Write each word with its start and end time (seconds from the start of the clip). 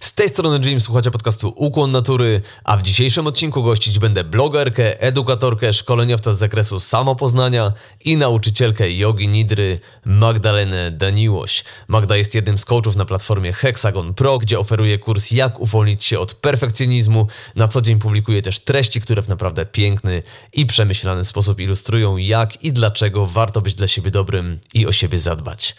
Z 0.00 0.12
tej 0.12 0.28
strony 0.28 0.68
Jim, 0.68 0.80
słuchacie 0.80 1.10
podcastu 1.10 1.52
Ukłon 1.56 1.90
Natury, 1.90 2.42
a 2.64 2.76
w 2.76 2.82
dzisiejszym 2.82 3.26
odcinku 3.26 3.62
gościć 3.62 3.98
będę 3.98 4.24
blogerkę, 4.24 5.00
edukatorkę, 5.00 5.72
szkoleniowca 5.72 6.32
z 6.32 6.38
zakresu 6.38 6.80
samopoznania 6.80 7.72
i 8.04 8.16
nauczycielkę 8.16 8.92
jogi 8.92 9.28
nidry 9.28 9.80
Magdalenę 10.04 10.90
Daniłoś. 10.90 11.64
Magda 11.88 12.16
jest 12.16 12.34
jednym 12.34 12.58
z 12.58 12.64
coachów 12.64 12.96
na 12.96 13.04
platformie 13.04 13.52
Hexagon 13.52 14.14
Pro, 14.14 14.38
gdzie 14.38 14.58
oferuje 14.58 14.98
kurs 14.98 15.30
jak 15.30 15.60
uwolnić 15.60 16.04
się 16.04 16.18
od 16.18 16.34
perfekcjonizmu. 16.34 17.26
Na 17.56 17.68
co 17.68 17.80
dzień 17.80 17.98
publikuje 17.98 18.42
też 18.42 18.58
treści, 18.58 19.00
które 19.00 19.22
w 19.22 19.28
naprawdę 19.28 19.66
piękny 19.66 20.22
i 20.52 20.66
przemyślany 20.66 21.24
sposób 21.24 21.60
ilustrują 21.60 22.16
jak 22.16 22.64
i 22.64 22.72
dlaczego 22.72 23.26
warto 23.26 23.60
być 23.60 23.74
dla 23.74 23.88
siebie 23.88 24.10
dobrym 24.10 24.60
i 24.74 24.86
o 24.86 24.92
siebie 24.92 25.18
zadbać. 25.18 25.74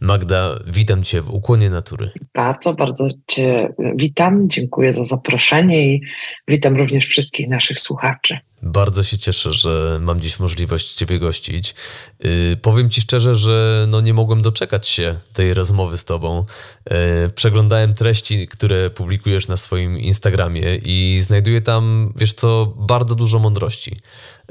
Magda, 0.00 0.58
witam 0.66 1.02
Cię 1.02 1.22
w 1.22 1.30
Ukłonie 1.30 1.70
Natury. 1.70 2.10
Bardzo, 2.34 2.74
bardzo 2.74 3.08
Cię 3.26 3.74
witam. 3.96 4.50
Dziękuję 4.50 4.92
za 4.92 5.02
zaproszenie 5.02 5.94
i 5.94 6.00
witam 6.48 6.76
również 6.76 7.06
wszystkich 7.06 7.48
naszych 7.48 7.80
słuchaczy. 7.80 8.38
Bardzo 8.62 9.02
się 9.02 9.18
cieszę, 9.18 9.52
że 9.52 9.98
mam 10.02 10.20
dziś 10.20 10.38
możliwość 10.40 10.94
Ciebie 10.94 11.18
gościć. 11.18 11.74
Yy, 12.20 12.56
powiem 12.62 12.90
Ci 12.90 13.00
szczerze, 13.00 13.34
że 13.34 13.86
no 13.88 14.00
nie 14.00 14.14
mogłem 14.14 14.42
doczekać 14.42 14.88
się 14.88 15.14
tej 15.32 15.54
rozmowy 15.54 15.98
z 15.98 16.04
Tobą. 16.04 16.44
Yy, 16.90 16.96
przeglądałem 17.34 17.94
treści, 17.94 18.48
które 18.48 18.90
publikujesz 18.90 19.48
na 19.48 19.56
swoim 19.56 19.98
Instagramie 19.98 20.76
i 20.76 21.20
znajduję 21.22 21.60
tam, 21.60 22.12
wiesz 22.16 22.32
co, 22.32 22.74
bardzo 22.76 23.14
dużo 23.14 23.38
mądrości. 23.38 24.00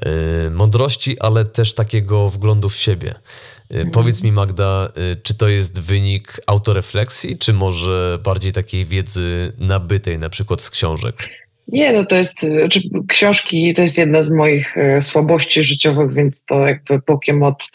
Yy, 0.06 0.52
mądrości, 0.52 1.20
ale 1.20 1.46
też 1.46 1.74
takiego 1.74 2.30
wglądu 2.30 2.70
w 2.70 2.76
siebie. 2.76 3.16
Mhm. 3.74 3.92
Powiedz 3.92 4.24
mi, 4.24 4.32
Magda, 4.32 4.90
y, 5.14 5.16
czy 5.24 5.34
to 5.34 5.48
jest 5.48 5.80
wynik 5.80 6.40
autorefleksji, 6.48 7.38
czy 7.38 7.54
może 7.54 8.20
bardziej 8.24 8.52
takiej 8.52 8.86
wiedzy 8.86 9.54
nabytej, 9.58 10.20
na 10.20 10.30
przykład 10.30 10.62
z 10.62 10.70
książek? 10.70 11.30
Nie, 11.68 11.94
no 11.94 12.06
to 12.06 12.16
jest, 12.16 12.40
czy 12.40 12.52
znaczy, 12.52 12.82
książki 13.08 13.74
to 13.74 13.82
jest 13.82 13.98
jedna 13.98 14.22
z 14.22 14.32
moich 14.32 14.78
e, 14.78 15.02
słabości 15.02 15.64
życiowych, 15.64 16.14
więc 16.14 16.46
to 16.46 16.68
jakby 16.68 17.00
bokiem 17.08 17.44
od 17.44 17.72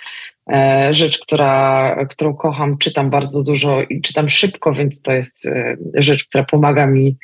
e, 0.53 0.89
rzecz, 0.95 1.19
która, 1.19 1.97
którą 2.11 2.35
kocham, 2.35 2.79
czytam 2.79 3.11
bardzo 3.11 3.45
dużo 3.45 3.83
i 3.83 4.01
czytam 4.01 4.29
szybko, 4.29 4.73
więc 4.73 5.03
to 5.03 5.13
jest 5.13 5.47
e, 5.47 5.77
rzecz, 5.95 6.25
która 6.25 6.45
pomaga 6.45 6.87
mi 6.87 7.17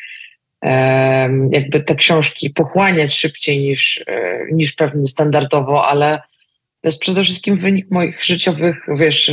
jakby 1.50 1.80
te 1.80 1.94
książki 1.94 2.50
pochłaniać 2.50 3.14
szybciej 3.14 3.60
niż, 3.60 4.04
niż 4.52 4.72
pewnie 4.72 5.08
standardowo, 5.08 5.88
ale 5.88 6.20
to 6.84 6.88
jest 6.88 7.00
przede 7.00 7.24
wszystkim 7.24 7.56
wynik 7.56 7.90
moich 7.90 8.24
życiowych, 8.24 8.86
wiesz, 8.98 9.32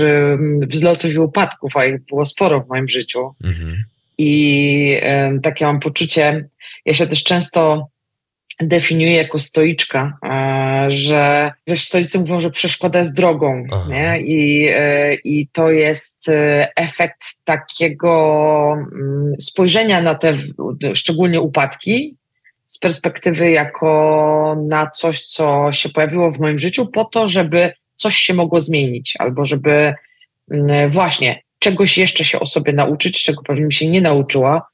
wzlotów 0.68 1.12
i 1.12 1.20
upadków, 1.20 1.78
a 1.78 1.86
ich 1.86 2.06
było 2.06 2.26
sporo 2.26 2.62
w 2.62 2.68
moim 2.68 2.90
życiu. 2.90 3.34
Mhm. 3.44 3.84
I 4.18 4.98
takie 5.44 5.66
mam 5.66 5.80
poczucie, 5.80 6.48
ja 6.86 6.94
się 6.94 7.08
też 7.08 7.24
często 7.24 7.88
definiuję 8.60 9.16
jako 9.16 9.40
stoiczka, 9.40 10.18
y, 10.88 10.92
że 10.92 11.52
wiesz, 11.68 11.84
stoicy 11.84 12.20
mówią, 12.20 12.42
że 12.42 12.52
przeszkoda 12.52 13.00
jest 13.00 13.16
drogą, 13.16 13.64
nie? 13.90 14.22
I, 14.22 14.70
y, 14.70 15.18
I 15.24 15.48
to 15.48 15.72
jest 15.72 16.26
efekt 16.76 17.24
takiego 17.44 18.74
mm, 18.74 19.34
spojrzenia 19.40 20.02
na 20.02 20.16
te 20.16 20.34
szczególnie 20.94 21.42
upadki, 21.42 22.16
z 22.72 22.80
perspektywy 22.80 23.52
jako 23.52 24.58
na 24.70 24.90
coś, 24.90 25.26
co 25.26 25.72
się 25.72 25.90
pojawiło 25.90 26.32
w 26.32 26.40
moim 26.40 26.60
życiu, 26.60 26.88
po 26.88 27.06
to, 27.06 27.28
żeby 27.28 27.74
coś 27.96 28.16
się 28.16 28.34
mogło 28.34 28.60
zmienić, 28.60 29.16
albo 29.20 29.46
żeby 29.46 29.94
mm, 30.52 30.92
właśnie 30.92 31.42
czegoś 31.60 31.98
jeszcze 31.98 32.26
się 32.26 32.40
o 32.40 32.46
sobie 32.46 32.74
nauczyć, 32.74 33.24
czego 33.24 33.42
pewnie 33.42 33.66
mi 33.66 33.74
się 33.74 33.88
nie 33.88 34.02
nauczyła, 34.02 34.68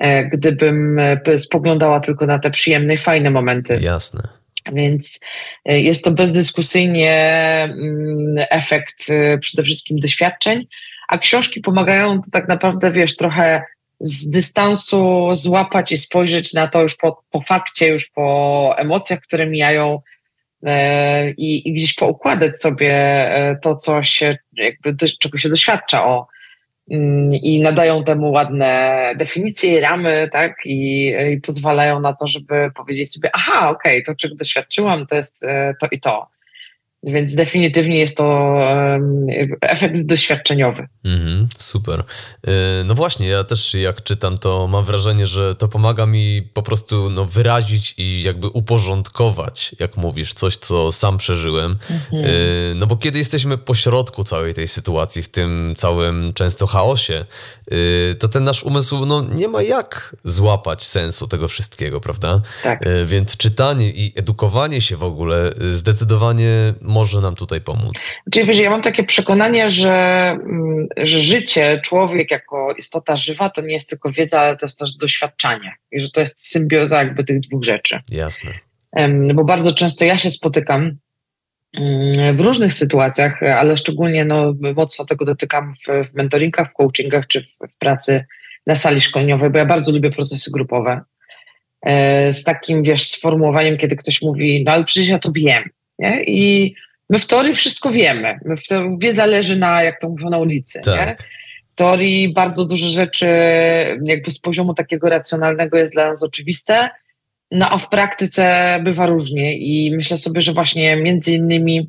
e, 0.00 0.24
gdybym 0.24 0.98
e, 0.98 1.38
spoglądała 1.38 2.00
tylko 2.00 2.26
na 2.26 2.38
te 2.38 2.50
przyjemne 2.50 2.94
i 2.94 2.98
fajne 2.98 3.30
momenty. 3.30 3.78
Jasne. 3.80 4.22
Więc 4.72 5.20
e, 5.64 5.80
jest 5.80 6.04
to 6.04 6.10
bezdyskusyjnie 6.10 7.12
mm, 7.62 8.46
efekt 8.50 9.06
przede 9.40 9.62
wszystkim 9.62 9.98
doświadczeń, 9.98 10.66
a 11.08 11.18
książki 11.18 11.60
pomagają 11.60 12.20
to 12.20 12.30
tak 12.32 12.48
naprawdę, 12.48 12.90
wiesz, 12.90 13.16
trochę 13.16 13.62
z 14.00 14.30
dystansu 14.30 15.28
złapać 15.34 15.92
i 15.92 15.98
spojrzeć 15.98 16.54
na 16.54 16.68
to 16.68 16.82
już 16.82 16.96
po, 16.96 17.22
po 17.30 17.40
fakcie, 17.40 17.88
już 17.88 18.10
po 18.10 18.74
emocjach, 18.78 19.20
które 19.20 19.46
mijają 19.46 20.00
e, 20.62 21.30
i, 21.30 21.68
i, 21.68 21.72
gdzieś 21.72 21.94
poukładać 21.94 22.60
sobie 22.60 22.92
e, 22.94 23.56
to, 23.62 23.76
co 23.76 24.02
się, 24.02 24.36
jakby 24.52 24.96
czego 25.20 25.38
się 25.38 25.48
doświadcza 25.48 26.06
o 26.06 26.26
mm, 26.90 27.32
i 27.32 27.60
nadają 27.60 28.04
temu 28.04 28.30
ładne 28.30 29.12
definicje 29.16 29.78
i 29.78 29.80
ramy, 29.80 30.28
tak, 30.32 30.56
i, 30.64 31.12
i 31.32 31.40
pozwalają 31.40 32.00
na 32.00 32.12
to, 32.12 32.26
żeby 32.26 32.70
powiedzieć 32.74 33.12
sobie, 33.12 33.30
aha, 33.32 33.70
okej, 33.70 34.02
okay, 34.02 34.14
to 34.14 34.18
czego 34.18 34.34
doświadczyłam, 34.34 35.06
to 35.06 35.16
jest 35.16 35.44
e, 35.44 35.74
to 35.80 35.86
i 35.90 36.00
to. 36.00 36.35
Więc 37.06 37.34
definitywnie 37.34 37.98
jest 37.98 38.16
to 38.16 38.56
efekt 39.60 40.06
doświadczeniowy. 40.06 40.86
Mm, 41.04 41.48
super. 41.58 42.04
E, 42.46 42.52
no 42.84 42.94
właśnie, 42.94 43.28
ja 43.28 43.44
też 43.44 43.74
jak 43.74 44.02
czytam, 44.02 44.38
to 44.38 44.66
mam 44.66 44.84
wrażenie, 44.84 45.26
że 45.26 45.54
to 45.54 45.68
pomaga 45.68 46.06
mi 46.06 46.42
po 46.54 46.62
prostu 46.62 47.10
no, 47.10 47.24
wyrazić 47.24 47.94
i 47.98 48.22
jakby 48.22 48.48
uporządkować, 48.48 49.74
jak 49.78 49.96
mówisz, 49.96 50.34
coś, 50.34 50.56
co 50.56 50.92
sam 50.92 51.16
przeżyłem. 51.16 51.76
Mm-hmm. 51.90 52.74
No 52.74 52.86
bo 52.86 52.96
kiedy 52.96 53.18
jesteśmy 53.18 53.58
po 53.58 53.74
środku 53.74 54.24
całej 54.24 54.54
tej 54.54 54.68
sytuacji, 54.68 55.22
w 55.22 55.28
tym 55.28 55.74
całym 55.76 56.32
często 56.32 56.66
chaosie, 56.66 57.24
e, 57.70 58.14
to 58.14 58.28
ten 58.28 58.44
nasz 58.44 58.62
umysł 58.64 59.06
no, 59.06 59.24
nie 59.34 59.48
ma 59.48 59.62
jak 59.62 60.16
złapać 60.24 60.84
sensu 60.84 61.26
tego 61.28 61.48
wszystkiego, 61.48 62.00
prawda? 62.00 62.40
Tak. 62.62 62.80
Więc 63.04 63.36
czytanie 63.36 63.90
i 63.90 64.12
edukowanie 64.16 64.80
się 64.80 64.96
w 64.96 65.04
ogóle 65.04 65.52
zdecydowanie 65.74 66.74
może 66.96 67.20
nam 67.20 67.34
tutaj 67.34 67.60
pomóc? 67.60 68.12
Czyli 68.32 68.46
wiesz, 68.46 68.58
ja 68.58 68.70
mam 68.70 68.82
takie 68.82 69.04
przekonanie, 69.04 69.70
że, 69.70 69.94
mm, 70.30 70.86
że 70.96 71.20
życie, 71.20 71.80
człowiek 71.84 72.30
jako 72.30 72.74
istota 72.78 73.16
żywa 73.16 73.50
to 73.50 73.60
nie 73.60 73.74
jest 73.74 73.88
tylko 73.88 74.10
wiedza, 74.10 74.40
ale 74.40 74.56
to 74.56 74.66
jest 74.66 74.78
też 74.78 74.96
doświadczanie. 74.96 75.72
I 75.92 76.00
że 76.00 76.10
to 76.10 76.20
jest 76.20 76.48
symbioza 76.48 76.98
jakby 76.98 77.24
tych 77.24 77.40
dwóch 77.40 77.64
rzeczy. 77.64 78.00
Jasne. 78.10 78.50
Bo 79.34 79.44
bardzo 79.44 79.72
często 79.72 80.04
ja 80.04 80.18
się 80.18 80.30
spotykam 80.30 80.96
mm, 81.74 82.36
w 82.36 82.40
różnych 82.40 82.74
sytuacjach, 82.74 83.42
ale 83.42 83.76
szczególnie 83.76 84.24
no, 84.24 84.54
mocno 84.76 85.04
tego 85.04 85.24
dotykam 85.24 85.72
w, 85.74 86.10
w 86.10 86.14
mentoringach, 86.14 86.70
w 86.70 86.72
coachingach 86.72 87.26
czy 87.26 87.42
w, 87.42 87.74
w 87.74 87.78
pracy 87.78 88.24
na 88.66 88.74
sali 88.74 89.00
szkoleniowej, 89.00 89.50
bo 89.50 89.58
ja 89.58 89.66
bardzo 89.66 89.92
lubię 89.92 90.10
procesy 90.10 90.50
grupowe. 90.50 91.00
E, 91.82 92.32
z 92.32 92.44
takim, 92.44 92.82
wiesz, 92.82 93.08
sformułowaniem, 93.08 93.76
kiedy 93.76 93.96
ktoś 93.96 94.22
mówi, 94.22 94.64
no 94.66 94.72
ale 94.72 94.84
przecież 94.84 95.08
ja 95.08 95.18
to 95.18 95.32
wiem. 95.32 95.70
Nie? 95.98 96.24
I 96.24 96.74
My 97.10 97.18
w 97.18 97.26
teorii 97.26 97.54
wszystko 97.54 97.90
wiemy. 97.90 98.38
My 98.44 98.56
w 98.56 98.62
wiedza 98.98 99.26
leży 99.26 99.56
na, 99.56 99.82
jak 99.82 100.00
to 100.00 100.08
mówią, 100.08 100.30
na 100.30 100.38
ulicy. 100.38 100.80
Tak. 100.84 101.08
Nie? 101.08 101.16
W 101.72 101.74
teorii 101.74 102.32
bardzo 102.32 102.66
dużo 102.66 102.88
rzeczy 102.88 103.26
jakby 104.02 104.30
z 104.30 104.38
poziomu 104.38 104.74
takiego 104.74 105.08
racjonalnego 105.08 105.78
jest 105.78 105.92
dla 105.92 106.08
nas 106.08 106.22
oczywiste, 106.22 106.90
no 107.50 107.70
a 107.70 107.78
w 107.78 107.88
praktyce 107.88 108.78
bywa 108.84 109.06
różnie 109.06 109.58
i 109.58 109.96
myślę 109.96 110.18
sobie, 110.18 110.40
że 110.40 110.52
właśnie 110.52 110.96
między 110.96 111.32
innymi 111.32 111.88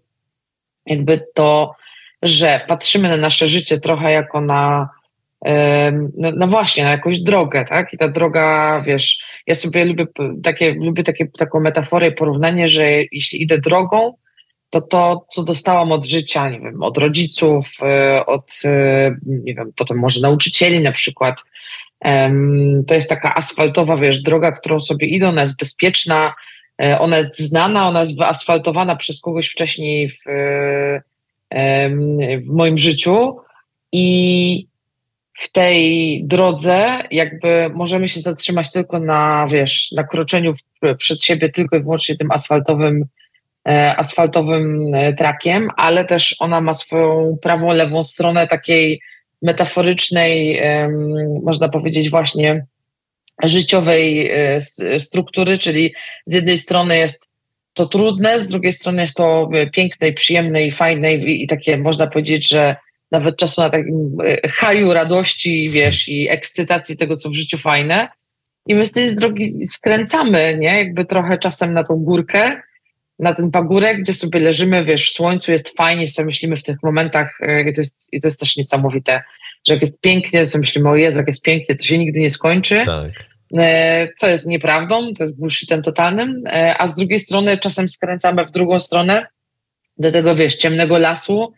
jakby 0.86 1.26
to, 1.34 1.76
że 2.22 2.62
patrzymy 2.68 3.10
na 3.10 3.18
nasze 3.18 3.50
życie 3.50 3.80
trochę 3.80 4.12
jako 4.12 4.42
na 4.42 4.90
no, 6.18 6.32
no, 6.38 6.48
właśnie, 6.48 6.84
na 6.84 6.92
jakąś 6.92 7.20
drogę, 7.20 7.66
tak? 7.66 7.94
I 7.94 7.98
ta 7.98 8.08
droga, 8.08 8.82
wiesz, 8.86 9.26
ja 9.48 9.56
sobie 9.56 9.86
lubię 9.86 10.06
takie, 10.44 10.74
lubię 10.74 11.04
takie, 11.04 11.28
taką 11.28 11.60
metaforę 11.60 12.08
i 12.08 12.12
porównanie, 12.12 12.70
że 12.70 12.92
jeśli 13.12 13.42
idę 13.42 13.58
drogą, 13.58 14.14
to 14.70 14.82
to, 14.82 15.26
co 15.30 15.44
dostałam 15.44 15.92
od 15.92 16.06
życia, 16.06 16.50
nie 16.50 16.60
wiem, 16.60 16.84
od 16.84 16.98
rodziców, 16.98 17.72
y, 18.18 18.26
od, 18.26 18.52
y, 18.66 19.18
nie 19.26 19.56
wiem, 19.56 19.72
potem 19.76 20.00
może 20.00 20.22
nauczycieli 20.22 20.80
na 20.80 20.92
przykład, 20.92 21.44
To 22.88 22.94
jest 22.94 23.10
taka 23.10 23.36
asfaltowa, 23.36 23.98
wiesz, 23.98 24.22
droga, 24.22 24.52
którą 24.52 24.80
sobie 24.80 25.08
idą, 25.08 25.30
ona 25.30 25.42
jest 25.42 25.60
bezpieczna, 25.60 26.34
e, 26.84 27.00
ona 27.00 27.18
jest 27.18 27.40
znana, 27.40 27.88
ona 27.88 28.00
jest 28.00 28.18
wyasfaltowana 28.18 28.96
przez 28.96 29.22
kogoś 29.22 29.50
wcześniej 29.50 30.10
w, 30.10 30.22
w 32.42 32.50
moim 32.50 32.78
życiu. 32.78 33.38
I 33.92 34.68
w 35.38 35.52
tej 35.52 36.22
drodze 36.26 37.04
jakby 37.12 37.70
możemy 37.74 38.08
się 38.10 38.20
zatrzymać 38.20 38.72
tylko 38.72 39.00
na, 39.00 39.48
wiesz, 39.52 39.92
na 39.92 40.04
kroczeniu 40.04 40.54
przed 40.98 41.24
siebie 41.24 41.50
tylko 41.50 41.78
i 41.78 41.82
wyłącznie 41.82 42.16
tym 42.16 42.32
asfaltowym, 42.32 43.02
e, 43.02 43.08
asfaltowym 43.98 44.94
e, 44.94 45.14
trakiem, 45.14 45.70
ale 45.78 46.06
też 46.06 46.36
ona 46.40 46.62
ma 46.62 46.74
swoją 46.74 47.38
prawą, 47.42 47.74
lewą 47.74 48.04
stronę 48.04 48.48
takiej 48.48 49.02
metaforycznej, 49.42 50.62
można 51.44 51.70
powiedzieć 51.70 52.10
właśnie 52.10 52.66
życiowej 53.44 54.32
e, 54.32 54.62
struktury, 55.00 55.60
czyli 55.60 55.94
z 56.26 56.34
jednej 56.34 56.58
strony 56.58 56.98
jest 56.98 57.30
to 57.74 57.86
trudne, 57.88 58.40
z 58.40 58.48
drugiej 58.48 58.74
strony 58.74 59.02
jest 59.02 59.18
to 59.18 59.50
piękne 59.74 60.08
i 60.08 60.14
przyjemne 60.14 60.64
i 60.64 60.72
fajne 60.72 61.14
i, 61.14 61.48
takie 61.48 61.78
można 61.78 62.08
powiedzieć, 62.08 62.50
że 62.50 62.76
nawet 63.12 63.38
czasu 63.38 63.62
na 63.62 63.70
takim 63.70 64.18
e, 64.26 64.50
haju 64.50 64.94
radości, 64.94 65.70
wiesz, 65.70 66.10
i 66.10 66.30
ekscytacji 66.30 66.98
tego, 66.98 67.16
co 67.16 67.30
w 67.30 67.34
życiu 67.34 67.58
fajne. 67.58 68.08
I 68.68 68.76
my 68.76 68.86
z 68.86 68.92
tej 68.92 69.16
drogi 69.16 69.66
skręcamy, 69.66 70.58
nie? 70.60 70.78
Jakby 70.78 71.06
trochę 71.06 71.38
czasem 71.38 71.74
na 71.74 71.84
tą 71.84 71.96
górkę, 71.96 72.62
na 73.20 73.34
ten 73.34 73.52
pagórek, 73.52 74.02
gdzie 74.02 74.14
sobie 74.14 74.40
leżymy, 74.40 74.86
wiesz, 74.86 75.10
w 75.10 75.14
słońcu 75.14 75.52
jest 75.52 75.78
fajnie, 75.78 76.08
sobie 76.08 76.26
myślimy 76.26 76.56
w 76.56 76.64
tych 76.64 76.84
momentach, 76.84 77.38
e, 77.42 77.70
i 77.70 77.74
to 77.74 77.82
jest, 77.82 78.10
i 78.12 78.22
to 78.22 78.28
jest 78.28 78.40
też 78.40 78.58
niesamowite, 78.58 79.24
że 79.68 79.74
jak 79.74 79.82
jest 79.82 80.02
pięknie, 80.02 80.46
sobie 80.46 80.60
myślimy, 80.60 80.90
o 80.90 80.96
Jezu, 80.96 81.18
jak 81.18 81.28
jest 81.28 81.44
pięknie, 81.44 81.76
to 81.76 81.86
się 81.86 81.98
nigdy 81.98 82.20
nie 82.20 82.30
skończy. 82.30 82.82
Tak. 82.86 83.12
E, 83.58 84.08
co 84.18 84.28
jest 84.28 84.46
nieprawdą, 84.46 85.14
to 85.14 85.24
jest 85.24 85.40
bullshitem 85.40 85.82
totalnym, 85.82 86.44
a 86.78 86.88
z 86.88 86.96
drugiej 86.96 87.20
strony 87.20 87.58
czasem 87.58 87.88
skręcamy 87.88 88.46
w 88.46 88.52
drugą 88.52 88.80
stronę, 88.80 89.26
do 89.98 90.12
tego, 90.12 90.36
wiesz, 90.36 90.56
ciemnego 90.56 90.98
lasu, 90.98 91.54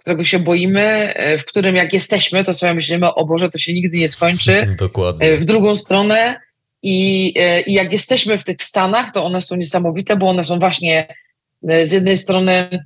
którego 0.00 0.24
się 0.24 0.38
boimy, 0.38 1.14
e, 1.14 1.38
w 1.38 1.44
którym 1.44 1.76
jak 1.76 1.92
jesteśmy, 1.92 2.44
to 2.44 2.54
sobie 2.54 2.74
myślimy, 2.74 3.14
o 3.14 3.26
Boże, 3.26 3.50
to 3.50 3.58
się 3.58 3.72
nigdy 3.72 3.98
nie 3.98 4.08
skończy. 4.08 4.74
Dokładnie. 4.78 5.26
E, 5.26 5.36
w 5.36 5.44
drugą 5.44 5.76
stronę 5.76 6.40
i, 6.82 7.32
e, 7.36 7.60
i 7.60 7.72
jak 7.72 7.92
jesteśmy 7.92 8.38
w 8.38 8.44
tych 8.44 8.62
stanach, 8.62 9.12
to 9.12 9.24
one 9.24 9.40
są 9.40 9.56
niesamowite, 9.56 10.16
bo 10.16 10.28
one 10.28 10.44
są 10.44 10.58
właśnie 10.58 11.06
z 11.62 11.92
jednej 11.92 12.18
strony 12.18 12.84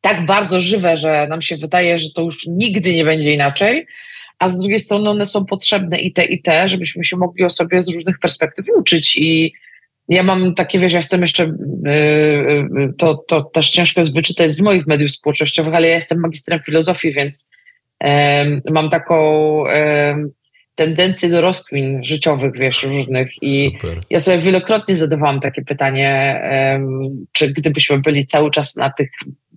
tak 0.00 0.26
bardzo 0.26 0.60
żywe, 0.60 0.96
że 0.96 1.26
nam 1.28 1.42
się 1.42 1.56
wydaje, 1.56 1.98
że 1.98 2.10
to 2.10 2.22
już 2.22 2.46
nigdy 2.46 2.94
nie 2.94 3.04
będzie 3.04 3.32
inaczej, 3.32 3.86
a 4.38 4.48
z 4.48 4.58
drugiej 4.58 4.80
strony 4.80 5.10
one 5.10 5.26
są 5.26 5.44
potrzebne 5.44 5.98
i 5.98 6.12
te, 6.12 6.24
i 6.24 6.42
te, 6.42 6.68
żebyśmy 6.68 7.04
się 7.04 7.16
mogli 7.16 7.44
o 7.44 7.50
sobie 7.50 7.80
z 7.80 7.88
różnych 7.88 8.18
perspektyw 8.18 8.66
uczyć. 8.76 9.16
I, 9.16 9.52
ja 10.08 10.22
mam 10.22 10.54
takie, 10.54 10.78
wiesz, 10.78 10.92
ja 10.92 10.98
jestem 10.98 11.22
jeszcze, 11.22 11.52
yy, 11.84 12.92
to, 12.98 13.14
to 13.14 13.42
też 13.42 13.70
ciężko 13.70 14.00
jest 14.00 14.14
wyczytać 14.14 14.52
z 14.52 14.60
moich 14.60 14.86
mediów 14.86 15.10
społecznościowych, 15.10 15.74
ale 15.74 15.88
ja 15.88 15.94
jestem 15.94 16.20
magistrem 16.20 16.60
filozofii, 16.66 17.12
więc 17.12 17.50
mam 18.70 18.90
taką 18.90 19.16
tendencję 20.76 21.28
do 21.28 21.40
rozkmin 21.40 22.04
życiowych, 22.04 22.52
wiesz, 22.58 22.82
różnych 22.82 23.42
i 23.42 23.70
Super. 23.74 24.00
ja 24.10 24.20
sobie 24.20 24.38
wielokrotnie 24.38 24.96
zadawałam 24.96 25.40
takie 25.40 25.62
pytanie, 25.62 26.40
czy 27.32 27.52
gdybyśmy 27.52 27.98
byli 27.98 28.26
cały 28.26 28.50
czas 28.50 28.76
na 28.76 28.90
tych, 28.90 29.10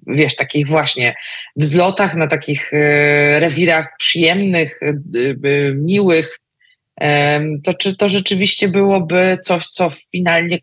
wiesz, 0.07 0.35
takich 0.35 0.67
właśnie 0.67 1.15
wzlotach, 1.55 2.15
na 2.15 2.27
takich 2.27 2.73
e, 2.73 3.39
rewirach 3.39 3.87
przyjemnych, 3.97 4.79
e, 4.83 4.93
miłych, 5.73 6.39
to 7.63 7.73
czy 7.73 7.97
to 7.97 8.09
rzeczywiście 8.09 8.67
byłoby 8.67 9.37
coś, 9.43 9.67
co 9.67 9.89
finalnie 10.11 10.59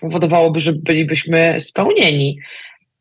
powodowałoby, 0.00 0.60
że 0.60 0.72
bylibyśmy 0.72 1.54
spełnieni? 1.58 2.38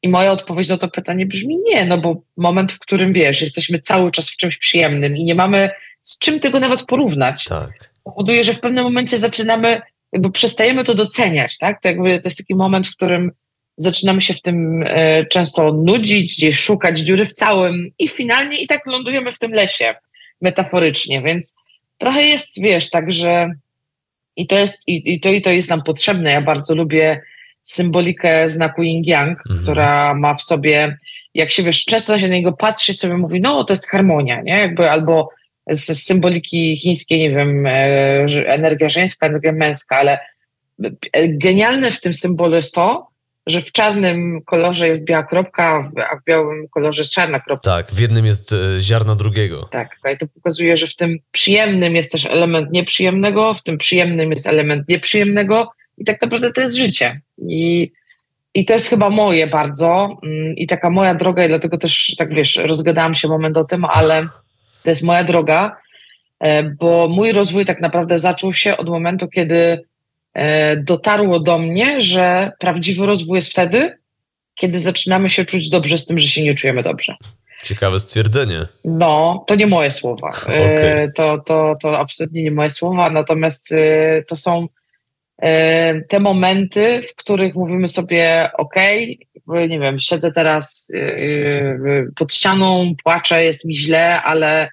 I 0.01 0.09
moja 0.09 0.31
odpowiedź 0.31 0.69
na 0.69 0.77
to 0.77 0.88
pytanie 0.88 1.25
brzmi 1.25 1.57
nie, 1.65 1.85
no 1.85 1.97
bo 1.97 2.21
moment, 2.38 2.71
w 2.71 2.79
którym 2.79 3.13
wiesz, 3.13 3.41
jesteśmy 3.41 3.79
cały 3.79 4.12
czas 4.12 4.29
w 4.29 4.38
czymś 4.38 4.57
przyjemnym 4.57 5.17
i 5.17 5.23
nie 5.23 5.35
mamy 5.35 5.69
z 6.01 6.19
czym 6.19 6.40
tego 6.40 6.60
nawet 6.60 6.84
porównać, 6.84 7.44
tak. 7.44 7.94
powoduje, 8.04 8.44
że 8.44 8.54
w 8.54 8.60
pewnym 8.60 8.84
momencie 8.84 9.18
zaczynamy, 9.18 9.81
jakby 10.13 10.31
przestajemy 10.31 10.84
to 10.84 10.96
doceniać, 10.96 11.57
tak? 11.57 11.81
To, 11.81 11.88
jakby, 11.88 12.19
to 12.19 12.28
jest 12.28 12.38
taki 12.38 12.56
moment, 12.56 12.88
w 12.88 12.96
którym 12.96 13.31
zaczynamy 13.78 14.22
się 14.22 14.34
w 14.34 14.42
tym 14.42 14.84
e, 14.88 15.25
często 15.25 15.74
nudzić, 15.74 16.36
gdzieś 16.38 16.60
szukać 16.60 17.00
dziury 17.00 17.25
w 17.25 17.34
całym 17.34 17.92
i 18.00 18.07
finalnie 18.07 18.62
i 18.62 18.68
tak 18.68 18.86
lądujemy 18.86 19.31
w 19.31 19.40
tym 19.40 19.51
lesie, 19.51 19.96
metaforycznie, 20.42 21.22
więc 21.22 21.56
trochę 21.98 22.24
jest, 22.24 22.62
wiesz, 22.62 22.90
tak, 22.90 23.12
że 23.12 23.51
i 24.36 24.48
to 24.48 24.57
jest, 24.57 24.88
i, 24.88 25.13
i 25.13 25.19
to, 25.19 25.30
i 25.30 25.42
to 25.42 25.50
jest 25.50 25.69
nam 25.69 25.84
potrzebne. 25.84 26.31
Ja 26.31 26.42
bardzo 26.42 26.75
lubię 26.75 27.22
symbolikę 27.62 28.50
znaku 28.50 28.81
yin-yang, 28.81 29.30
mhm. 29.30 29.63
która 29.63 30.13
ma 30.13 30.36
w 30.36 30.44
sobie, 30.44 30.98
jak 31.34 31.51
się 31.51 31.63
wiesz, 31.63 31.86
często 31.86 32.19
się 32.19 32.28
na 32.28 32.34
niego 32.34 32.54
patrzy, 32.54 32.94
sobie 32.94 33.18
mówi, 33.18 33.42
no 33.42 33.63
to 33.63 33.74
jest 33.74 33.88
harmonia, 33.88 34.42
nie? 34.42 34.60
Jakby 34.60 34.92
albo 34.92 35.30
z 35.69 36.04
symboliki 36.04 36.77
chińskiej, 36.77 37.19
nie 37.19 37.30
wiem, 37.30 37.66
e, 37.66 37.71
energia 38.48 38.89
żeńska, 38.89 39.27
energia 39.27 39.51
męska, 39.51 39.98
ale 39.98 40.19
genialne 41.27 41.92
w 41.92 42.01
tym 42.01 42.13
symbolu 42.13 42.56
jest 42.56 42.75
to, 42.75 43.10
że 43.48 43.62
w 43.62 43.71
czarnym 43.71 44.42
kolorze 44.45 44.88
jest 44.88 45.06
biała 45.06 45.24
kropka, 45.24 45.92
a 46.12 46.16
w 46.16 46.24
białym 46.24 46.68
kolorze 46.71 47.01
jest 47.01 47.13
czarna 47.13 47.39
kropka. 47.39 47.71
Tak, 47.71 47.92
w 47.92 48.00
jednym 48.00 48.25
jest 48.25 48.54
e, 48.54 48.80
ziarno 48.80 49.16
drugiego. 49.16 49.68
Tak, 49.71 49.98
i 50.13 50.18
to 50.18 50.27
pokazuje, 50.27 50.77
że 50.77 50.88
w 50.88 50.95
tym 50.95 51.18
przyjemnym 51.31 51.95
jest 51.95 52.12
też 52.12 52.25
element 52.25 52.72
nieprzyjemnego, 52.72 53.54
w 53.54 53.63
tym 53.63 53.77
przyjemnym 53.77 54.31
jest 54.31 54.48
element 54.48 54.89
nieprzyjemnego 54.89 55.72
i 55.98 56.06
tak 56.06 56.22
naprawdę 56.22 56.51
to 56.51 56.62
jest 56.62 56.75
życie. 56.75 57.22
I, 57.48 57.92
i 58.54 58.65
to 58.65 58.74
jest 58.74 58.89
chyba 58.89 59.10
moje 59.10 59.48
bardzo 59.48 60.18
mm, 60.24 60.56
i 60.56 60.68
taka 60.68 60.89
moja 60.89 61.15
droga 61.15 61.45
i 61.45 61.48
dlatego 61.48 61.77
też, 61.77 62.15
tak 62.18 62.33
wiesz, 62.33 62.56
rozgadałam 62.56 63.15
się 63.15 63.27
moment 63.27 63.57
o 63.57 63.63
tym, 63.63 63.86
ale 63.86 64.27
to 64.89 64.91
jest 64.91 65.03
moja 65.03 65.24
droga, 65.24 65.77
e, 66.39 66.63
bo 66.63 67.07
mój 67.07 67.31
rozwój 67.31 67.65
tak 67.65 67.81
naprawdę 67.81 68.19
zaczął 68.19 68.53
się 68.53 68.77
od 68.77 68.89
momentu, 68.89 69.27
kiedy 69.27 69.89
E, 70.33 70.77
dotarło 70.77 71.39
do 71.39 71.59
mnie, 71.59 72.01
że 72.01 72.51
prawdziwy 72.59 73.06
rozwój 73.06 73.36
jest 73.36 73.51
wtedy, 73.51 73.97
kiedy 74.56 74.80
zaczynamy 74.80 75.30
się 75.30 75.45
czuć 75.45 75.69
dobrze 75.69 75.97
z 75.97 76.06
tym, 76.06 76.19
że 76.19 76.27
się 76.27 76.44
nie 76.44 76.56
czujemy 76.56 76.83
dobrze. 76.83 77.15
Ciekawe 77.63 78.00
stwierdzenie. 78.00 78.65
No, 78.86 79.44
to 79.47 79.56
nie 79.56 79.68
moje 79.68 79.91
słowa. 79.91 80.30
E, 80.30 80.74
okay. 80.74 81.12
To, 81.15 81.38
to, 81.38 81.75
to 81.81 82.00
absolutnie 82.00 82.44
nie 82.44 82.51
moje 82.51 82.69
słowa, 82.69 83.09
natomiast 83.09 83.69
to 84.27 84.36
są 84.36 84.68
te 86.09 86.19
momenty, 86.19 87.01
w 87.10 87.15
których 87.15 87.55
mówimy 87.55 87.88
sobie, 87.88 88.50
ok, 88.58 88.75
nie 89.48 89.79
wiem, 89.79 90.00
siedzę 90.00 90.31
teraz 90.31 90.93
pod 92.15 92.34
ścianą, 92.34 92.93
płaczę, 93.03 93.43
jest 93.43 93.65
mi 93.65 93.77
źle, 93.77 94.24
ale 94.24 94.69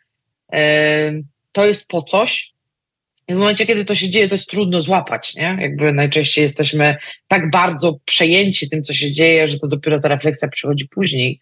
to 1.53 1.67
jest 1.67 1.89
po 1.89 2.03
coś, 2.03 2.53
i 3.29 3.35
w 3.35 3.37
momencie, 3.37 3.67
kiedy 3.67 3.85
to 3.85 3.95
się 3.95 4.09
dzieje, 4.09 4.29
to 4.29 4.35
jest 4.35 4.51
trudno 4.51 4.81
złapać, 4.81 5.35
nie? 5.35 5.57
Jakby 5.61 5.93
najczęściej 5.93 6.43
jesteśmy 6.43 6.97
tak 7.29 7.51
bardzo 7.51 7.99
przejęci 8.05 8.71
tym, 8.71 8.83
co 8.83 8.93
się 8.93 9.13
dzieje, 9.13 9.47
że 9.47 9.59
to 9.59 9.69
dopiero 9.69 10.01
ta 10.01 10.09
refleksja 10.09 10.49
przychodzi 10.49 10.89
później. 10.89 11.41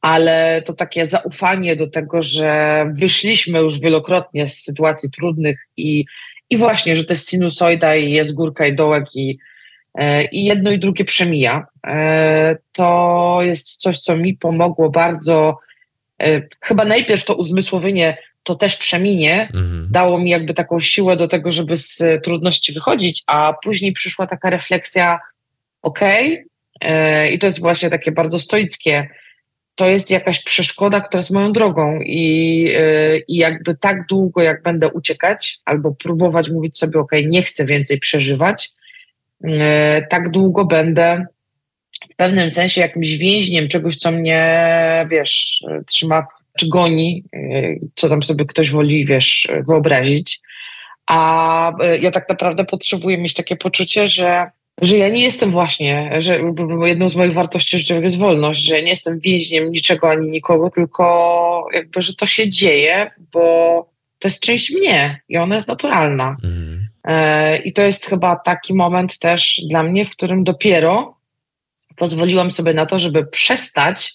Ale 0.00 0.62
to 0.66 0.72
takie 0.72 1.06
zaufanie 1.06 1.76
do 1.76 1.86
tego, 1.86 2.22
że 2.22 2.84
wyszliśmy 2.94 3.58
już 3.58 3.80
wielokrotnie 3.80 4.46
z 4.46 4.62
sytuacji 4.62 5.10
trudnych 5.10 5.68
i, 5.76 6.04
i 6.50 6.56
właśnie, 6.56 6.96
że 6.96 7.04
to 7.04 7.12
jest 7.12 7.30
sinusoida 7.30 7.96
i 7.96 8.12
jest 8.12 8.34
górka 8.34 8.66
i 8.66 8.74
dołek 8.74 9.04
i, 9.14 9.38
e, 9.94 10.24
i 10.24 10.44
jedno 10.44 10.70
i 10.70 10.78
drugie 10.78 11.04
przemija. 11.04 11.66
E, 11.86 12.56
to 12.72 13.38
jest 13.42 13.76
coś, 13.76 13.98
co 13.98 14.16
mi 14.16 14.34
pomogło 14.34 14.90
bardzo. 14.90 15.58
E, 16.22 16.42
chyba 16.60 16.84
najpierw 16.84 17.24
to 17.24 17.34
uzmysłowienie 17.34 18.16
to 18.42 18.54
też 18.54 18.76
przeminie, 18.76 19.42
mhm. 19.54 19.88
dało 19.90 20.18
mi 20.18 20.30
jakby 20.30 20.54
taką 20.54 20.80
siłę 20.80 21.16
do 21.16 21.28
tego, 21.28 21.52
żeby 21.52 21.76
z 21.76 22.02
trudności 22.24 22.72
wychodzić, 22.72 23.22
a 23.26 23.54
później 23.62 23.92
przyszła 23.92 24.26
taka 24.26 24.50
refleksja, 24.50 25.20
okej, 25.82 26.44
okay, 26.80 27.30
i 27.30 27.38
to 27.38 27.46
jest 27.46 27.60
właśnie 27.60 27.90
takie 27.90 28.12
bardzo 28.12 28.38
stoickie, 28.38 29.08
to 29.74 29.86
jest 29.86 30.10
jakaś 30.10 30.42
przeszkoda, 30.42 31.00
która 31.00 31.18
jest 31.18 31.30
moją 31.30 31.52
drogą 31.52 31.98
i, 32.00 32.58
yy, 32.62 33.22
i 33.28 33.36
jakby 33.36 33.76
tak 33.76 34.06
długo, 34.06 34.42
jak 34.42 34.62
będę 34.62 34.88
uciekać 34.88 35.58
albo 35.64 35.94
próbować 35.94 36.50
mówić 36.50 36.78
sobie, 36.78 37.00
ok, 37.00 37.12
nie 37.26 37.42
chcę 37.42 37.66
więcej 37.66 37.98
przeżywać, 37.98 38.70
yy, 39.40 39.50
tak 40.10 40.30
długo 40.30 40.64
będę 40.64 41.26
w 42.12 42.16
pewnym 42.16 42.50
sensie 42.50 42.80
jakimś 42.80 43.16
więźniem 43.16 43.68
czegoś, 43.68 43.96
co 43.96 44.12
mnie, 44.12 45.06
wiesz, 45.10 45.64
trzyma 45.86 46.26
czy 46.58 46.68
goni, 46.68 47.24
y, 47.34 47.80
co 47.94 48.08
tam 48.08 48.22
sobie 48.22 48.44
ktoś 48.44 48.70
woli, 48.70 49.06
wiesz, 49.06 49.48
wyobrazić. 49.68 50.40
A 51.06 51.72
y, 51.84 51.98
ja 51.98 52.10
tak 52.10 52.28
naprawdę 52.28 52.64
potrzebuję 52.64 53.18
mieć 53.18 53.34
takie 53.34 53.56
poczucie, 53.56 54.06
że, 54.06 54.50
że 54.82 54.98
ja 54.98 55.08
nie 55.08 55.22
jestem 55.22 55.50
właśnie, 55.50 56.10
że 56.18 56.40
jedną 56.82 57.08
z 57.08 57.16
moich 57.16 57.34
wartości 57.34 57.78
życiowych 57.78 58.02
jest 58.04 58.18
wolność, 58.18 58.62
że 58.62 58.82
nie 58.82 58.90
jestem 58.90 59.18
więźniem 59.18 59.72
niczego 59.72 60.10
ani 60.10 60.30
nikogo, 60.30 60.70
tylko 60.70 61.66
jakby, 61.72 62.02
że 62.02 62.14
to 62.14 62.26
się 62.26 62.50
dzieje, 62.50 63.10
bo 63.32 63.92
to 64.18 64.28
jest 64.28 64.42
część 64.42 64.70
mnie 64.70 65.20
i 65.28 65.36
ona 65.36 65.54
jest 65.54 65.68
naturalna. 65.68 66.36
Mhm. 66.44 66.88
E, 67.04 67.58
I 67.58 67.72
to 67.72 67.82
jest 67.82 68.06
chyba 68.06 68.36
taki 68.36 68.74
moment 68.74 69.18
też 69.18 69.60
dla 69.70 69.82
mnie, 69.82 70.04
w 70.04 70.10
którym 70.10 70.44
dopiero 70.44 71.16
pozwoliłam 71.96 72.50
sobie 72.50 72.74
na 72.74 72.86
to, 72.86 72.98
żeby 72.98 73.26
przestać 73.26 74.14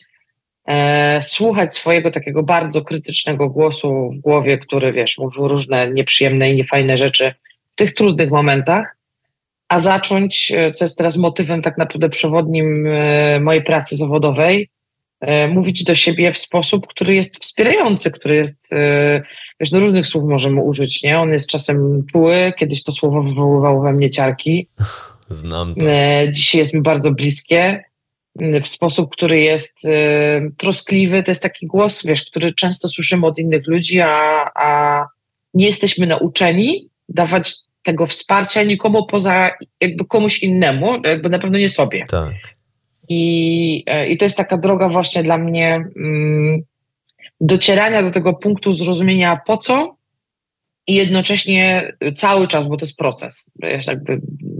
słuchać 1.21 1.75
swojego 1.75 2.11
takiego 2.11 2.43
bardzo 2.43 2.81
krytycznego 2.81 3.49
głosu 3.49 4.09
w 4.13 4.17
głowie, 4.17 4.57
który, 4.57 4.93
wiesz, 4.93 5.17
mówił 5.17 5.47
różne 5.47 5.91
nieprzyjemne 5.91 6.49
i 6.49 6.55
niefajne 6.55 6.97
rzeczy 6.97 7.33
w 7.71 7.75
tych 7.75 7.93
trudnych 7.93 8.31
momentach, 8.31 8.97
a 9.69 9.79
zacząć, 9.79 10.51
e, 10.51 10.71
co 10.71 10.85
jest 10.85 10.97
teraz 10.97 11.17
motywem 11.17 11.61
tak 11.61 11.77
naprawdę 11.77 12.09
przewodnim 12.09 12.87
e, 12.87 13.39
mojej 13.39 13.63
pracy 13.63 13.97
zawodowej, 13.97 14.69
e, 15.19 15.47
mówić 15.47 15.83
do 15.83 15.95
siebie 15.95 16.33
w 16.33 16.37
sposób, 16.37 16.87
który 16.87 17.15
jest 17.15 17.43
wspierający, 17.43 18.11
który 18.11 18.35
jest, 18.35 18.75
wiesz, 19.59 19.69
do 19.69 19.79
różnych 19.79 20.07
słów 20.07 20.29
możemy 20.29 20.61
użyć, 20.61 21.03
nie? 21.03 21.19
On 21.19 21.29
jest 21.29 21.49
czasem 21.49 22.03
czuły, 22.11 22.53
kiedyś 22.59 22.83
to 22.83 22.91
słowo 22.91 23.23
wywoływało 23.23 23.81
we 23.81 23.91
mnie 23.91 24.09
ciarki. 24.09 24.67
Znam 25.29 25.75
to. 25.75 25.85
Dzisiaj 26.31 26.59
jest 26.59 26.73
mi 26.73 26.81
bardzo 26.81 27.11
bliskie 27.11 27.83
w 28.63 28.67
sposób, 28.67 29.11
który 29.11 29.39
jest 29.39 29.87
troskliwy. 30.57 31.23
To 31.23 31.31
jest 31.31 31.43
taki 31.43 31.67
głos, 31.67 32.05
wiesz, 32.05 32.25
który 32.25 32.53
często 32.53 32.87
słyszymy 32.87 33.27
od 33.27 33.39
innych 33.39 33.67
ludzi, 33.67 34.01
a, 34.01 34.51
a 34.55 35.05
nie 35.53 35.67
jesteśmy 35.67 36.07
nauczeni 36.07 36.89
dawać 37.09 37.55
tego 37.83 38.05
wsparcia 38.05 38.63
nikomu 38.63 39.05
poza 39.05 39.51
jakby 39.81 40.05
komuś 40.05 40.43
innemu, 40.43 41.01
jakby 41.03 41.29
na 41.29 41.39
pewno 41.39 41.57
nie 41.57 41.69
sobie. 41.69 42.03
Tak. 42.09 42.33
I, 43.09 43.83
e, 43.87 44.07
i 44.07 44.17
to 44.17 44.25
jest 44.25 44.37
taka 44.37 44.57
droga 44.57 44.89
właśnie 44.89 45.23
dla 45.23 45.37
mnie 45.37 45.85
mm, 45.95 46.61
docierania 47.41 48.03
do 48.03 48.11
tego 48.11 48.33
punktu 48.33 48.73
zrozumienia 48.73 49.39
po 49.45 49.57
co 49.57 49.95
i 50.87 50.95
jednocześnie 50.95 51.91
cały 52.15 52.47
czas, 52.47 52.67
bo 52.67 52.77
to 52.77 52.85
jest 52.85 52.97
proces. 52.97 53.51
Jakby, 53.87 54.13
mm, 54.13 54.21
e, 54.23 54.56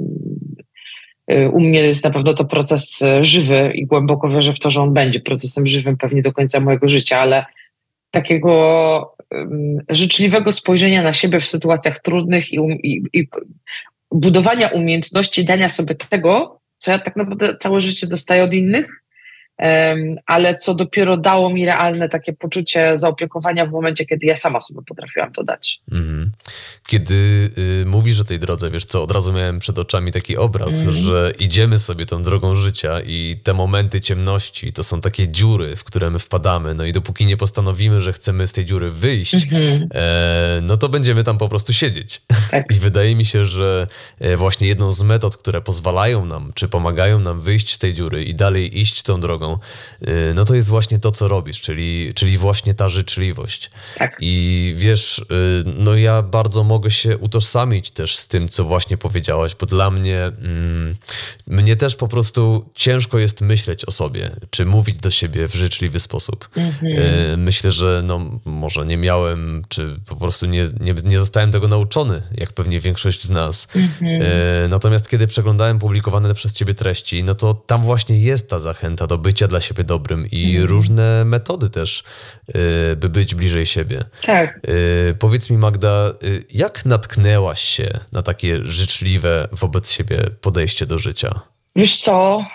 u 1.28 1.60
mnie 1.60 1.80
jest 1.80 2.04
na 2.04 2.10
pewno 2.12 2.34
to 2.34 2.46
proces 2.46 3.02
e, 3.02 3.24
żywy 3.24 3.72
i 3.76 3.86
głęboko 3.86 4.30
wierzę 4.30 4.54
w 4.54 4.60
to, 4.60 4.72
że 4.72 4.82
on 4.82 4.94
będzie 4.94 5.20
procesem 5.20 5.68
żywym 5.68 5.98
pewnie 5.98 6.22
do 6.22 6.32
końca 6.32 6.60
mojego 6.60 6.88
życia, 6.88 7.20
ale 7.20 7.46
takiego 8.12 9.18
życzliwego 9.90 10.52
spojrzenia 10.52 11.04
na 11.04 11.14
siebie 11.14 11.40
w 11.40 11.46
sytuacjach 11.46 12.00
trudnych 12.00 12.54
i, 12.54 12.60
um, 12.60 12.72
i, 12.72 13.02
i 13.14 13.28
budowania 14.12 14.68
umiejętności 14.68 15.46
dania 15.46 15.70
sobie 15.70 15.96
tego, 15.96 16.60
co 16.78 16.92
ja 16.92 17.00
tak 17.00 17.16
naprawdę 17.16 17.58
całe 17.58 17.82
życie 17.82 18.08
dostaję 18.08 18.44
od 18.44 18.54
innych, 18.54 19.04
ale 20.26 20.56
co 20.56 20.76
dopiero 20.76 21.18
dało 21.18 21.50
mi 21.50 21.66
realne 21.66 22.10
takie 22.10 22.34
poczucie 22.34 22.98
zaopiekowania 22.98 23.66
w 23.66 23.72
momencie, 23.72 24.06
kiedy 24.06 24.26
ja 24.26 24.36
sama 24.36 24.60
sobie 24.60 24.82
potrafiłam 24.88 25.34
to 25.34 25.44
dać. 25.44 25.82
Mhm. 25.92 26.32
Kiedy 26.88 27.50
y, 27.58 27.86
mówisz 27.86 28.20
o 28.20 28.24
tej 28.24 28.40
drodze, 28.40 28.70
wiesz 28.70 28.86
co, 28.86 29.04
od 29.04 29.12
razu 29.12 29.34
miałem 29.34 29.60
przed 29.60 29.80
oczami 29.80 30.12
taki 30.12 30.38
obraz, 30.38 30.82
mm. 30.82 30.94
że 30.94 31.34
idziemy 31.40 31.80
sobie 31.80 32.06
tą 32.06 32.24
drogą 32.24 32.56
życia 32.56 33.02
i 33.02 33.40
te 33.44 33.54
momenty 33.54 34.02
ciemności 34.02 34.74
to 34.74 34.84
są 34.84 35.02
takie 35.02 35.28
dziury, 35.28 35.76
w 35.76 35.84
które 35.84 36.10
my 36.10 36.20
wpadamy, 36.20 36.74
no 36.74 36.86
i 36.86 36.94
dopóki 36.94 37.26
nie 37.26 37.38
postanowimy, 37.38 38.02
że 38.02 38.14
chcemy 38.14 38.48
z 38.48 38.52
tej 38.52 38.66
dziury 38.66 38.92
wyjść, 38.92 39.36
mm-hmm. 39.36 39.88
e, 39.94 40.60
no 40.62 40.78
to 40.78 40.90
będziemy 40.90 41.24
tam 41.24 41.38
po 41.38 41.50
prostu 41.50 41.74
siedzieć. 41.74 42.22
Tak. 42.52 42.66
I 42.76 42.80
wydaje 42.80 43.16
mi 43.16 43.26
się, 43.26 43.46
że 43.46 43.88
e, 44.20 44.38
właśnie 44.38 44.68
jedną 44.68 44.92
z 44.92 45.04
metod, 45.04 45.38
które 45.38 45.62
pozwalają 45.62 46.26
nam, 46.26 46.52
czy 46.56 46.68
pomagają 46.68 47.20
nam 47.20 47.42
wyjść 47.42 47.74
z 47.74 47.78
tej 47.78 47.94
dziury 47.94 48.24
i 48.24 48.36
dalej 48.36 48.80
iść 48.80 49.04
tą 49.04 49.20
drogą, 49.22 49.47
Y, 49.54 50.34
no 50.36 50.46
to 50.46 50.56
jest 50.56 50.68
właśnie 50.68 51.00
to, 51.00 51.12
co 51.12 51.28
robisz, 51.28 51.62
czyli, 51.62 52.12
czyli 52.16 52.38
właśnie 52.38 52.74
ta 52.74 52.90
życzliwość. 52.90 53.72
Tak. 53.98 54.18
I 54.20 54.74
wiesz, 54.78 55.20
y, 55.20 55.24
no 55.66 55.96
ja 55.96 56.22
bardzo 56.22 56.64
mogę 56.64 56.92
się 56.92 57.18
utożsamić 57.18 57.92
też 57.92 58.18
z 58.18 58.28
tym, 58.28 58.48
co 58.48 58.64
właśnie 58.64 58.98
powiedziałaś, 58.98 59.56
bo 59.60 59.66
dla 59.66 59.92
mnie, 59.92 60.24
mm, 60.24 60.96
mnie 61.48 61.76
też 61.76 61.96
po 61.96 62.08
prostu 62.08 62.70
ciężko 62.76 63.20
jest 63.20 63.42
myśleć 63.42 63.86
o 63.86 63.92
sobie, 63.92 64.32
czy 64.50 64.66
mówić 64.66 64.98
do 64.98 65.12
siebie 65.12 65.48
w 65.48 65.56
życzliwy 65.56 66.00
sposób. 66.00 66.50
Mhm. 66.56 66.98
Y, 66.98 67.38
myślę, 67.38 67.72
że 67.72 68.02
no 68.06 68.40
może 68.46 68.86
nie 68.86 68.98
miałem, 68.98 69.62
czy 69.68 70.00
po 70.06 70.16
prostu 70.16 70.46
nie, 70.46 70.68
nie, 70.80 70.94
nie 71.04 71.20
zostałem 71.20 71.52
tego 71.52 71.68
nauczony, 71.68 72.22
jak 72.38 72.54
pewnie 72.54 72.80
większość 72.80 73.24
z 73.24 73.30
nas. 73.30 73.68
Mhm. 73.76 74.22
Natomiast 74.70 75.10
kiedy 75.10 75.28
przeglądałem 75.28 75.80
publikowane 75.80 76.34
przez 76.34 76.54
ciebie 76.54 76.74
treści, 76.74 77.24
no 77.24 77.36
to 77.36 77.54
tam 77.54 77.82
właśnie 77.82 78.20
jest 78.20 78.50
ta 78.50 78.60
zachęta 78.60 79.08
do 79.08 79.18
bycia 79.18 79.37
bycia 79.38 79.48
dla 79.48 79.62
siebie 79.62 79.84
dobrym 79.84 80.28
i 80.32 80.50
mhm. 80.50 80.66
różne 80.66 81.26
metody 81.26 81.70
też, 81.70 82.04
y, 82.50 82.96
by 82.96 83.10
być 83.10 83.36
bliżej 83.36 83.66
siebie. 83.66 84.04
Tak. 84.26 84.60
Y, 85.10 85.16
powiedz 85.20 85.50
mi, 85.50 85.58
Magda, 85.58 86.14
y, 86.24 86.46
jak 86.50 86.86
natknęłaś 86.86 87.62
się 87.62 88.00
na 88.12 88.24
takie 88.24 88.60
życzliwe 88.64 89.48
wobec 89.52 89.92
siebie 89.92 90.18
podejście 90.42 90.86
do 90.86 91.00
życia? 91.00 91.42
Wiesz 91.76 91.98
co, 91.98 92.46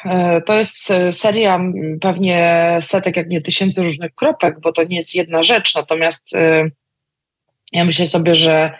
to 0.46 0.58
jest 0.58 0.92
seria 1.12 1.60
pewnie 2.00 2.78
setek, 2.80 3.16
jak 3.16 3.28
nie 3.28 3.40
tysięcy 3.40 3.82
różnych 3.82 4.14
kropek, 4.14 4.60
bo 4.60 4.72
to 4.72 4.84
nie 4.84 4.96
jest 4.96 5.14
jedna 5.14 5.42
rzecz. 5.42 5.74
Natomiast 5.74 6.32
ja 7.72 7.84
myślę 7.84 8.06
sobie, 8.06 8.34
że 8.34 8.72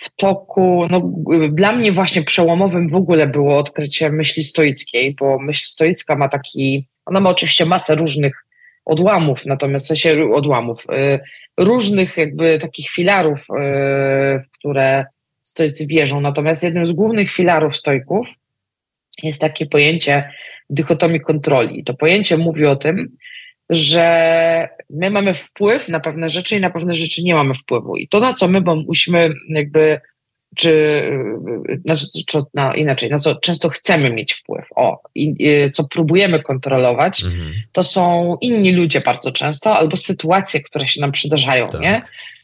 w 0.00 0.16
toku, 0.16 0.86
no, 0.90 1.12
dla 1.50 1.72
mnie 1.72 1.92
właśnie 1.92 2.22
przełomowym 2.22 2.88
w 2.88 2.94
ogóle 2.94 3.26
było 3.26 3.58
odkrycie 3.58 4.10
myśli 4.10 4.42
stoickiej, 4.42 5.14
bo 5.20 5.38
myśl 5.38 5.66
stoicka 5.66 6.16
ma 6.16 6.28
taki 6.28 6.88
ona 7.08 7.20
ma 7.20 7.30
oczywiście 7.30 7.66
masę 7.66 7.94
różnych 7.94 8.44
odłamów, 8.84 9.46
natomiast 9.46 9.84
w 9.84 9.88
sensie 9.88 10.32
odłamów, 10.34 10.86
y, 10.92 11.20
różnych 11.64 12.16
jakby 12.16 12.58
takich 12.58 12.90
filarów, 12.90 13.40
y, 13.40 13.44
w 14.40 14.50
które 14.58 15.04
stoicy 15.42 15.86
wierzą. 15.86 16.20
Natomiast 16.20 16.62
jednym 16.62 16.86
z 16.86 16.92
głównych 16.92 17.30
filarów 17.30 17.76
stoików 17.76 18.28
jest 19.22 19.40
takie 19.40 19.66
pojęcie 19.66 20.30
dychotomii 20.70 21.20
kontroli. 21.20 21.84
To 21.84 21.94
pojęcie 21.94 22.36
mówi 22.36 22.66
o 22.66 22.76
tym, 22.76 23.16
że 23.70 24.68
my 24.90 25.10
mamy 25.10 25.34
wpływ 25.34 25.88
na 25.88 26.00
pewne 26.00 26.28
rzeczy 26.28 26.56
i 26.56 26.60
na 26.60 26.70
pewne 26.70 26.94
rzeczy 26.94 27.22
nie 27.22 27.34
mamy 27.34 27.54
wpływu. 27.54 27.96
I 27.96 28.08
to, 28.08 28.20
na 28.20 28.34
co 28.34 28.48
my 28.48 28.60
musimy 28.60 29.30
jakby 29.48 30.00
czy 30.56 31.02
znaczy, 31.84 32.06
no, 32.54 32.74
inaczej, 32.74 33.10
na 33.10 33.18
co 33.18 33.34
często 33.34 33.68
chcemy 33.68 34.10
mieć 34.10 34.32
wpływ, 34.32 34.64
o, 34.76 35.02
i, 35.14 35.34
i, 35.38 35.70
co 35.70 35.84
próbujemy 35.84 36.42
kontrolować, 36.42 37.24
mhm. 37.24 37.54
to 37.72 37.84
są 37.84 38.36
inni 38.40 38.72
ludzie 38.72 39.00
bardzo 39.00 39.32
często, 39.32 39.76
albo 39.76 39.96
sytuacje, 39.96 40.60
które 40.62 40.86
się 40.86 41.00
nam 41.00 41.12
przydarzają, 41.12 41.68
tak. 41.68 41.80
nie? 41.80 42.02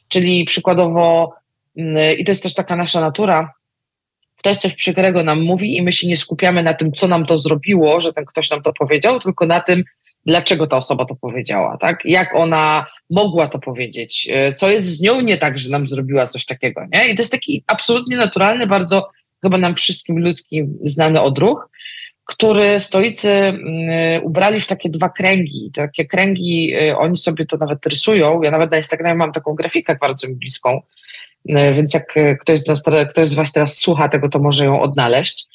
Czyli 0.08 0.44
przykładowo, 0.44 1.34
mm, 1.76 2.18
i 2.18 2.24
to 2.24 2.30
jest 2.30 2.42
też 2.42 2.54
taka 2.54 2.76
nasza 2.76 3.00
natura, 3.00 3.52
ktoś 4.38 4.56
coś 4.58 4.74
przykrego 4.74 5.22
nam 5.22 5.42
mówi 5.42 5.76
i 5.76 5.82
my 5.82 5.92
się 5.92 6.06
nie 6.06 6.16
skupiamy 6.16 6.62
na 6.62 6.74
tym, 6.74 6.92
co 6.92 7.08
nam 7.08 7.26
to 7.26 7.36
zrobiło, 7.36 8.00
że 8.00 8.12
ten 8.12 8.24
ktoś 8.24 8.50
nam 8.50 8.62
to 8.62 8.72
powiedział, 8.72 9.20
tylko 9.20 9.46
na 9.46 9.60
tym, 9.60 9.84
dlaczego 10.26 10.66
ta 10.66 10.76
osoba 10.76 11.04
to 11.04 11.14
powiedziała, 11.14 11.76
tak? 11.78 12.04
Jak 12.04 12.34
ona 12.34 12.86
mogła 13.10 13.48
to 13.48 13.58
powiedzieć, 13.58 14.28
e, 14.32 14.52
co 14.52 14.70
jest 14.70 14.86
z 14.86 15.00
nią 15.00 15.20
nie 15.20 15.36
tak, 15.36 15.58
że 15.58 15.70
nam 15.70 15.86
zrobiła 15.86 16.26
coś 16.26 16.46
takiego, 16.46 16.86
nie? 16.92 17.08
I 17.08 17.14
to 17.14 17.22
jest 17.22 17.32
taki 17.32 17.64
absolutnie 17.66 18.16
naturalny, 18.16 18.66
bardzo 18.66 19.10
chyba 19.42 19.58
nam 19.58 19.74
wszystkim 19.74 20.18
ludzkim 20.18 20.78
znany 20.84 21.20
odruch, 21.20 21.70
który 22.24 22.80
stoicy 22.80 23.30
mm, 23.30 24.24
ubrali 24.24 24.60
w 24.60 24.66
takie 24.66 24.90
dwa 24.90 25.08
kręgi. 25.08 25.70
Takie 25.74 26.04
kręgi, 26.04 26.74
e, 26.74 26.98
oni 26.98 27.16
sobie 27.16 27.46
to 27.46 27.56
nawet 27.56 27.86
rysują. 27.86 28.42
Ja 28.42 28.50
nawet 28.50 28.70
na 28.70 28.76
Instagramie 28.76 29.14
mam 29.14 29.32
taką 29.32 29.54
grafikę 29.54 29.96
bardzo 30.00 30.28
mi 30.28 30.34
bliską, 30.34 30.82
e, 31.48 31.72
więc 31.72 31.94
jak 31.94 32.14
ktoś 32.40 32.60
z, 32.60 32.66
nas, 32.66 32.84
ktoś 33.10 33.28
z 33.28 33.34
Was 33.34 33.52
teraz 33.52 33.78
słucha 33.78 34.08
tego, 34.08 34.28
to 34.28 34.38
może 34.38 34.64
ją 34.64 34.80
odnaleźć, 34.80 35.46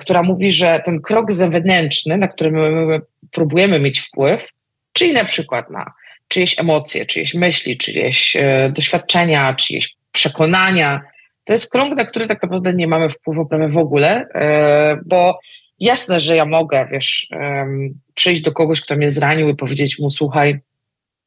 która 0.00 0.22
mówi, 0.22 0.52
że 0.52 0.82
ten 0.84 1.00
krok 1.00 1.32
zewnętrzny, 1.32 2.18
na 2.18 2.28
który 2.28 2.50
my 2.50 3.00
próbujemy 3.30 3.80
mieć 3.80 4.00
wpływ, 4.00 4.48
czyli 4.92 5.12
na 5.12 5.24
przykład 5.24 5.70
na 5.70 5.92
czyjeś 6.28 6.60
emocje, 6.60 7.06
czyjeś 7.06 7.34
myśli, 7.34 7.78
czyjeś 7.78 8.36
e, 8.36 8.70
doświadczenia, 8.74 9.54
czyjeś 9.54 9.94
przekonania. 10.12 11.00
To 11.44 11.52
jest 11.52 11.72
krąg, 11.72 11.96
na 11.96 12.04
który 12.04 12.26
tak 12.26 12.42
naprawdę 12.42 12.74
nie 12.74 12.86
mamy 12.86 13.10
wpływu 13.10 13.46
prawie 13.46 13.68
w 13.68 13.78
ogóle, 13.78 14.26
e, 14.34 14.98
bo 15.06 15.38
jasne, 15.80 16.20
że 16.20 16.36
ja 16.36 16.46
mogę, 16.46 16.88
wiesz, 16.92 17.28
e, 17.32 17.66
przyjść 18.14 18.42
do 18.42 18.52
kogoś, 18.52 18.80
kto 18.80 18.96
mnie 18.96 19.10
zranił 19.10 19.48
i 19.48 19.56
powiedzieć 19.56 19.98
mu, 19.98 20.10
słuchaj, 20.10 20.58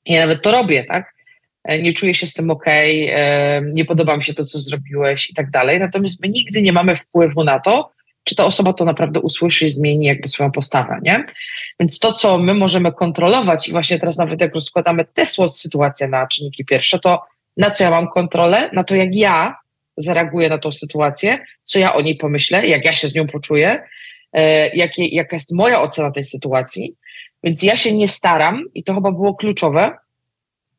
ja 0.06 0.22
nawet 0.22 0.42
to 0.42 0.52
robię, 0.52 0.84
tak? 0.84 1.14
E, 1.64 1.82
nie 1.82 1.94
czuję 1.94 2.14
się 2.14 2.28
z 2.28 2.34
tym 2.34 2.50
ok, 2.50 2.66
e, 2.68 3.62
nie 3.66 3.86
podoba 3.86 4.18
mi 4.18 4.24
się 4.24 4.34
to, 4.34 4.46
co 4.46 4.60
zrobiłeś 4.60 5.30
i 5.30 5.34
tak 5.34 5.50
dalej. 5.50 5.80
Natomiast 5.80 6.22
my 6.22 6.30
nigdy 6.30 6.62
nie 6.62 6.74
mamy 6.74 6.96
wpływu 6.96 7.44
na 7.44 7.60
to, 7.60 7.92
czy 8.28 8.36
ta 8.36 8.46
osoba 8.46 8.74
to 8.74 8.86
naprawdę 8.86 9.20
usłyszy 9.20 9.66
i 9.66 9.70
zmieni 9.70 10.06
jakby 10.06 10.28
swoją 10.28 10.52
postawę, 10.52 11.00
nie? 11.04 11.26
Więc 11.80 12.00
to, 12.00 12.14
co 12.14 12.38
my 12.38 12.54
możemy 12.54 12.92
kontrolować 12.92 13.68
i 13.68 13.72
właśnie 13.72 14.00
teraz 14.00 14.18
nawet 14.18 14.42
jak 14.42 14.56
rozkładamy 14.56 15.06
tę 15.14 15.26
sytuację 15.50 16.08
na 16.08 16.28
czynniki 16.28 16.66
pierwsze, 16.66 17.00
to 17.00 17.22
na 17.58 17.72
co 17.72 17.84
ja 17.84 17.90
mam 17.90 18.08
kontrolę? 18.08 18.70
Na 18.74 18.84
to, 18.84 18.96
jak 18.96 19.16
ja 19.16 19.56
zareaguję 19.98 20.50
na 20.50 20.58
tą 20.58 20.72
sytuację, 20.72 21.38
co 21.64 21.80
ja 21.80 21.94
o 21.94 22.02
niej 22.02 22.16
pomyślę, 22.16 22.68
jak 22.68 22.86
ja 22.86 22.96
się 22.96 23.08
z 23.08 23.16
nią 23.16 23.28
poczuję, 23.28 23.84
e, 24.34 24.70
jakie, 24.76 25.06
jaka 25.06 25.36
jest 25.36 25.54
moja 25.54 25.82
ocena 25.82 26.12
tej 26.12 26.24
sytuacji. 26.24 26.96
Więc 27.44 27.64
ja 27.64 27.78
się 27.78 27.98
nie 27.98 28.08
staram, 28.08 28.64
i 28.74 28.84
to 28.84 28.94
chyba 28.94 29.12
było 29.12 29.36
kluczowe, 29.36 29.98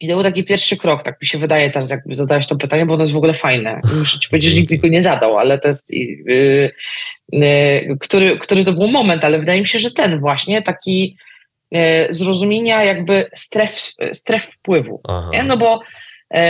I 0.00 0.08
to 0.08 0.14
był 0.14 0.24
taki 0.24 0.44
pierwszy 0.44 0.76
krok, 0.76 1.02
tak 1.02 1.20
mi 1.20 1.26
się 1.26 1.38
wydaje 1.38 1.70
teraz, 1.70 1.90
jak 1.90 2.00
zadałeś 2.10 2.46
to 2.46 2.56
pytanie, 2.56 2.86
bo 2.86 2.94
ono 2.94 3.02
jest 3.02 3.12
w 3.12 3.16
ogóle 3.16 3.34
fajne. 3.34 3.80
Muszę 3.98 4.18
ci 4.18 4.28
powiedzieć, 4.28 4.50
że 4.50 4.56
nikt 4.56 4.70
mi 4.70 4.78
go 4.78 4.88
nie 4.88 5.00
zadał, 5.00 5.38
ale 5.38 5.58
to 5.58 5.68
jest, 5.68 5.94
yy, 5.94 6.70
yy, 7.32 7.96
który, 8.00 8.38
który 8.38 8.64
to 8.64 8.72
był 8.72 8.88
moment, 8.88 9.24
ale 9.24 9.38
wydaje 9.38 9.60
mi 9.60 9.66
się, 9.66 9.78
że 9.78 9.90
ten 9.90 10.20
właśnie, 10.20 10.62
taki 10.62 11.16
yy, 11.70 11.80
zrozumienia 12.10 12.84
jakby 12.84 13.26
stref, 13.34 13.80
stref 14.12 14.44
wpływu. 14.44 15.00
No 15.44 15.56
bo 15.56 15.80
yy, 16.34 16.40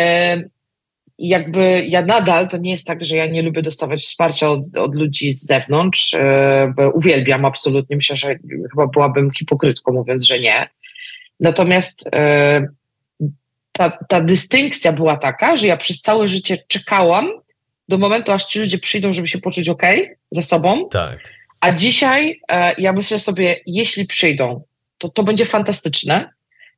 jakby 1.19 1.87
ja 1.89 2.03
nadal, 2.03 2.49
to 2.49 2.59
nie 2.59 2.71
jest 2.71 2.87
tak, 2.87 3.05
że 3.05 3.17
ja 3.17 3.27
nie 3.27 3.43
lubię 3.43 3.63
dostawać 3.63 4.01
wsparcia 4.01 4.51
od, 4.51 4.77
od 4.77 4.95
ludzi 4.95 5.33
z 5.33 5.47
zewnątrz, 5.47 6.13
yy, 6.13 6.21
bo 6.77 6.91
uwielbiam 6.91 7.45
absolutnie, 7.45 7.97
myślę, 7.97 8.17
że 8.17 8.37
chyba 8.71 8.87
byłabym 8.87 9.31
hipokrytką 9.31 9.93
mówiąc, 9.93 10.27
że 10.27 10.41
nie. 10.41 10.69
Natomiast 11.41 12.11
yy, 12.13 12.69
ta, 13.79 13.99
ta 14.09 14.21
dystynkcja 14.21 14.93
była 14.93 15.17
taka, 15.17 15.57
że 15.57 15.67
ja 15.67 15.77
przez 15.77 16.01
całe 16.01 16.29
życie 16.29 16.59
czekałam 16.69 17.31
do 17.89 17.99
momentu, 17.99 18.33
aż 18.33 18.45
ci 18.45 18.59
ludzie 18.59 18.79
przyjdą, 18.79 19.13
żeby 19.13 19.29
się 19.29 19.39
poczuć 19.39 19.69
ok 19.69 19.83
ze 20.31 20.43
sobą. 20.43 20.89
Tak. 20.89 21.35
A 21.61 21.73
dzisiaj 21.73 22.41
e, 22.49 22.75
ja 22.79 22.93
myślę 22.93 23.19
sobie, 23.19 23.61
jeśli 23.67 24.07
przyjdą, 24.07 24.63
to 24.99 25.09
to 25.09 25.23
będzie 25.23 25.47
fantastyczne. 25.47 26.31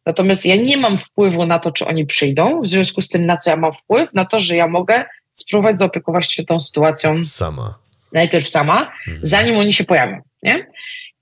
Natomiast 0.07 0.47
ja 0.47 0.57
nie 0.57 0.76
mam 0.76 0.99
wpływu 0.99 1.47
na 1.47 1.59
to, 1.59 1.73
czy 1.73 1.87
oni 1.87 2.07
przyjdą, 2.07 2.62
w 2.62 2.66
związku 2.66 3.02
z 3.02 3.09
tym, 3.09 3.26
na 3.26 3.37
co 3.37 3.50
ja 3.50 3.57
mam 3.57 3.73
wpływ, 3.73 4.14
na 4.14 4.25
to, 4.25 4.38
że 4.38 4.57
ja 4.57 4.66
mogę 4.66 5.04
spróbować 5.33 5.78
zaopiekować 5.78 6.33
się 6.33 6.45
tą 6.45 6.61
sytuacją 6.61 7.25
sama. 7.25 7.78
Najpierw 8.12 8.49
sama, 8.49 8.92
mhm. 9.09 9.19
zanim 9.23 9.57
oni 9.57 9.73
się 9.73 9.85
pojawią. 9.85 10.21
Nie? 10.42 10.66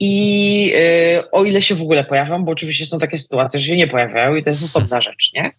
I 0.00 0.72
y, 1.18 1.30
o 1.30 1.44
ile 1.44 1.62
się 1.62 1.74
w 1.74 1.82
ogóle 1.82 2.04
pojawią, 2.04 2.44
bo 2.44 2.52
oczywiście 2.52 2.86
są 2.86 2.98
takie 2.98 3.18
sytuacje, 3.18 3.60
że 3.60 3.66
się 3.66 3.76
nie 3.76 3.88
pojawiają 3.88 4.34
i 4.34 4.42
to 4.42 4.50
jest 4.50 4.64
osobna 4.64 5.00
rzecz, 5.00 5.32
nie? 5.34 5.50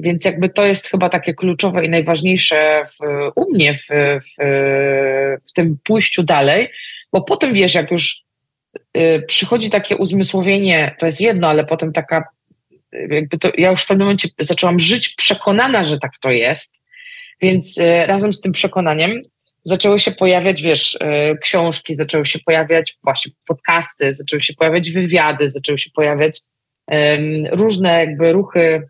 Więc 0.00 0.24
jakby 0.24 0.48
to 0.48 0.66
jest 0.66 0.86
chyba 0.86 1.08
takie 1.08 1.34
kluczowe 1.34 1.84
i 1.84 1.88
najważniejsze 1.88 2.86
w, 2.86 2.98
u 3.34 3.52
mnie 3.52 3.78
w, 3.78 3.86
w, 4.24 4.34
w 5.48 5.52
tym 5.52 5.78
pójściu 5.84 6.22
dalej, 6.22 6.68
bo 7.12 7.22
potem 7.22 7.54
wiesz, 7.54 7.74
jak 7.74 7.90
już 7.90 8.24
y, 8.96 9.24
przychodzi 9.26 9.70
takie 9.70 9.96
uzmysłowienie, 9.96 10.96
to 10.98 11.06
jest 11.06 11.20
jedno, 11.20 11.48
ale 11.48 11.64
potem 11.64 11.92
taka, 11.92 12.24
jakby 13.10 13.38
to, 13.38 13.50
ja 13.58 13.70
już 13.70 13.82
w 13.82 13.86
pewnym 13.86 14.06
momencie 14.06 14.28
zaczęłam 14.38 14.78
żyć 14.78 15.08
przekonana, 15.08 15.84
że 15.84 15.98
tak 15.98 16.12
to 16.20 16.30
jest, 16.30 16.80
więc 17.42 17.78
y, 17.78 18.06
razem 18.06 18.32
z 18.32 18.40
tym 18.40 18.52
przekonaniem 18.52 19.22
zaczęły 19.64 20.00
się 20.00 20.12
pojawiać, 20.12 20.62
wiesz, 20.62 20.98
e, 21.00 21.36
książki, 21.38 21.94
zaczęły 21.94 22.26
się 22.26 22.38
pojawiać 22.38 22.96
właśnie 23.02 23.32
podcasty, 23.46 24.12
zaczęły 24.12 24.40
się 24.40 24.54
pojawiać 24.54 24.90
wywiady, 24.90 25.50
zaczęły 25.50 25.78
się 25.78 25.90
pojawiać 25.90 26.40
różne 27.52 27.88
jakby 27.88 28.32
ruchy 28.32 28.88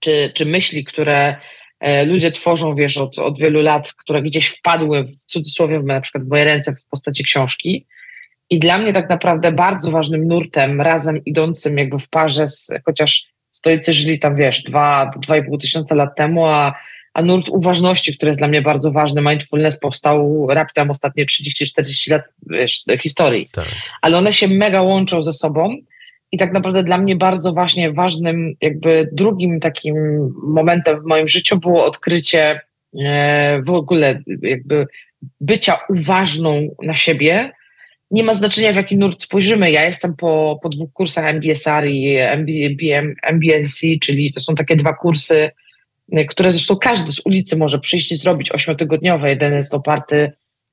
czy, 0.00 0.32
czy 0.34 0.46
myśli, 0.46 0.84
które 0.84 1.36
e, 1.80 2.04
ludzie 2.04 2.32
tworzą, 2.32 2.74
wiesz, 2.74 2.98
od, 2.98 3.18
od 3.18 3.38
wielu 3.38 3.62
lat, 3.62 3.92
które 3.92 4.22
gdzieś 4.22 4.48
wpadły 4.48 5.04
w 5.04 5.24
cudzysłowie 5.26 5.80
na 5.82 6.00
przykład 6.00 6.24
w 6.24 6.28
moje 6.28 6.44
ręce 6.44 6.72
w 6.72 6.84
postaci 6.90 7.24
książki. 7.24 7.86
I 8.50 8.58
dla 8.58 8.78
mnie 8.78 8.92
tak 8.92 9.10
naprawdę 9.10 9.52
bardzo 9.52 9.90
ważnym 9.90 10.28
nurtem, 10.28 10.80
razem 10.80 11.24
idącym 11.24 11.78
jakby 11.78 11.98
w 11.98 12.08
parze 12.08 12.46
z, 12.46 12.72
chociaż 12.84 13.26
stoicy 13.50 13.92
żyli 13.92 14.18
tam, 14.18 14.36
wiesz, 14.36 14.62
dwa, 14.62 15.10
dwa 15.16 15.36
i 15.36 15.44
pół 15.44 15.58
tysiąca 15.58 15.94
lat 15.94 16.16
temu, 16.16 16.46
a 16.46 16.74
a 17.14 17.22
nurt 17.22 17.48
uważności, 17.48 18.16
który 18.16 18.30
jest 18.30 18.40
dla 18.40 18.48
mnie 18.48 18.62
bardzo 18.62 18.92
ważny, 18.92 19.22
mindfulness 19.22 19.78
powstał 19.78 20.46
raptem 20.50 20.90
ostatnie 20.90 21.26
30-40 21.26 22.10
lat 22.10 22.22
wiesz, 22.46 22.84
historii. 23.00 23.48
Tak. 23.52 23.68
Ale 24.02 24.18
one 24.18 24.32
się 24.32 24.48
mega 24.48 24.82
łączą 24.82 25.22
ze 25.22 25.32
sobą 25.32 25.76
i 26.32 26.38
tak 26.38 26.52
naprawdę 26.52 26.84
dla 26.84 26.98
mnie 26.98 27.16
bardzo 27.16 27.52
właśnie 27.52 27.92
ważnym, 27.92 28.54
jakby 28.60 29.08
drugim 29.12 29.60
takim 29.60 29.94
momentem 30.42 31.00
w 31.00 31.04
moim 31.04 31.28
życiu 31.28 31.58
było 31.58 31.84
odkrycie 31.84 32.60
e, 33.04 33.62
w 33.62 33.70
ogóle 33.70 34.22
jakby 34.42 34.86
bycia 35.40 35.78
uważną 35.88 36.68
na 36.82 36.94
siebie. 36.94 37.52
Nie 38.10 38.24
ma 38.24 38.34
znaczenia, 38.34 38.72
w 38.72 38.76
jaki 38.76 38.96
nurt 38.96 39.22
spojrzymy. 39.22 39.70
Ja 39.70 39.84
jestem 39.84 40.16
po, 40.16 40.58
po 40.62 40.68
dwóch 40.68 40.92
kursach 40.92 41.24
MBSR 41.24 41.86
i 41.86 42.16
MBSC, 43.22 43.86
czyli 44.00 44.32
to 44.32 44.40
są 44.40 44.54
takie 44.54 44.76
dwa 44.76 44.92
kursy, 44.92 45.50
które 46.28 46.52
zresztą 46.52 46.76
każdy 46.76 47.12
z 47.12 47.20
ulicy 47.26 47.56
może 47.56 47.78
przyjść 47.78 48.12
i 48.12 48.16
zrobić 48.16 48.52
ośmiotygodniowe. 48.52 49.28
Jeden 49.28 49.52
jest 49.52 49.74
oparty 49.74 50.32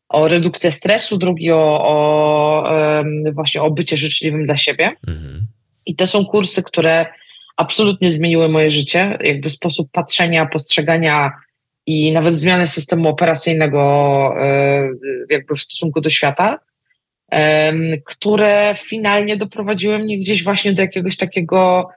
o 0.10 0.28
redukcję 0.28 0.72
stresu, 0.72 1.18
drugi 1.18 1.52
o, 1.52 1.88
o 1.88 2.64
właśnie 3.34 3.62
o 3.62 3.72
bycie 3.72 3.98
życzliwym 3.98 4.46
dla 4.46 4.58
siebie. 4.58 4.92
Mhm. 5.08 5.48
I 5.86 5.96
to 5.96 6.08
są 6.08 6.26
kursy, 6.26 6.64
które 6.64 7.06
absolutnie 7.58 8.12
zmieniły 8.12 8.50
moje 8.50 8.72
życie, 8.72 9.18
jakby 9.24 9.50
sposób 9.50 9.90
patrzenia, 9.92 10.46
postrzegania 10.46 11.32
i 11.86 12.12
nawet 12.12 12.40
zmianę 12.40 12.68
systemu 12.68 13.10
operacyjnego 13.10 14.34
e, 14.40 14.90
jakby 15.30 15.56
w 15.56 15.62
stosunku 15.62 16.02
do 16.02 16.10
świata, 16.10 16.60
które 18.06 18.76
finalnie 18.76 19.38
doprowadziły 19.38 20.00
mnie 20.00 20.18
gdzieś 20.18 20.44
właśnie 20.44 20.74
do 20.74 20.82
jakiegoś 20.82 21.18
takiego 21.18 21.90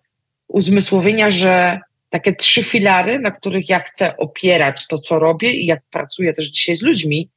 uzmysłowienia, 0.48 1.30
że 1.30 1.80
takie 2.10 2.34
trzy 2.34 2.62
filary, 2.62 3.18
na 3.18 3.30
których 3.30 3.68
ja 3.68 3.80
chcę 3.80 4.16
opierać 4.16 4.86
to, 4.86 4.98
co 4.98 5.18
robię 5.18 5.52
i 5.52 5.66
jak 5.66 5.82
pracuję 5.90 6.32
też 6.32 6.46
dzisiaj 6.46 6.76
z 6.76 6.82
ludźmi, 6.82 7.28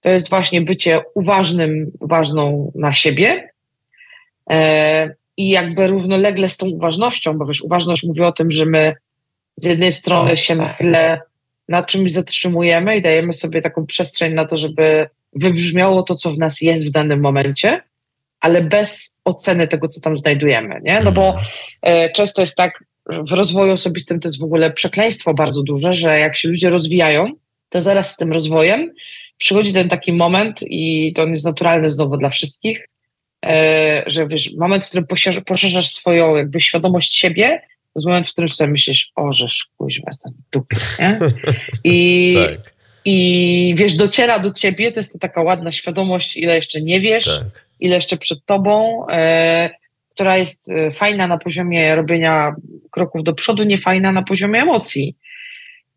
to 0.00 0.08
jest 0.08 0.30
właśnie 0.30 0.60
bycie 0.60 1.00
uważnym, 1.14 1.90
uważną 2.00 2.72
na 2.74 2.92
siebie 2.92 3.50
e, 4.50 5.14
i 5.36 5.48
jakby 5.48 5.86
równolegle 5.86 6.48
z 6.50 6.56
tą 6.56 6.66
uważnością, 6.66 7.38
bo 7.38 7.46
wiesz, 7.46 7.62
uważność 7.62 8.02
mówi 8.02 8.20
o 8.20 8.32
tym, 8.32 8.50
że 8.50 8.66
my 8.66 8.94
z 9.56 9.64
jednej 9.64 9.92
strony 9.92 10.36
się 10.36 10.54
na 10.54 10.72
chwilę 10.72 11.20
na 11.68 11.82
czymś 11.82 12.12
zatrzymujemy 12.12 12.96
i 12.96 13.02
dajemy 13.02 13.32
sobie 13.32 13.62
taką 13.62 13.86
przestrzeń 13.86 14.34
na 14.34 14.46
to, 14.46 14.56
żeby 14.56 15.08
wybrzmiało 15.32 16.02
to, 16.02 16.14
co 16.14 16.32
w 16.32 16.38
nas 16.38 16.60
jest 16.60 16.88
w 16.88 16.90
danym 16.90 17.20
momencie, 17.20 17.82
ale 18.40 18.62
bez 18.62 19.20
oceny 19.24 19.68
tego, 19.68 19.88
co 19.88 20.00
tam 20.00 20.18
znajdujemy, 20.18 20.80
nie? 20.82 21.00
No 21.00 21.12
bo 21.12 21.26
mhm. 21.26 21.46
e, 21.82 22.10
często 22.10 22.42
jest 22.42 22.56
tak, 22.56 22.84
w 23.28 23.32
rozwoju 23.32 23.72
osobistym 23.72 24.20
to 24.20 24.28
jest 24.28 24.38
w 24.38 24.44
ogóle 24.44 24.70
przekleństwo 24.70 25.34
bardzo 25.34 25.62
duże, 25.62 25.94
że 25.94 26.18
jak 26.18 26.36
się 26.36 26.48
ludzie 26.48 26.70
rozwijają, 26.70 27.32
to 27.68 27.82
zaraz 27.82 28.12
z 28.12 28.16
tym 28.16 28.32
rozwojem 28.32 28.92
przychodzi 29.40 29.72
ten 29.72 29.88
taki 29.88 30.12
moment 30.12 30.60
i 30.62 31.12
to 31.16 31.22
on 31.22 31.30
jest 31.30 31.44
naturalny 31.44 31.90
znowu 31.90 32.16
dla 32.16 32.30
wszystkich, 32.30 32.88
e, 33.46 34.02
że 34.06 34.28
wiesz, 34.28 34.54
moment, 34.58 34.84
w 34.84 34.88
którym 34.88 35.06
poszerzasz 35.46 35.90
swoją 35.90 36.36
jakby 36.36 36.60
świadomość 36.60 37.14
siebie, 37.14 37.48
to 37.68 37.92
jest 37.96 38.06
moment, 38.06 38.28
w 38.28 38.32
którym 38.32 38.48
sobie 38.48 38.70
myślisz, 38.70 39.12
o, 39.14 39.32
że 39.32 39.46
kuźwa, 39.76 40.04
jestem 40.06 40.32
dupy, 40.52 40.76
nie? 40.98 41.18
I, 41.84 42.34
tak. 42.46 42.74
I 43.04 43.74
wiesz, 43.76 43.96
dociera 43.96 44.38
do 44.38 44.50
ciebie, 44.50 44.92
to 44.92 45.00
jest 45.00 45.12
to 45.12 45.18
taka 45.18 45.42
ładna 45.42 45.72
świadomość, 45.72 46.36
ile 46.36 46.56
jeszcze 46.56 46.82
nie 46.82 47.00
wiesz, 47.00 47.24
tak. 47.24 47.66
ile 47.80 47.94
jeszcze 47.94 48.16
przed 48.16 48.44
tobą, 48.44 49.06
e, 49.10 49.70
która 50.20 50.36
jest 50.36 50.68
y, 50.68 50.90
fajna 50.90 51.26
na 51.26 51.38
poziomie 51.38 51.94
robienia 51.94 52.54
kroków 52.90 53.22
do 53.24 53.34
przodu, 53.34 53.62
nie 53.62 53.78
fajna 53.78 54.12
na 54.12 54.22
poziomie 54.22 54.62
emocji. 54.62 55.16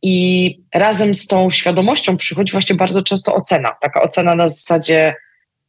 I 0.02 0.50
razem 0.74 1.16
z 1.16 1.28
tą 1.28 1.52
świadomością 1.52 2.18
przychodzi 2.18 2.52
właśnie 2.52 2.76
bardzo 2.76 3.02
często 3.02 3.36
ocena. 3.36 3.76
Taka 3.82 4.02
ocena 4.02 4.36
na 4.36 4.48
zasadzie, 4.48 5.16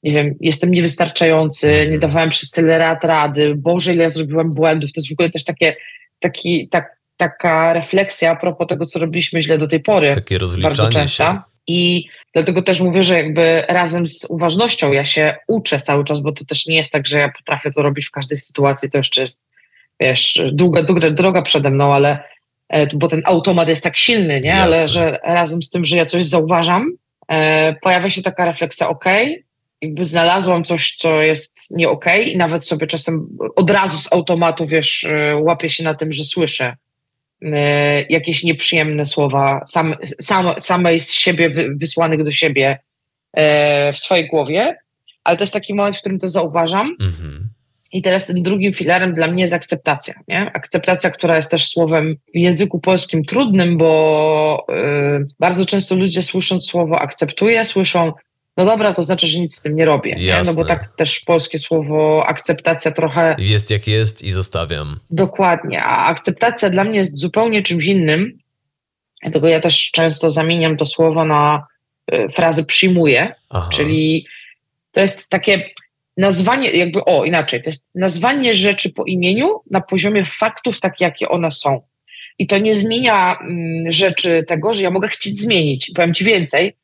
nie 0.03 0.13
wiem, 0.13 0.35
jestem 0.41 0.71
niewystarczający, 0.71 1.89
nie 1.91 1.99
dawałem 1.99 2.31
przez 2.31 2.51
tyle 2.51 2.79
lat 2.79 3.05
rady, 3.05 3.55
Boże, 3.55 3.95
ile 3.95 4.03
ja 4.03 4.09
zrobiłem 4.09 4.51
błędów. 4.51 4.93
To 4.93 5.01
jest 5.01 5.09
w 5.09 5.13
ogóle 5.13 5.31
też 5.31 5.45
takie, 5.45 5.77
taki, 6.21 6.69
tak, 6.69 6.97
taka 7.17 7.73
refleksja 7.73 8.31
a 8.31 8.37
propos 8.37 8.67
tego, 8.67 8.87
co 8.87 8.99
robiliśmy 8.99 9.43
źle 9.43 9.59
do 9.59 9.69
tej 9.69 9.81
pory. 9.81 10.13
Takie 10.15 10.39
rozliczanie 10.39 10.77
bardzo 10.77 10.99
często. 10.99 11.25
Się. 11.25 11.41
I 11.67 12.05
dlatego 12.35 12.63
też 12.63 12.81
mówię, 12.81 13.05
że 13.05 13.17
jakby 13.17 13.65
razem 13.69 14.07
z 14.07 14.27
uważnością 14.31 14.93
ja 14.93 15.05
się 15.05 15.37
uczę 15.49 15.81
cały 15.81 16.05
czas, 16.05 16.23
bo 16.23 16.33
to 16.33 16.45
też 16.45 16.67
nie 16.67 16.77
jest 16.77 16.93
tak, 16.93 17.07
że 17.07 17.19
ja 17.19 17.29
potrafię 17.29 17.71
to 17.71 17.83
robić 17.83 18.07
w 18.07 18.11
każdej 18.11 18.39
sytuacji, 18.39 18.91
to 18.91 18.99
jeszcze 18.99 19.21
jest, 19.21 19.45
wiesz, 20.01 20.43
długa, 20.53 20.83
długa 20.83 21.11
droga 21.11 21.43
przede 21.43 21.71
mną, 21.71 21.95
ale 21.95 22.19
e, 22.69 22.87
bo 22.87 23.09
ten 23.09 23.23
automat 23.25 23.69
jest 23.69 23.85
tak 23.85 23.97
silny, 23.97 24.41
nie? 24.41 24.49
Jasne. 24.49 24.63
Ale 24.63 24.89
że 24.89 25.19
razem 25.25 25.63
z 25.63 25.71
tym, 25.71 25.85
że 25.85 25.97
ja 25.97 26.07
coś 26.07 26.25
zauważam, 26.25 26.93
e, 27.29 27.75
pojawia 27.83 28.11
się 28.11 28.23
taka 28.23 28.45
refleksja, 28.45 28.89
ok, 28.89 29.05
jakby 29.83 30.05
znalazłam 30.05 30.65
coś, 30.65 30.97
co 30.97 31.23
jest 31.23 31.71
nie 31.71 31.89
ok 31.89 32.05
i 32.27 32.37
nawet 32.37 32.67
sobie 32.67 32.87
czasem 32.87 33.29
od 33.57 33.71
razu 33.71 33.99
z 33.99 34.13
automatu, 34.13 34.67
wiesz, 34.67 35.05
e, 35.05 35.37
łapię 35.37 35.71
się 35.71 35.85
na 35.85 35.95
tym, 35.95 36.13
że 36.13 36.25
słyszę 36.25 36.77
jakieś 38.09 38.45
nieprzyjemne 38.45 39.07
słowa 39.07 39.61
sam, 39.67 39.95
sam, 40.21 40.47
samej 40.59 41.01
z 41.01 41.13
siebie 41.13 41.51
wysłanych 41.77 42.23
do 42.23 42.33
siebie 42.33 42.79
e, 43.33 43.93
w 43.93 43.99
swojej 43.99 44.29
głowie, 44.29 44.77
ale 45.25 45.37
to 45.37 45.43
jest 45.43 45.53
taki 45.53 45.75
moment, 45.75 45.97
w 45.97 46.01
którym 46.01 46.19
to 46.19 46.29
zauważam. 46.29 46.97
Mhm. 47.01 47.49
I 47.93 48.03
teraz 48.03 48.27
tym 48.27 48.43
drugim 48.43 48.75
filarem 48.75 49.15
dla 49.15 49.27
mnie 49.27 49.43
jest 49.43 49.55
akceptacja. 49.55 50.15
Nie? 50.29 50.51
Akceptacja, 50.55 51.11
która 51.11 51.37
jest 51.37 51.51
też 51.51 51.69
słowem 51.69 52.17
w 52.35 52.39
języku 52.39 52.81
polskim 52.81 53.25
trudnym, 53.25 53.79
bo 53.79 54.67
y, 54.71 55.25
bardzo 55.41 55.67
często 55.67 55.95
ludzie 55.95 56.23
słysząc 56.23 56.67
słowo 56.67 57.01
akceptuję, 57.01 57.65
słyszą 57.65 58.13
no 58.57 58.65
dobra, 58.65 58.93
to 58.93 59.03
znaczy, 59.03 59.27
że 59.27 59.39
nic 59.39 59.57
z 59.57 59.63
tym 59.63 59.77
nie 59.77 59.85
robię. 59.85 60.15
Nie? 60.15 60.43
No 60.47 60.55
bo 60.55 60.65
tak 60.65 60.97
też 60.97 61.21
polskie 61.21 61.59
słowo 61.59 62.27
akceptacja 62.27 62.91
trochę. 62.91 63.37
Jest 63.39 63.71
jak 63.71 63.87
jest 63.87 64.23
i 64.23 64.33
zostawiam. 64.33 65.01
Dokładnie. 65.11 65.83
A 65.83 66.07
akceptacja 66.07 66.71
dla 66.71 66.85
mnie 66.85 66.99
jest 66.99 67.17
zupełnie 67.17 67.63
czymś 67.63 67.85
innym. 67.85 68.39
Dlatego 69.23 69.49
ja 69.49 69.61
też 69.61 69.91
często 69.91 70.31
zamieniam 70.31 70.77
to 70.77 70.85
słowo 70.85 71.25
na 71.25 71.67
y, 72.15 72.29
frazy 72.29 72.65
przyjmuję, 72.65 73.35
Aha. 73.51 73.69
czyli 73.73 74.27
to 74.93 75.01
jest 75.01 75.29
takie 75.29 75.71
nazwanie, 76.17 76.71
jakby 76.71 77.05
o 77.05 77.25
inaczej, 77.25 77.63
to 77.63 77.71
jest 77.71 77.91
nazwanie 77.95 78.55
rzeczy 78.55 78.93
po 78.93 79.05
imieniu 79.05 79.61
na 79.71 79.81
poziomie 79.81 80.25
faktów, 80.25 80.81
tak 80.81 81.01
jakie 81.01 81.29
one 81.29 81.51
są. 81.51 81.81
I 82.39 82.47
to 82.47 82.59
nie 82.59 82.75
zmienia 82.75 83.39
mm, 83.41 83.93
rzeczy 83.93 84.45
tego, 84.49 84.73
że 84.73 84.83
ja 84.83 84.91
mogę 84.91 85.09
chcieć 85.09 85.41
zmienić. 85.41 85.91
Powiem 85.95 86.15
Ci 86.15 86.25
więcej, 86.25 86.77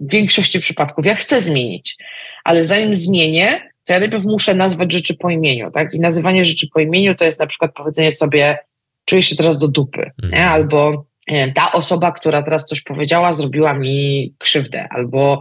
w 0.00 0.12
większości 0.12 0.60
przypadków 0.60 1.06
ja 1.06 1.14
chcę 1.14 1.40
zmienić, 1.40 1.96
ale 2.44 2.64
zanim 2.64 2.94
zmienię, 2.94 3.70
to 3.84 3.92
ja 3.92 4.00
najpierw 4.00 4.24
muszę 4.24 4.54
nazwać 4.54 4.92
rzeczy 4.92 5.16
po 5.16 5.30
imieniu, 5.30 5.70
tak? 5.70 5.94
I 5.94 6.00
nazywanie 6.00 6.44
rzeczy 6.44 6.66
po 6.74 6.80
imieniu 6.80 7.14
to 7.14 7.24
jest 7.24 7.40
na 7.40 7.46
przykład 7.46 7.74
powiedzenie 7.74 8.12
sobie, 8.12 8.58
czuję 9.04 9.22
się 9.22 9.36
teraz 9.36 9.58
do 9.58 9.68
dupy, 9.68 10.10
mhm. 10.22 10.32
nie? 10.32 10.48
Albo 10.48 11.04
nie 11.28 11.38
wiem, 11.38 11.52
ta 11.52 11.72
osoba, 11.72 12.12
która 12.12 12.42
teraz 12.42 12.64
coś 12.64 12.80
powiedziała, 12.80 13.32
zrobiła 13.32 13.74
mi 13.74 14.34
krzywdę, 14.38 14.86
albo 14.90 15.40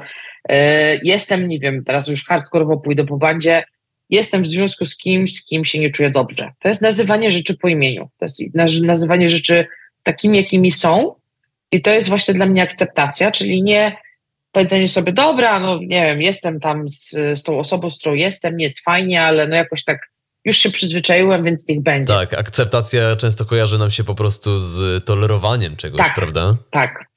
y, 0.51 0.55
jestem, 1.03 1.47
nie 1.47 1.59
wiem, 1.59 1.83
teraz 1.83 2.07
już 2.07 2.25
hardkorowo 2.25 2.77
pójdę 2.77 3.05
po 3.05 3.17
bandzie, 3.17 3.63
jestem 4.09 4.41
w 4.41 4.47
związku 4.47 4.85
z 4.85 4.97
kimś, 4.97 5.35
z 5.35 5.45
kim 5.45 5.65
się 5.65 5.79
nie 5.79 5.91
czuję 5.91 6.09
dobrze. 6.09 6.51
To 6.59 6.67
jest 6.67 6.81
nazywanie 6.81 7.31
rzeczy 7.31 7.57
po 7.57 7.67
imieniu. 7.67 8.09
To 8.17 8.25
jest 8.25 8.41
nazywanie 8.83 9.29
rzeczy 9.29 9.65
takimi, 10.03 10.37
jakimi 10.37 10.71
są. 10.71 11.15
I 11.71 11.81
to 11.81 11.91
jest 11.91 12.09
właśnie 12.09 12.33
dla 12.33 12.45
mnie 12.45 12.61
akceptacja, 12.61 13.31
czyli 13.31 13.63
nie 13.63 13.97
powiedzenie 14.53 14.87
sobie, 14.87 15.13
dobra, 15.13 15.59
no 15.59 15.79
nie 15.79 16.01
wiem, 16.01 16.21
jestem 16.21 16.59
tam 16.59 16.87
z, 16.87 17.09
z 17.11 17.43
tą 17.43 17.59
osobą, 17.59 17.89
z 17.89 17.99
którą 17.99 18.15
jestem, 18.15 18.57
nie 18.57 18.63
jest 18.63 18.79
fajnie, 18.79 19.23
ale 19.23 19.47
no 19.47 19.55
jakoś 19.55 19.83
tak 19.83 19.97
już 20.45 20.57
się 20.57 20.69
przyzwyczaiłem, 20.69 21.43
więc 21.43 21.67
niech 21.67 21.81
będzie. 21.81 22.13
Tak, 22.13 22.33
akceptacja 22.33 23.15
często 23.15 23.45
kojarzy 23.45 23.77
nam 23.77 23.91
się 23.91 24.03
po 24.03 24.15
prostu 24.15 24.59
z 24.59 25.05
tolerowaniem 25.05 25.75
czegoś, 25.75 26.01
tak, 26.01 26.15
prawda? 26.15 26.55
Tak. 26.71 27.13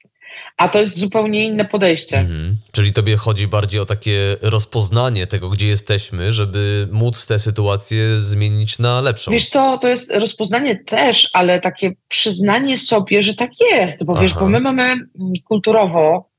A 0.57 0.69
to 0.69 0.79
jest 0.79 0.97
zupełnie 0.97 1.45
inne 1.45 1.65
podejście. 1.65 2.17
Mhm. 2.17 2.57
Czyli 2.71 2.93
tobie 2.93 3.17
chodzi 3.17 3.47
bardziej 3.47 3.81
o 3.81 3.85
takie 3.85 4.37
rozpoznanie 4.41 5.27
tego, 5.27 5.49
gdzie 5.49 5.67
jesteśmy, 5.67 6.33
żeby 6.33 6.87
móc 6.91 7.25
tę 7.27 7.39
sytuację 7.39 8.19
zmienić 8.19 8.79
na 8.79 9.01
lepszą. 9.01 9.31
Wiesz 9.31 9.49
co, 9.49 9.77
to 9.77 9.87
jest 9.87 10.15
rozpoznanie 10.15 10.83
też, 10.83 11.29
ale 11.33 11.59
takie 11.59 11.91
przyznanie 12.07 12.77
sobie, 12.77 13.21
że 13.21 13.33
tak 13.33 13.49
jest, 13.71 14.05
bo 14.05 14.13
Aha. 14.13 14.21
wiesz, 14.21 14.33
bo 14.33 14.47
my 14.47 14.59
mamy 14.59 14.95
kulturowo 15.43 16.29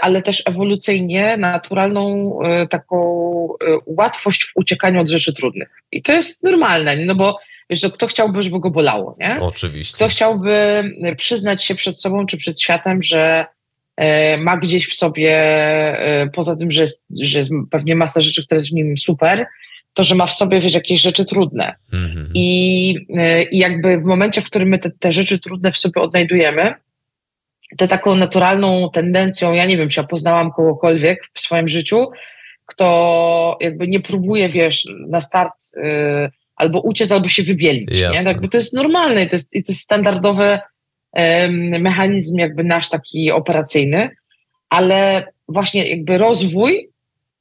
ale 0.00 0.22
też 0.22 0.42
ewolucyjnie 0.46 1.36
naturalną 1.36 2.38
e, 2.42 2.66
taką 2.66 2.98
e, 3.52 3.78
łatwość 3.86 4.44
w 4.44 4.52
uciekaniu 4.54 5.00
od 5.00 5.08
rzeczy 5.08 5.34
trudnych. 5.34 5.68
I 5.92 6.02
to 6.02 6.12
jest 6.12 6.44
normalne, 6.44 6.96
no 6.96 7.14
bo 7.14 7.38
wiesz, 7.70 7.86
kto 7.94 8.06
chciałby, 8.06 8.42
żeby 8.42 8.60
go 8.60 8.70
bolało, 8.70 9.16
nie? 9.20 9.40
Oczywiście. 9.40 9.96
Kto 9.96 10.08
chciałby 10.08 10.84
przyznać 11.16 11.64
się 11.64 11.74
przed 11.74 12.00
sobą 12.00 12.26
czy 12.26 12.36
przed 12.36 12.60
światem, 12.60 13.02
że 13.02 13.46
ma 14.38 14.56
gdzieś 14.56 14.88
w 14.88 14.94
sobie, 14.94 15.42
poza 16.32 16.56
tym, 16.56 16.70
że 16.70 16.82
jest, 16.82 17.04
że 17.22 17.38
jest 17.38 17.50
pewnie 17.70 17.96
masa 17.96 18.20
rzeczy, 18.20 18.46
które 18.46 18.56
jest 18.56 18.68
w 18.68 18.72
nim 18.72 18.96
super, 18.96 19.46
to, 19.94 20.04
że 20.04 20.14
ma 20.14 20.26
w 20.26 20.34
sobie 20.34 20.60
wiesz, 20.60 20.74
jakieś 20.74 21.00
rzeczy 21.00 21.24
trudne. 21.24 21.74
Mm-hmm. 21.92 22.26
I, 22.34 22.90
I 23.50 23.58
jakby 23.58 23.98
w 23.98 24.04
momencie, 24.04 24.40
w 24.40 24.46
którym 24.46 24.68
my 24.68 24.78
te, 24.78 24.90
te 24.90 25.12
rzeczy 25.12 25.38
trudne 25.38 25.72
w 25.72 25.78
sobie 25.78 26.00
odnajdujemy, 26.00 26.74
to 27.78 27.88
taką 27.88 28.14
naturalną 28.14 28.90
tendencją, 28.92 29.52
ja 29.52 29.66
nie 29.66 29.76
wiem, 29.76 29.88
czy 29.88 30.00
ja 30.00 30.06
poznałam 30.06 30.52
kogokolwiek 30.52 31.30
w 31.34 31.40
swoim 31.40 31.68
życiu, 31.68 32.06
kto 32.66 33.58
jakby 33.60 33.88
nie 33.88 34.00
próbuje, 34.00 34.48
wiesz, 34.48 34.88
na 35.08 35.20
start 35.20 35.54
y, 35.76 36.30
albo 36.56 36.80
uciec, 36.80 37.12
albo 37.12 37.28
się 37.28 37.42
wybielić. 37.42 37.88
Nie? 38.00 38.22
Jakby 38.24 38.48
to 38.48 38.56
jest 38.56 38.74
normalne 38.74 39.24
i 39.24 39.28
to 39.28 39.36
jest, 39.36 39.54
i 39.54 39.62
to 39.62 39.72
jest 39.72 39.82
standardowy 39.82 40.54
y, 40.54 41.20
mechanizm 41.80 42.38
jakby 42.38 42.64
nasz 42.64 42.88
taki 42.88 43.32
operacyjny, 43.32 44.10
ale 44.68 45.26
właśnie 45.48 45.88
jakby 45.88 46.18
rozwój 46.18 46.90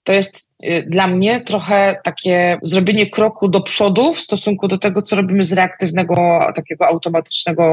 to 0.04 0.14
jest 0.14 0.50
y, 0.64 0.84
dla 0.88 1.08
mnie 1.08 1.42
trochę 1.42 2.00
takie 2.04 2.58
zrobienie 2.62 3.10
kroku 3.10 3.48
do 3.48 3.62
przodu 3.62 4.14
w 4.14 4.20
stosunku 4.20 4.68
do 4.68 4.78
tego, 4.78 5.02
co 5.02 5.16
robimy 5.16 5.44
z 5.44 5.54
reaktywnego, 5.54 6.40
takiego 6.56 6.88
automatycznego 6.88 7.64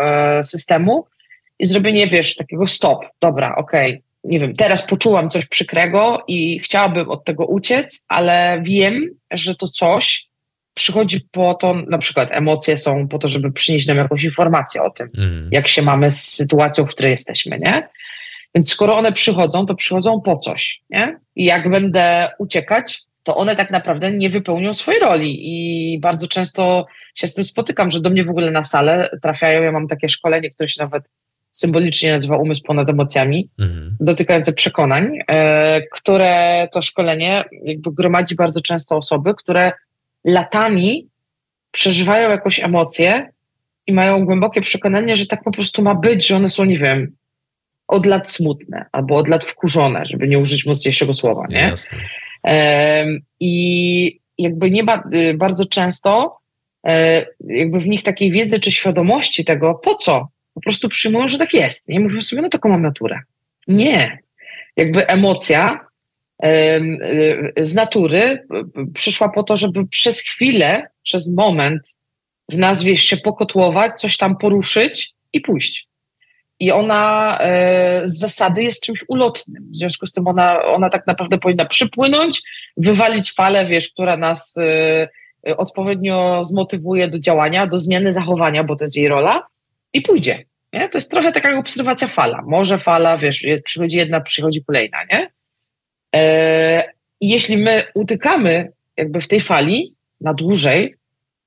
e, 0.00 0.44
systemu, 0.44 1.06
i 1.60 1.66
zrobienie, 1.66 2.06
wiesz, 2.06 2.36
takiego 2.36 2.66
stop, 2.66 3.04
dobra, 3.20 3.56
okej, 3.56 3.90
okay, 3.90 4.02
nie 4.24 4.40
wiem, 4.40 4.56
teraz 4.56 4.86
poczułam 4.86 5.30
coś 5.30 5.46
przykrego 5.46 6.24
i 6.28 6.58
chciałabym 6.58 7.08
od 7.08 7.24
tego 7.24 7.46
uciec, 7.46 8.04
ale 8.08 8.62
wiem, 8.64 9.06
że 9.30 9.56
to 9.56 9.68
coś 9.68 10.30
przychodzi 10.74 11.20
po 11.32 11.54
to, 11.54 11.74
na 11.74 11.98
przykład 11.98 12.28
emocje 12.32 12.76
są 12.76 13.08
po 13.08 13.18
to, 13.18 13.28
żeby 13.28 13.52
przynieść 13.52 13.86
nam 13.86 13.96
jakąś 13.96 14.24
informację 14.24 14.82
o 14.82 14.90
tym, 14.90 15.10
mm. 15.16 15.48
jak 15.52 15.68
się 15.68 15.82
mamy 15.82 16.10
z 16.10 16.24
sytuacją, 16.24 16.84
w 16.84 16.88
której 16.88 17.10
jesteśmy, 17.10 17.58
nie? 17.58 17.88
Więc 18.54 18.70
skoro 18.70 18.96
one 18.96 19.12
przychodzą, 19.12 19.66
to 19.66 19.74
przychodzą 19.74 20.20
po 20.20 20.36
coś, 20.36 20.82
nie? 20.90 21.18
I 21.36 21.44
jak 21.44 21.70
będę 21.70 22.28
uciekać, 22.38 23.02
to 23.22 23.36
one 23.36 23.56
tak 23.56 23.70
naprawdę 23.70 24.12
nie 24.12 24.30
wypełnią 24.30 24.74
swojej 24.74 25.00
roli. 25.00 25.38
I 25.40 25.98
bardzo 25.98 26.28
często 26.28 26.86
się 27.14 27.28
z 27.28 27.34
tym 27.34 27.44
spotykam, 27.44 27.90
że 27.90 28.00
do 28.00 28.10
mnie 28.10 28.24
w 28.24 28.30
ogóle 28.30 28.50
na 28.50 28.62
salę 28.62 29.10
trafiają. 29.22 29.62
Ja 29.62 29.72
mam 29.72 29.88
takie 29.88 30.08
szkolenie, 30.08 30.50
które 30.50 30.68
się 30.68 30.82
nawet 30.82 31.04
symbolicznie 31.50 32.12
nazywa 32.12 32.36
Umysł 32.36 32.62
ponad 32.62 32.90
emocjami, 32.90 33.48
mhm. 33.58 33.96
dotykające 34.00 34.52
przekonań, 34.52 35.18
e, 35.28 35.80
które 35.92 36.68
to 36.72 36.82
szkolenie 36.82 37.44
jakby 37.64 37.92
gromadzi 37.92 38.34
bardzo 38.34 38.60
często 38.60 38.96
osoby, 38.96 39.34
które 39.34 39.72
latami 40.24 41.08
przeżywają 41.70 42.30
jakąś 42.30 42.64
emocję 42.64 43.30
i 43.86 43.92
mają 43.92 44.24
głębokie 44.24 44.60
przekonanie, 44.60 45.16
że 45.16 45.26
tak 45.26 45.42
po 45.42 45.50
prostu 45.50 45.82
ma 45.82 45.94
być, 45.94 46.26
że 46.26 46.36
one 46.36 46.48
są, 46.48 46.64
nie 46.64 46.78
wiem, 46.78 47.16
od 47.88 48.06
lat 48.06 48.30
smutne 48.30 48.86
albo 48.92 49.16
od 49.16 49.28
lat 49.28 49.44
wkurzone, 49.44 50.06
żeby 50.06 50.28
nie 50.28 50.38
użyć 50.38 50.66
mocniejszego 50.66 51.14
słowa, 51.14 51.46
nie? 51.48 51.60
Jasne. 51.60 51.98
I 53.40 54.20
jakby 54.38 54.70
nie 54.70 54.84
ba 54.84 55.02
y, 55.14 55.34
bardzo 55.34 55.66
często 55.66 56.36
e, 56.86 57.26
jakby 57.40 57.80
w 57.80 57.86
nich 57.86 58.02
takiej 58.02 58.30
wiedzy 58.30 58.60
czy 58.60 58.72
świadomości 58.72 59.44
tego, 59.44 59.74
po 59.74 59.94
co 59.94 60.28
po 60.60 60.64
prostu 60.64 60.88
przyjmują, 60.88 61.28
że 61.28 61.38
tak 61.38 61.54
jest. 61.54 61.88
Nie 61.88 62.00
mówią 62.00 62.22
sobie, 62.22 62.42
no 62.42 62.48
taką 62.48 62.68
mam 62.68 62.82
naturę. 62.82 63.20
Nie. 63.68 64.18
Jakby 64.76 65.06
emocja 65.06 65.80
z 67.60 67.74
natury 67.74 68.46
przyszła 68.94 69.28
po 69.28 69.42
to, 69.42 69.56
żeby 69.56 69.86
przez 69.86 70.20
chwilę, 70.20 70.88
przez 71.02 71.34
moment 71.34 71.94
w 72.48 72.58
nazwie 72.58 72.96
się 72.96 73.16
pokotłować, 73.16 74.00
coś 74.00 74.16
tam 74.16 74.36
poruszyć 74.36 75.14
i 75.32 75.40
pójść. 75.40 75.88
I 76.60 76.72
ona 76.72 77.38
e, 77.40 78.02
z 78.04 78.18
zasady 78.18 78.62
jest 78.62 78.82
czymś 78.82 79.04
ulotnym. 79.08 79.68
W 79.70 79.76
związku 79.76 80.06
z 80.06 80.12
tym 80.12 80.26
ona, 80.26 80.64
ona 80.64 80.90
tak 80.90 81.06
naprawdę 81.06 81.38
powinna 81.38 81.64
przypłynąć, 81.64 82.42
wywalić 82.76 83.32
falę, 83.32 83.66
wiesz, 83.66 83.88
która 83.92 84.16
nas 84.16 84.56
e, 84.56 85.56
odpowiednio 85.56 86.44
zmotywuje 86.44 87.08
do 87.08 87.18
działania, 87.18 87.66
do 87.66 87.78
zmiany 87.78 88.12
zachowania, 88.12 88.64
bo 88.64 88.76
to 88.76 88.84
jest 88.84 88.96
jej 88.96 89.08
rola, 89.08 89.46
i 89.92 90.02
pójdzie. 90.02 90.44
Nie? 90.72 90.88
To 90.88 90.98
jest 90.98 91.10
trochę 91.10 91.32
taka 91.32 91.58
obserwacja 91.58 92.08
fala. 92.08 92.42
Może 92.46 92.78
fala, 92.78 93.16
wiesz, 93.16 93.46
przychodzi 93.64 93.96
jedna, 93.96 94.20
przychodzi 94.20 94.64
kolejna, 94.64 94.98
nie? 95.12 95.30
E, 96.16 96.92
jeśli 97.20 97.56
my 97.56 97.82
utykamy 97.94 98.72
jakby 98.96 99.20
w 99.20 99.28
tej 99.28 99.40
fali 99.40 99.94
na 100.20 100.34
dłużej, 100.34 100.96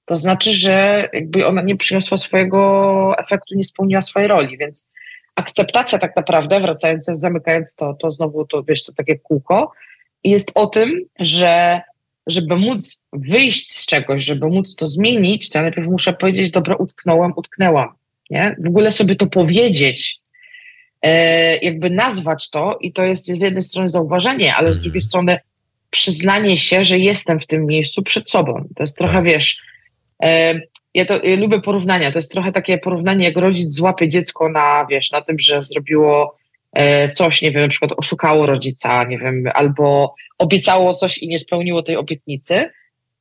to 0.06 0.16
znaczy, 0.16 0.54
że 0.54 1.10
jakby 1.14 1.48
ona 1.48 1.62
nie 1.62 1.78
przyniosła 1.78 2.18
swojego 2.18 3.14
efektu, 3.18 3.56
nie 3.56 3.64
spełniła 3.64 4.02
swojej 4.02 4.28
roli, 4.28 4.58
więc 4.58 4.90
akceptacja 5.36 6.00
tak 6.00 6.16
naprawdę, 6.16 6.60
wracając, 6.60 7.06
zamykając 7.06 7.76
to, 7.76 7.94
to 7.94 8.12
znowu 8.12 8.46
to, 8.46 8.64
wiesz, 8.64 8.84
to 8.84 8.94
takie 8.94 9.20
kółko, 9.20 9.72
jest 10.24 10.52
o 10.56 10.68
tym, 10.68 11.02
że 11.20 11.82
żeby 12.28 12.56
móc 12.58 13.08
wyjść 13.14 13.78
z 13.78 13.86
czegoś, 13.86 14.24
żeby 14.24 14.48
móc 14.48 14.76
to 14.76 14.88
zmienić, 14.88 15.50
to 15.50 15.60
ja 15.60 15.64
najpierw 15.64 15.88
muszę 15.88 16.14
powiedzieć, 16.14 16.52
dobra, 16.52 16.76
utknąłem, 16.76 17.34
utknęłam 17.36 17.94
nie? 18.34 18.56
W 18.60 18.68
ogóle 18.68 18.92
sobie 18.92 19.16
to 19.16 19.28
powiedzieć, 19.28 20.20
e, 21.02 21.58
jakby 21.58 21.90
nazwać 21.90 22.50
to 22.50 22.78
i 22.82 22.94
to 22.94 23.04
jest 23.04 23.26
z 23.26 23.42
jednej 23.42 23.62
strony 23.62 23.90
zauważenie, 23.90 24.56
ale 24.56 24.72
z 24.72 24.80
drugiej 24.80 25.00
mhm. 25.00 25.10
strony 25.10 25.40
przyznanie 25.90 26.58
się, 26.58 26.84
że 26.84 27.00
jestem 27.00 27.40
w 27.40 27.48
tym 27.48 27.66
miejscu 27.66 28.04
przed 28.04 28.30
sobą. 28.30 28.54
To 28.76 28.84
jest 28.84 28.98
trochę, 28.98 29.14
tak. 29.14 29.26
wiesz, 29.26 29.62
e, 30.24 30.60
ja 30.94 31.06
to 31.06 31.24
ja 31.24 31.36
lubię 31.36 31.62
porównania, 31.62 32.12
to 32.12 32.18
jest 32.18 32.32
trochę 32.32 32.52
takie 32.52 32.78
porównanie, 32.78 33.26
jak 33.26 33.38
rodzic 33.38 33.72
złapie 33.72 34.10
dziecko 34.10 34.50
na, 34.50 34.88
wiesz, 34.90 35.12
na 35.12 35.22
tym, 35.22 35.40
że 35.40 35.62
zrobiło 35.62 36.38
e, 36.74 37.12
coś, 37.12 37.42
nie 37.42 37.52
wiem, 37.52 37.62
na 37.62 37.68
przykład 37.68 37.92
oszukało 37.98 38.46
rodzica, 38.46 39.04
nie 39.04 39.18
wiem, 39.18 39.44
albo 39.54 40.16
obiecało 40.38 40.94
coś 40.94 41.18
i 41.18 41.28
nie 41.28 41.40
spełniło 41.40 41.84
tej 41.84 41.96
obietnicy. 41.96 42.70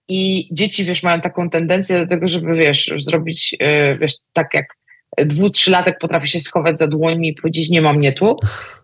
I 0.09 0.49
dzieci, 0.53 0.85
wiesz, 0.85 1.03
mają 1.03 1.21
taką 1.21 1.51
tendencję 1.51 1.99
do 1.99 2.07
tego, 2.07 2.29
żeby, 2.29 2.57
wiesz, 2.57 2.95
zrobić, 2.97 3.57
wiesz, 4.01 4.15
tak 4.33 4.55
jak 4.55 4.67
dwu, 5.17 5.51
trzylatek 5.51 5.99
potrafi 5.99 6.29
się 6.29 6.41
schować 6.41 6.79
za 6.79 6.89
dłońmi 6.89 7.29
i 7.29 7.35
powiedzieć, 7.35 7.71
nie 7.71 7.83
ma 7.83 7.93
mnie 7.93 8.13
tu. 8.13 8.39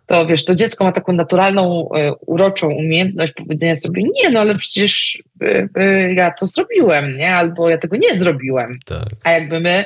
to 0.07 0.27
wiesz, 0.27 0.45
to 0.45 0.55
dziecko 0.55 0.85
ma 0.85 0.93
taką 0.93 1.13
naturalną, 1.13 1.89
e, 1.95 2.13
uroczą 2.15 2.69
umiejętność 2.69 3.33
powiedzenia 3.33 3.75
sobie, 3.75 4.03
nie, 4.03 4.31
no 4.31 4.41
ale 4.41 4.55
przecież 4.55 5.23
y, 5.43 5.69
y, 5.79 6.15
ja 6.17 6.31
to 6.31 6.47
zrobiłem, 6.47 7.17
nie? 7.17 7.35
Albo 7.35 7.71
ja 7.71 7.79
tego 7.79 7.97
nie 7.97 8.15
zrobiłem. 8.15 8.79
Tak. 8.87 9.09
A 9.25 9.31
jakby 9.31 9.61
my, 9.61 9.85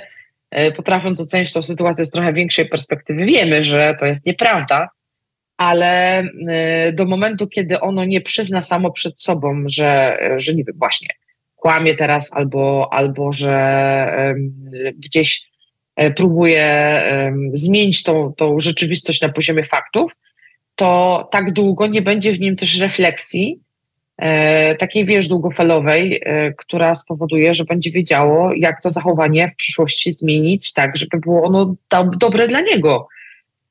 potrafiąc 0.77 1.21
ocenić 1.21 1.53
tą 1.53 1.63
sytuację 1.63 2.05
z 2.05 2.11
trochę 2.11 2.33
większej 2.33 2.69
perspektywy, 2.69 3.25
wiemy, 3.25 3.65
że 3.65 3.97
to 4.01 4.07
jest 4.07 4.27
nieprawda, 4.27 4.89
ale 5.57 6.25
do 6.93 7.05
momentu, 7.05 7.47
kiedy 7.47 7.81
ono 7.81 8.05
nie 8.05 8.21
przyzna 8.21 8.63
samo 8.63 8.91
przed 8.91 9.21
sobą, 9.21 9.65
że, 9.67 10.19
że 10.37 10.55
nie 10.55 10.65
wiem, 10.65 10.77
właśnie 10.79 11.09
kłamie 11.57 11.95
teraz, 11.95 12.33
albo, 12.33 12.89
albo 12.93 13.33
że 13.33 14.35
gdzieś 14.97 15.41
E, 15.43 15.52
próbuje 16.17 17.01
zmienić 17.55 18.03
tą, 18.03 18.33
tą 18.37 18.59
rzeczywistość 18.59 19.21
na 19.21 19.29
poziomie 19.29 19.65
faktów, 19.65 20.13
to 20.77 21.29
tak 21.31 21.53
długo 21.53 21.87
nie 21.87 22.03
będzie 22.03 22.33
w 22.33 22.41
nim 22.41 22.57
też 22.57 22.81
refleksji, 22.81 23.61
e, 24.19 24.75
takiej 24.75 25.07
wiesz, 25.07 25.29
długofalowej, 25.29 26.21
e, 26.25 26.53
która 26.53 26.95
spowoduje, 26.95 27.55
że 27.55 27.65
będzie 27.65 27.91
wiedziało, 27.91 28.53
jak 28.55 28.83
to 28.83 28.91
zachowanie 28.91 29.49
w 29.49 29.57
przyszłości 29.57 30.13
zmienić, 30.13 30.73
tak, 30.73 30.97
żeby 30.97 31.19
było 31.19 31.43
ono 31.43 31.75
dobre 32.17 32.49
dla 32.49 32.61
niego. 32.61 33.09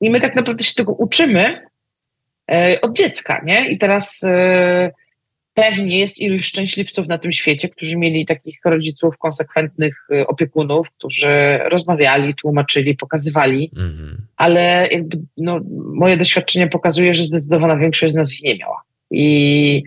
I 0.01 0.09
my 0.09 0.19
tak 0.19 0.35
naprawdę 0.35 0.63
się 0.63 0.73
tego 0.73 0.91
uczymy 0.93 1.71
od 2.81 2.97
dziecka, 2.97 3.41
nie? 3.45 3.69
I 3.69 3.77
teraz 3.77 4.25
pewnie 5.53 5.99
jest 5.99 6.19
iluś 6.19 6.45
szczęśliwców 6.45 7.07
na 7.07 7.17
tym 7.17 7.31
świecie, 7.31 7.69
którzy 7.69 7.97
mieli 7.97 8.25
takich 8.25 8.59
rodziców, 8.65 9.17
konsekwentnych 9.17 10.07
y, 10.13 10.27
opiekunów, 10.27 10.91
którzy 10.91 11.59
rozmawiali, 11.63 12.35
tłumaczyli, 12.35 12.95
pokazywali, 12.95 13.71
mhm. 13.75 14.17
ale 14.37 14.87
jakby, 14.91 15.19
no, 15.37 15.59
moje 15.93 16.17
doświadczenie 16.17 16.67
pokazuje, 16.67 17.13
że 17.13 17.23
zdecydowana 17.23 17.77
większość 17.77 18.13
z 18.13 18.17
nas 18.17 18.33
ich 18.33 18.43
nie 18.43 18.57
miała. 18.57 18.81
I 19.11 19.83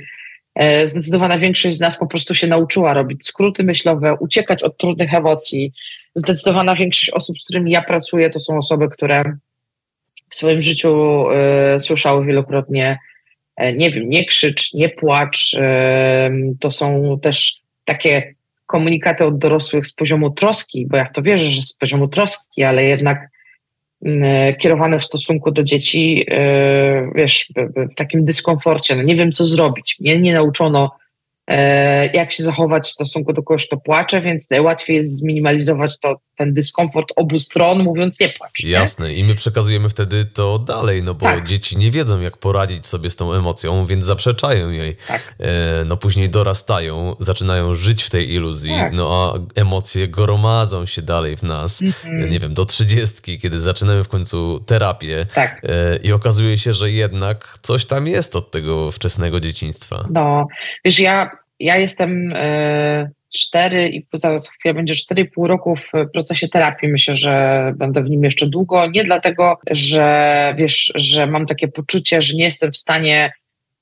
e, 0.55 0.89
zdecydowana 0.89 1.39
większość 1.39 1.77
z 1.77 1.81
nas 1.81 1.99
po 1.99 2.07
prostu 2.07 2.35
się 2.35 2.47
nauczyła 2.47 2.95
robić 2.95 3.27
skróty 3.27 3.65
myślowe, 3.65 4.15
uciekać 4.15 4.63
od 4.63 4.79
trudnych 4.79 5.15
emocji. 5.15 5.73
Zdecydowana 6.15 6.75
większość 6.75 7.11
osób, 7.11 7.39
z 7.39 7.45
którymi 7.45 7.71
ja 7.71 7.83
pracuję, 7.83 8.31
to 8.31 8.41
są 8.41 8.59
osoby, 8.59 8.89
które 8.89 9.37
w 10.31 10.35
swoim 10.35 10.63
życiu 10.63 11.25
y, 11.77 11.81
słyszały 11.81 12.27
wielokrotnie 12.27 12.99
nie 13.77 13.91
wiem, 13.91 14.09
nie 14.09 14.25
krzycz, 14.25 14.75
nie 14.75 14.89
płacz. 14.89 15.57
To 16.61 16.71
są 16.71 17.19
też 17.23 17.61
takie 17.85 18.35
komunikaty 18.67 19.25
od 19.25 19.39
dorosłych 19.39 19.87
z 19.87 19.93
poziomu 19.93 20.31
troski, 20.31 20.87
bo 20.87 20.97
ja 20.97 21.09
to 21.09 21.23
wierzę, 21.23 21.51
że 21.51 21.63
z 21.63 21.75
poziomu 21.75 22.09
troski, 22.09 22.63
ale 22.63 22.85
jednak 22.85 23.29
mm, 24.05 24.55
kierowane 24.55 24.99
w 24.99 25.05
stosunku 25.05 25.51
do 25.51 25.63
dzieci, 25.63 26.27
e, 26.31 27.11
wiesz, 27.15 27.53
w 27.93 27.95
takim 27.95 28.25
dyskomforcie. 28.25 28.97
No 28.97 29.03
nie 29.03 29.17
wiem, 29.17 29.33
co 29.33 29.47
zrobić. 29.47 29.97
Mnie 30.01 30.19
nie 30.19 30.33
nauczono 30.33 30.91
E, 30.91 31.04
jak 32.13 32.33
się 32.33 32.43
zachować 32.43 32.89
w 32.89 32.93
stosunku 32.93 33.33
do 33.33 33.43
kogoś, 33.43 33.67
kto 33.67 33.77
płacze, 33.77 34.21
więc 34.21 34.51
najłatwiej 34.51 34.97
jest 34.97 35.19
zminimalizować 35.19 35.99
to, 35.99 36.17
ten 36.37 36.55
dyskomfort 36.55 37.13
obu 37.17 37.39
stron, 37.39 37.83
mówiąc 37.83 38.21
nie 38.21 38.29
płacz. 38.29 38.65
Nie? 38.65 38.71
Jasne, 38.71 39.15
i 39.15 39.25
my 39.25 39.35
przekazujemy 39.35 39.89
wtedy 39.89 40.25
to 40.25 40.59
dalej, 40.59 41.03
no 41.03 41.15
bo 41.15 41.27
tak. 41.27 41.49
dzieci 41.49 41.77
nie 41.77 41.91
wiedzą, 41.91 42.21
jak 42.21 42.37
poradzić 42.37 42.87
sobie 42.87 43.11
z 43.11 43.17
tą 43.17 43.33
emocją, 43.33 43.87
więc 43.87 44.05
zaprzeczają 44.05 44.71
jej. 44.71 44.97
Tak. 45.09 45.35
E, 45.41 45.85
no 45.85 45.97
później 45.97 46.31
dorastają, 46.31 47.17
zaczynają 47.21 47.75
żyć 47.75 48.03
w 48.03 48.11
tej 48.11 48.33
iluzji, 48.33 48.75
tak. 48.75 48.93
no 48.93 49.35
a 49.35 49.61
emocje 49.61 50.09
gromadzą 50.09 50.87
się 50.87 51.03
dalej 51.03 51.37
w 51.37 51.43
nas, 51.43 51.83
mm-hmm. 51.83 52.31
nie 52.31 52.41
wiem, 52.41 52.55
do 52.55 52.65
trzydziestki, 52.65 53.39
kiedy 53.39 53.61
zaczynamy 53.61 54.05
w 54.05 54.09
końcu 54.09 54.61
terapię 54.67 55.27
tak. 55.35 55.61
e, 55.63 55.97
i 55.97 56.13
okazuje 56.13 56.59
się, 56.59 56.75
że 56.75 56.91
jednak 56.91 57.59
coś 57.63 57.87
tam 57.87 58.07
jest 58.07 58.37
od 58.37 58.51
tego 58.51 58.91
wczesnego 58.91 59.41
dzieciństwa. 59.41 60.07
No, 60.11 60.47
wiesz, 60.85 61.01
ja 61.01 61.31
ja 61.61 61.77
jestem 61.77 62.33
e, 62.37 63.11
cztery 63.35 63.89
i 63.89 64.07
za 64.13 64.39
chwilę 64.39 64.75
będzie 64.75 64.95
cztery 64.95 65.23
i 65.23 65.31
pół 65.31 65.47
roku 65.47 65.77
w 65.77 66.11
procesie 66.13 66.49
terapii. 66.49 66.89
Myślę, 66.89 67.17
że 67.17 67.73
będę 67.77 68.03
w 68.03 68.11
nim 68.11 68.25
jeszcze 68.25 68.47
długo. 68.47 68.87
Nie 68.87 69.05
dlatego, 69.05 69.59
że 69.71 70.55
wiesz, 70.59 70.93
że 70.95 71.27
mam 71.27 71.47
takie 71.47 71.69
poczucie, 71.69 72.23
że 72.23 72.35
nie 72.35 72.45
jestem 72.45 72.73
w 72.73 72.77
stanie 72.77 73.33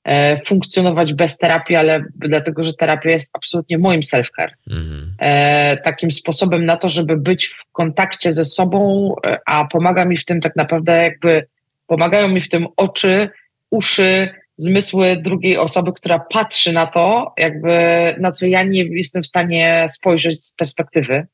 e, 0.03 0.41
funkcjonować 0.45 1.13
bez 1.13 1.37
terapii, 1.37 1.75
ale 1.75 2.03
dlatego, 2.15 2.63
że 2.63 2.73
terapia 2.73 3.09
jest 3.09 3.35
absolutnie 3.35 3.77
moim 3.77 4.01
self-care. 4.01 4.51
Mhm. 4.69 5.13
E, 5.19 5.77
takim 5.77 6.11
sposobem 6.11 6.65
na 6.65 6.77
to, 6.77 6.89
żeby 6.89 7.17
być 7.17 7.45
w 7.45 7.71
kontakcie 7.71 8.31
ze 8.31 8.45
sobą, 8.45 9.15
a 9.45 9.65
pomaga 9.65 10.05
mi 10.05 10.17
w 10.17 10.25
tym 10.25 10.41
tak 10.41 10.55
naprawdę 10.55 11.03
jakby, 11.03 11.45
pomagają 11.87 12.27
mi 12.27 12.41
w 12.41 12.49
tym 12.49 12.67
oczy, 12.77 13.29
uszy, 13.69 14.29
zmysły 14.63 15.21
drugiej 15.23 15.57
osoby, 15.57 15.91
która 15.93 16.19
patrzy 16.19 16.73
na 16.73 16.87
to, 16.87 17.33
jakby 17.37 17.75
na 18.19 18.31
co 18.31 18.45
ja 18.45 18.63
nie 18.63 18.83
jestem 18.83 19.23
w 19.23 19.27
stanie 19.27 19.85
spojrzeć 19.89 20.43
z 20.43 20.55
perspektywy. 20.55 21.27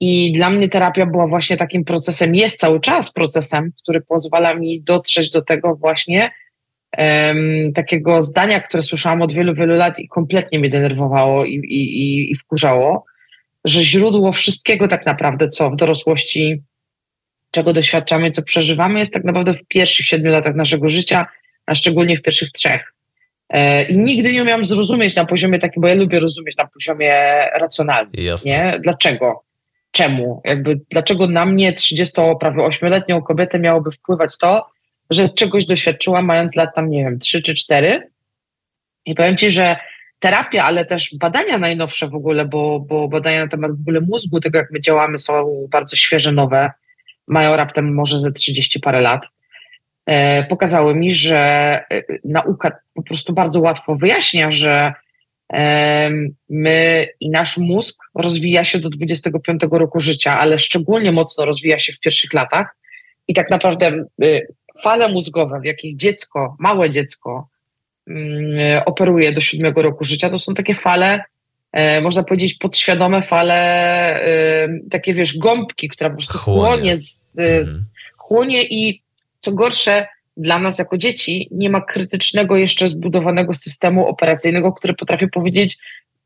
I 0.00 0.32
dla 0.32 0.50
mnie 0.50 0.68
terapia 0.68 1.06
była 1.06 1.26
właśnie 1.26 1.56
takim 1.56 1.84
procesem, 1.84 2.34
jest 2.34 2.60
cały 2.60 2.80
czas 2.80 3.12
procesem, 3.12 3.72
który 3.82 4.00
pozwala 4.00 4.54
mi 4.54 4.82
dotrzeć 4.82 5.30
do 5.30 5.42
tego 5.42 5.76
właśnie 5.76 6.30
um, 6.98 7.72
takiego 7.74 8.22
zdania, 8.22 8.60
które 8.60 8.82
słyszałam 8.82 9.22
od 9.22 9.32
wielu, 9.32 9.54
wielu 9.54 9.74
lat 9.74 9.98
i 9.98 10.08
kompletnie 10.08 10.58
mnie 10.58 10.68
denerwowało 10.68 11.44
i, 11.44 11.54
i, 11.54 12.30
i 12.30 12.34
wkurzało, 12.34 13.04
że 13.64 13.84
źródło 13.84 14.32
wszystkiego 14.32 14.88
tak 14.88 15.06
naprawdę, 15.06 15.48
co 15.48 15.70
w 15.70 15.76
dorosłości, 15.76 16.62
czego 17.50 17.72
doświadczamy, 17.72 18.30
co 18.30 18.42
przeżywamy, 18.42 18.98
jest 18.98 19.14
tak 19.14 19.24
naprawdę 19.24 19.54
w 19.54 19.66
pierwszych 19.68 20.06
siedmiu 20.06 20.30
latach 20.30 20.54
naszego 20.54 20.88
życia, 20.88 21.26
a 21.66 21.74
szczególnie 21.74 22.16
w 22.16 22.22
pierwszych 22.22 22.50
trzech. 22.50 22.92
E, 23.48 23.82
I 23.82 23.98
nigdy 23.98 24.32
nie 24.32 24.42
umiałam 24.42 24.64
zrozumieć 24.64 25.16
na 25.16 25.24
poziomie 25.24 25.58
takim, 25.58 25.80
bo 25.80 25.88
ja 25.88 25.94
lubię 25.94 26.20
rozumieć 26.20 26.56
na 26.56 26.66
poziomie 26.66 27.14
racjonalnym. 27.54 28.24
Jasne. 28.24 28.50
Nie? 28.50 28.80
Dlaczego? 28.80 29.42
Czemu? 29.90 30.40
Jakby, 30.44 30.80
dlaczego 30.90 31.26
na 31.26 31.46
mnie, 31.46 31.72
30, 31.72 32.20
prawie 32.40 32.62
8-letnią 32.62 33.22
kobietę 33.22 33.58
miałoby 33.58 33.90
wpływać 33.90 34.38
to, 34.38 34.66
że 35.10 35.28
czegoś 35.28 35.66
doświadczyłam 35.66 36.24
mając 36.24 36.56
lat 36.56 36.74
tam, 36.74 36.90
nie 36.90 37.04
wiem, 37.04 37.18
3 37.18 37.42
czy 37.42 37.54
4? 37.54 38.10
I 39.06 39.14
powiem 39.14 39.36
Ci, 39.36 39.50
że 39.50 39.76
terapia, 40.18 40.64
ale 40.64 40.84
też 40.84 41.14
badania 41.14 41.58
najnowsze 41.58 42.08
w 42.08 42.14
ogóle, 42.14 42.44
bo, 42.44 42.80
bo 42.80 43.08
badania 43.08 43.44
na 43.44 43.48
temat 43.48 43.76
w 43.76 43.80
ogóle 43.80 44.00
mózgu, 44.00 44.40
tego 44.40 44.58
jak 44.58 44.70
my 44.70 44.80
działamy 44.80 45.18
są 45.18 45.66
bardzo 45.70 45.96
świeże, 45.96 46.32
nowe, 46.32 46.70
mają 47.26 47.56
raptem 47.56 47.94
może 47.94 48.18
ze 48.18 48.32
30 48.32 48.80
parę 48.80 49.00
lat. 49.00 49.22
E, 50.06 50.44
pokazały 50.44 50.94
mi, 50.94 51.14
że 51.14 51.38
e, 51.90 52.02
nauka 52.24 52.78
po 52.94 53.02
prostu 53.02 53.32
bardzo 53.32 53.60
łatwo 53.60 53.96
wyjaśnia, 53.96 54.52
że 54.52 54.92
e, 55.52 56.10
my 56.48 57.08
i 57.20 57.30
nasz 57.30 57.58
mózg 57.58 57.96
rozwija 58.14 58.64
się 58.64 58.78
do 58.78 58.90
25 58.90 59.62
roku 59.70 60.00
życia, 60.00 60.38
ale 60.38 60.58
szczególnie 60.58 61.12
mocno 61.12 61.44
rozwija 61.44 61.78
się 61.78 61.92
w 61.92 62.00
pierwszych 62.00 62.32
latach 62.32 62.76
i 63.28 63.34
tak 63.34 63.50
naprawdę 63.50 64.04
fale 64.82 65.08
mózgowe, 65.08 65.60
w 65.60 65.64
jakich 65.64 65.96
dziecko, 65.96 66.56
małe 66.58 66.90
dziecko 66.90 67.48
operuje 68.84 69.32
do 69.32 69.40
siódmego 69.40 69.82
roku 69.82 70.04
życia, 70.04 70.30
to 70.30 70.38
są 70.38 70.54
takie 70.54 70.74
fale, 70.74 71.24
można 72.02 72.22
powiedzieć, 72.22 72.54
podświadome 72.54 73.22
fale, 73.22 74.20
takie 74.90 75.14
wiesz, 75.14 75.38
gąbki, 75.38 75.88
która 75.88 76.10
po 76.10 76.16
prostu 76.16 76.38
chłonie, 76.38 76.60
chłonie, 76.60 76.96
z, 76.96 77.32
z, 77.32 77.38
mhm. 77.38 77.66
chłonie 78.16 78.62
i 78.62 79.02
co 79.46 79.52
gorsze, 79.52 80.06
dla 80.36 80.58
nas 80.58 80.78
jako 80.78 80.98
dzieci 80.98 81.48
nie 81.50 81.70
ma 81.70 81.80
krytycznego 81.80 82.56
jeszcze 82.56 82.88
zbudowanego 82.88 83.54
systemu 83.54 84.06
operacyjnego, 84.06 84.72
który 84.72 84.94
potrafi 84.94 85.28
powiedzieć, 85.28 85.78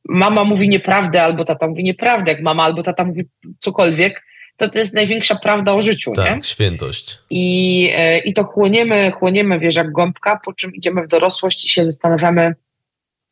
mama 0.09 0.45
mówi 0.45 0.69
nieprawdę 0.69 1.23
albo 1.23 1.45
tata 1.45 1.69
mówi 1.69 1.85
nieprawdę, 1.85 2.33
jak 2.33 2.43
mama 2.43 2.65
albo 2.65 2.83
tata 2.83 3.05
mówi 3.05 3.25
cokolwiek, 3.59 4.23
to 4.57 4.69
to 4.69 4.79
jest 4.79 4.95
największa 4.95 5.37
prawda 5.37 5.73
o 5.73 5.83
życiu. 5.83 6.13
Tak, 6.13 6.37
nie? 6.37 6.45
świętość. 6.45 7.19
I, 7.31 7.89
e, 7.97 8.19
I 8.19 8.35
to 8.35 8.45
chłoniemy, 8.45 9.11
chłoniemy, 9.11 9.59
wiesz, 9.59 9.75
jak 9.75 9.93
gąbka, 9.93 10.41
po 10.45 10.53
czym 10.53 10.75
idziemy 10.75 11.03
w 11.03 11.09
dorosłość 11.09 11.65
i 11.65 11.69
się 11.69 11.85
zastanawiamy, 11.85 12.55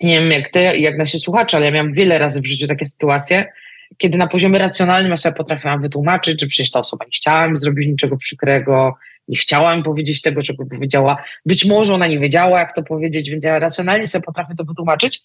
nie 0.00 0.20
wiem 0.20 0.30
jak 0.30 0.48
ty, 0.48 0.60
jak 0.60 0.98
nasi 0.98 1.18
słuchacze, 1.18 1.56
ale 1.56 1.66
ja 1.66 1.72
miałam 1.72 1.92
wiele 1.92 2.18
razy 2.18 2.40
w 2.40 2.46
życiu 2.46 2.66
takie 2.66 2.86
sytuacje, 2.86 3.52
kiedy 3.96 4.18
na 4.18 4.26
poziomie 4.26 4.58
racjonalnym 4.58 5.10
ja 5.10 5.16
sobie 5.16 5.34
potrafiłam 5.36 5.82
wytłumaczyć, 5.82 6.40
że 6.40 6.46
przecież 6.46 6.70
ta 6.70 6.80
osoba 6.80 7.04
nie 7.04 7.10
chciała 7.10 7.48
mi 7.48 7.58
zrobić 7.58 7.88
niczego 7.88 8.16
przykrego, 8.16 8.94
nie 9.28 9.36
chciałam 9.36 9.82
powiedzieć 9.82 10.22
tego, 10.22 10.42
czego 10.42 10.66
powiedziała. 10.66 11.24
Być 11.46 11.64
może 11.64 11.94
ona 11.94 12.06
nie 12.06 12.18
wiedziała, 12.18 12.58
jak 12.58 12.74
to 12.74 12.82
powiedzieć, 12.82 13.30
więc 13.30 13.44
ja 13.44 13.58
racjonalnie 13.58 14.06
sobie 14.06 14.24
potrafię 14.24 14.54
to 14.58 14.64
wytłumaczyć, 14.64 15.20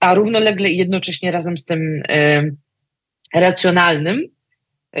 a 0.00 0.14
równolegle 0.14 0.68
i 0.68 0.76
jednocześnie 0.76 1.30
razem 1.30 1.56
z 1.56 1.64
tym 1.64 2.02
y, 2.10 2.56
racjonalnym 3.34 4.18
y, 4.18 5.00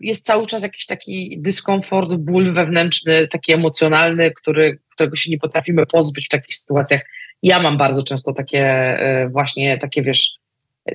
jest 0.00 0.26
cały 0.26 0.46
czas 0.46 0.62
jakiś 0.62 0.86
taki 0.86 1.38
dyskomfort, 1.40 2.14
ból 2.14 2.52
wewnętrzny, 2.52 3.28
taki 3.28 3.52
emocjonalny, 3.52 4.30
który, 4.30 4.78
którego 4.94 5.16
się 5.16 5.30
nie 5.30 5.38
potrafimy 5.38 5.86
pozbyć 5.86 6.26
w 6.26 6.30
takich 6.30 6.56
sytuacjach. 6.56 7.00
Ja 7.42 7.60
mam 7.60 7.76
bardzo 7.76 8.02
często 8.02 8.32
takie 8.32 8.96
y, 9.24 9.28
właśnie, 9.28 9.78
takie 9.78 10.02
wiesz, 10.02 10.38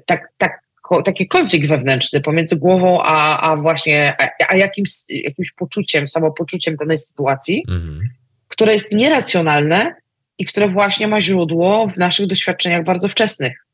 tak, 0.05 0.29
tak 0.37 0.66
taki 1.05 1.27
konflikt 1.27 1.67
wewnętrzny 1.67 2.21
pomiędzy 2.21 2.55
głową 2.55 3.01
a, 3.01 3.39
a 3.51 3.55
właśnie 3.55 4.13
a, 4.19 4.27
a 4.47 4.55
jakimś, 4.55 4.91
jakimś 5.09 5.51
poczuciem, 5.51 6.07
samopoczuciem 6.07 6.75
danej 6.75 6.97
sytuacji, 6.97 7.63
mhm. 7.69 8.01
które 8.47 8.73
jest 8.73 8.91
nieracjonalne 8.91 9.95
i 10.37 10.45
które 10.45 10.67
właśnie 10.67 11.07
ma 11.07 11.21
źródło 11.21 11.87
w 11.87 11.97
naszych 11.97 12.27
doświadczeniach 12.27 12.83
bardzo 12.83 13.07
wczesnych. 13.07 13.67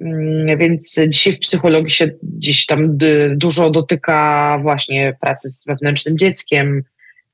Mm, 0.00 0.58
więc 0.58 1.00
dzisiaj 1.08 1.32
w 1.32 1.38
psychologii 1.38 1.90
się 1.90 2.10
gdzieś 2.22 2.66
tam 2.66 2.98
dużo 3.30 3.70
dotyka 3.70 4.58
właśnie 4.62 5.16
pracy 5.20 5.50
z 5.50 5.66
wewnętrznym 5.66 6.18
dzieckiem, 6.18 6.82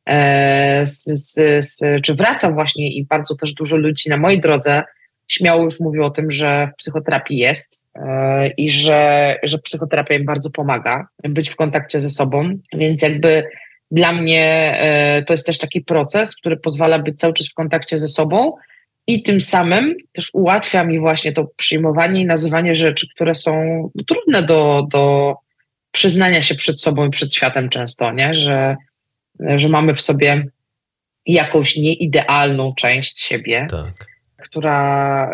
e, 0.07 0.87
z, 0.87 1.05
z, 1.05 1.65
z, 1.67 2.03
czy 2.03 2.15
wraca 2.15 2.51
właśnie 2.51 2.93
i 2.93 3.07
bardzo 3.07 3.35
też 3.35 3.55
dużo 3.55 3.77
ludzi 3.77 4.09
na 4.09 4.17
mojej 4.17 4.41
drodze 4.41 4.83
śmiało 5.29 5.65
już 5.65 5.81
mówił 5.81 6.05
o 6.05 6.11
tym, 6.11 6.31
że 6.31 6.71
w 6.75 6.77
psychoterapii 6.77 7.39
jest 7.39 7.85
e, 7.95 8.49
i 8.49 8.71
że, 8.71 9.37
że 9.43 9.59
psychoterapia 9.59 10.15
im 10.15 10.25
bardzo 10.25 10.51
pomaga 10.51 11.07
być 11.23 11.51
w 11.51 11.57
kontakcie 11.57 12.01
ze 12.01 12.11
sobą, 12.11 12.59
więc 12.73 13.03
jakby 13.03 13.45
dla 13.91 14.13
mnie 14.13 14.75
e, 14.79 15.23
to 15.23 15.35
jest 15.35 15.47
też 15.47 15.59
taki 15.59 15.81
proces, 15.81 16.37
który 16.37 16.57
pozwala 16.57 16.99
być 16.99 17.19
cały 17.19 17.33
czas 17.33 17.49
w 17.49 17.55
kontakcie 17.55 17.99
ze 17.99 18.09
sobą 18.09 18.53
i 19.07 19.23
tym 19.23 19.41
samym 19.41 19.97
też 20.13 20.31
ułatwia 20.33 20.85
mi 20.85 21.01
właśnie 21.01 21.33
to 21.33 21.49
przyjmowanie 21.57 22.21
i 22.21 22.27
nazywanie 22.27 22.75
rzeczy, 22.75 23.07
które 23.15 23.35
są 23.35 23.91
trudne 24.07 24.43
do, 24.43 24.87
do 24.91 25.35
przyznania 25.91 26.43
się 26.43 26.55
przed 26.55 26.81
sobą 26.81 27.07
i 27.07 27.11
przed 27.11 27.35
światem 27.35 27.69
często, 27.69 28.13
nie? 28.13 28.35
Że, 28.35 28.77
że 29.57 29.69
mamy 29.69 29.95
w 29.95 30.01
sobie 30.01 30.47
jakąś 31.27 31.77
nieidealną 31.77 32.75
część 32.75 33.21
siebie. 33.21 33.67
Tak 33.71 34.12
która, 34.43 35.31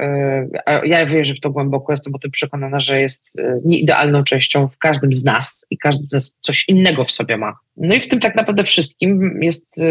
e, 0.67 0.87
ja 0.87 1.07
wierzę 1.07 1.35
w 1.35 1.41
to 1.41 1.51
głęboko, 1.51 1.93
jestem 1.93 2.15
o 2.15 2.19
tym 2.19 2.31
przekonana, 2.31 2.81
że 2.81 3.01
jest 3.01 3.39
e, 3.39 3.61
nieidealną 3.65 4.25
częścią 4.25 4.69
w 4.69 4.79
każdym 4.79 5.13
z 5.13 5.25
nas 5.25 5.67
i 5.71 5.79
każdy 5.79 6.03
z 6.03 6.13
nas 6.13 6.39
coś 6.41 6.69
innego 6.69 7.05
w 7.05 7.11
sobie 7.11 7.37
ma. 7.37 7.59
No 7.77 7.95
i 7.95 8.01
w 8.01 8.09
tym 8.09 8.21
tak 8.21 8.35
naprawdę 8.35 8.65
wszystkim 8.65 9.43
jest 9.43 9.81
e, 9.81 9.89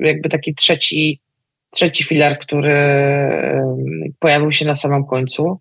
jakby 0.00 0.28
taki 0.28 0.54
trzeci, 0.54 1.20
trzeci 1.70 2.04
filar, 2.04 2.38
który 2.38 2.74
pojawił 4.18 4.52
się 4.52 4.64
na 4.64 4.74
samym 4.74 5.04
końcu, 5.04 5.60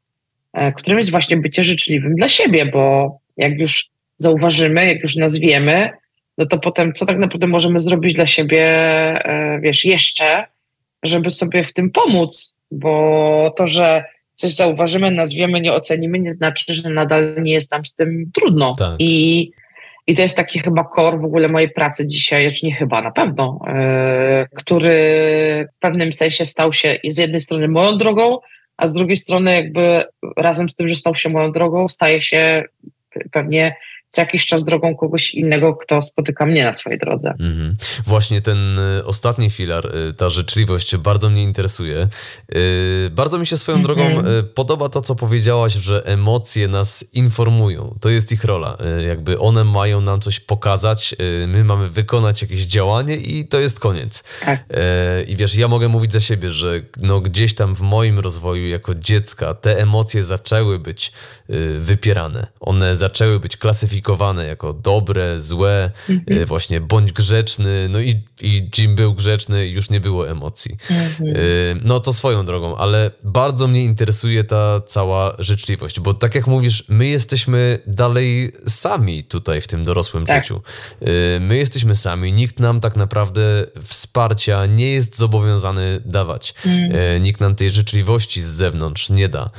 którym 0.75 0.97
jest 0.97 1.11
właśnie 1.11 1.37
bycie 1.37 1.63
życzliwym 1.63 2.15
dla 2.15 2.27
siebie, 2.27 2.65
bo 2.65 3.17
jak 3.37 3.59
już 3.59 3.89
zauważymy, 4.17 4.87
jak 4.87 5.03
już 5.03 5.15
nazwiemy, 5.15 5.89
no 6.37 6.45
to 6.45 6.57
potem 6.57 6.93
co 6.93 7.05
tak 7.05 7.17
naprawdę 7.17 7.47
możemy 7.47 7.79
zrobić 7.79 8.13
dla 8.13 8.27
siebie, 8.27 8.67
wiesz, 9.61 9.85
jeszcze, 9.85 10.45
żeby 11.03 11.29
sobie 11.29 11.63
w 11.63 11.73
tym 11.73 11.91
pomóc, 11.91 12.56
bo 12.71 13.53
to, 13.57 13.67
że 13.67 14.03
coś 14.33 14.51
zauważymy, 14.51 15.11
nazwiemy, 15.11 15.61
nie 15.61 15.73
ocenimy, 15.73 16.19
nie 16.19 16.33
znaczy, 16.33 16.73
że 16.73 16.89
nadal 16.89 17.35
nie 17.41 17.53
jest 17.53 17.71
nam 17.71 17.85
z 17.85 17.95
tym 17.95 18.31
trudno. 18.33 18.75
Tak. 18.79 18.95
I, 18.99 19.51
I 20.07 20.15
to 20.15 20.21
jest 20.21 20.37
taki 20.37 20.59
chyba 20.59 20.83
kor 20.83 21.21
w 21.21 21.25
ogóle 21.25 21.47
mojej 21.47 21.69
pracy 21.69 22.07
dzisiaj, 22.07 22.49
znaczy 22.49 22.65
nie 22.65 22.75
chyba, 22.75 23.01
na 23.01 23.11
pewno, 23.11 23.59
yy, 23.67 23.73
który 24.55 24.89
w 25.77 25.79
pewnym 25.79 26.13
sensie 26.13 26.45
stał 26.45 26.73
się 26.73 26.99
z 27.09 27.17
jednej 27.17 27.39
strony 27.39 27.67
moją 27.67 27.97
drogą, 27.97 28.39
a 28.77 28.87
z 28.87 28.93
drugiej 28.93 29.17
strony 29.17 29.53
jakby 29.53 30.03
razem 30.37 30.69
z 30.69 30.75
tym, 30.75 30.87
że 30.87 30.95
stał 30.95 31.15
się 31.15 31.29
moją 31.29 31.51
drogą, 31.51 31.87
staje 31.87 32.21
się 32.21 32.63
pewnie 33.31 33.75
co 34.17 34.21
jakiś 34.21 34.45
czas 34.45 34.63
drogą 34.63 34.95
kogoś 34.95 35.33
innego, 35.33 35.75
kto 35.75 36.01
spotyka 36.01 36.45
mnie 36.45 36.63
na 36.63 36.73
swojej 36.73 36.99
drodze. 36.99 37.29
Mhm. 37.29 37.75
Właśnie 38.05 38.41
ten 38.41 38.79
y, 38.79 39.05
ostatni 39.05 39.49
filar, 39.49 39.95
y, 40.09 40.13
ta 40.13 40.29
życzliwość 40.29 40.97
bardzo 40.97 41.29
mnie 41.29 41.43
interesuje. 41.43 42.07
Y, 42.55 43.09
bardzo 43.11 43.37
mi 43.37 43.47
się 43.47 43.57
swoją 43.57 43.77
mhm. 43.77 43.95
drogą 43.95 44.23
podoba 44.55 44.89
to, 44.89 45.01
co 45.01 45.15
powiedziałaś, 45.15 45.73
że 45.73 46.05
emocje 46.05 46.67
nas 46.67 47.05
informują. 47.13 47.95
To 48.01 48.09
jest 48.09 48.31
ich 48.31 48.43
rola. 48.43 48.77
Jakby 49.07 49.39
one 49.39 49.63
mają 49.63 50.01
nam 50.01 50.21
coś 50.21 50.39
pokazać, 50.39 51.15
my 51.47 51.63
mamy 51.63 51.87
wykonać 51.87 52.41
jakieś 52.41 52.65
działanie 52.65 53.15
i 53.15 53.45
to 53.45 53.59
jest 53.59 53.79
koniec. 53.79 54.23
Tak. 54.45 54.65
I 55.27 55.35
wiesz, 55.35 55.55
ja 55.55 55.67
mogę 55.67 55.87
mówić 55.87 56.11
za 56.11 56.19
siebie, 56.19 56.51
że 56.51 56.81
no 57.01 57.21
gdzieś 57.21 57.55
tam 57.55 57.75
w 57.75 57.81
moim 57.81 58.19
rozwoju 58.19 58.67
jako 58.67 58.95
dziecka 58.95 59.53
te 59.53 59.77
emocje 59.79 60.23
zaczęły 60.23 60.79
być 60.79 61.11
wypierane. 61.79 62.47
One 62.59 62.95
zaczęły 62.95 63.39
być 63.39 63.57
klasyfikowane 63.57 64.06
jako 64.47 64.73
dobre, 64.73 65.39
złe, 65.39 65.91
mhm. 66.09 66.41
E, 66.41 66.45
właśnie 66.45 66.81
bądź 66.81 67.11
grzeczny, 67.11 67.89
no 67.89 67.99
i, 67.99 68.21
i 68.41 68.69
Jim 68.77 68.95
był 68.95 69.13
grzeczny, 69.13 69.67
już 69.67 69.89
nie 69.89 69.99
było 69.99 70.29
emocji. 70.29 70.77
Mhm. 70.89 71.29
E, 71.29 71.39
no 71.83 71.99
to 71.99 72.13
swoją 72.13 72.45
drogą, 72.45 72.77
ale 72.77 73.11
bardzo 73.23 73.67
mnie 73.67 73.83
interesuje 73.83 74.43
ta 74.43 74.81
cała 74.81 75.35
życzliwość, 75.39 75.99
bo 75.99 76.13
tak 76.13 76.35
jak 76.35 76.47
mówisz, 76.47 76.83
my 76.89 77.07
jesteśmy 77.07 77.79
dalej 77.87 78.51
sami 78.67 79.23
tutaj 79.23 79.61
w 79.61 79.67
tym 79.67 79.83
dorosłym 79.83 80.25
tak. 80.25 80.43
życiu. 80.43 80.61
E, 81.01 81.39
my 81.39 81.57
jesteśmy 81.57 81.95
sami, 81.95 82.33
nikt 82.33 82.59
nam 82.59 82.79
tak 82.79 82.95
naprawdę 82.95 83.41
wsparcia 83.83 84.65
nie 84.65 84.91
jest 84.91 85.17
zobowiązany 85.17 86.01
dawać. 86.05 86.53
Mhm. 86.65 87.23
Nikt 87.23 87.41
nam 87.41 87.55
tej 87.55 87.69
życzliwości 87.69 88.41
z 88.41 88.45
zewnątrz 88.45 89.09
nie 89.09 89.29
da, 89.29 89.49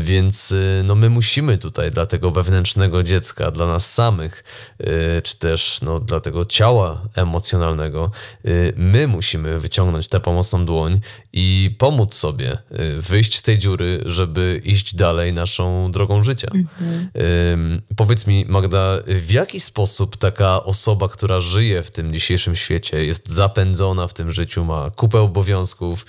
więc 0.00 0.54
no 0.84 0.94
my 0.94 1.10
musimy 1.10 1.58
tutaj 1.58 1.90
dla 1.90 2.06
tego 2.06 2.30
wewnętrznego 2.30 3.02
dziecka, 3.02 3.50
dla 3.50 3.66
nas 3.66 3.75
samych, 3.80 4.44
y, 4.80 5.22
czy 5.22 5.38
też 5.38 5.80
no, 5.82 6.00
dla 6.00 6.20
tego 6.20 6.44
ciała 6.44 7.02
emocjonalnego, 7.14 8.10
y, 8.46 8.72
my 8.76 9.06
musimy 9.08 9.58
wyciągnąć 9.58 10.08
tę 10.08 10.20
pomocną 10.20 10.66
dłoń 10.66 11.00
i 11.32 11.76
pomóc 11.78 12.14
sobie 12.14 12.52
y, 12.52 13.00
wyjść 13.00 13.36
z 13.36 13.42
tej 13.42 13.58
dziury, 13.58 14.02
żeby 14.06 14.60
iść 14.64 14.94
dalej 14.94 15.32
naszą 15.32 15.92
drogą 15.92 16.22
życia. 16.22 16.48
Mhm. 16.54 17.82
Powiedz 17.96 18.26
mi, 18.26 18.44
Magda, 18.48 18.98
w 19.06 19.30
jaki 19.30 19.60
sposób 19.60 20.16
taka 20.16 20.64
osoba, 20.64 21.08
która 21.08 21.40
żyje 21.40 21.82
w 21.82 21.90
tym 21.90 22.12
dzisiejszym 22.12 22.56
świecie, 22.56 23.04
jest 23.04 23.28
zapędzona 23.28 24.08
w 24.08 24.14
tym 24.14 24.30
życiu, 24.30 24.64
ma 24.64 24.90
kupę 24.90 25.20
obowiązków, 25.20 26.06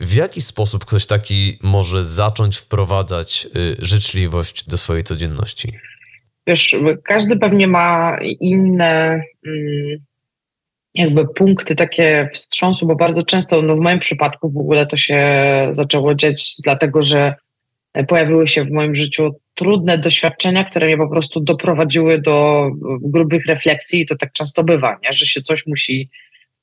w 0.00 0.14
jaki 0.14 0.40
sposób 0.40 0.84
ktoś 0.84 1.06
taki 1.06 1.58
może 1.62 2.04
zacząć 2.04 2.56
wprowadzać 2.56 3.48
życzliwość 3.78 4.64
do 4.64 4.78
swojej 4.78 5.04
codzienności? 5.04 5.78
Wiesz, 6.48 6.76
każdy 7.04 7.36
pewnie 7.36 7.66
ma 7.66 8.18
inne 8.40 9.22
mm, 9.46 9.98
jakby 10.94 11.28
punkty 11.34 11.76
takie 11.76 12.30
wstrząsu, 12.32 12.86
bo 12.86 12.96
bardzo 12.96 13.22
często, 13.22 13.62
no 13.62 13.76
w 13.76 13.80
moim 13.80 13.98
przypadku 13.98 14.50
w 14.50 14.56
ogóle 14.56 14.86
to 14.86 14.96
się 14.96 15.22
zaczęło 15.70 16.14
dziać 16.14 16.54
dlatego, 16.64 17.02
że 17.02 17.34
pojawiły 18.08 18.48
się 18.48 18.64
w 18.64 18.70
moim 18.70 18.94
życiu 18.94 19.30
trudne 19.54 19.98
doświadczenia, 19.98 20.64
które 20.64 20.86
mnie 20.86 20.96
po 20.96 21.08
prostu 21.08 21.40
doprowadziły 21.40 22.20
do 22.20 22.68
grubych 23.02 23.46
refleksji 23.46 24.00
i 24.00 24.06
to 24.06 24.16
tak 24.16 24.32
często 24.32 24.64
bywa, 24.64 24.98
nie? 25.02 25.12
że 25.12 25.26
się 25.26 25.40
coś 25.40 25.66
musi 25.66 26.10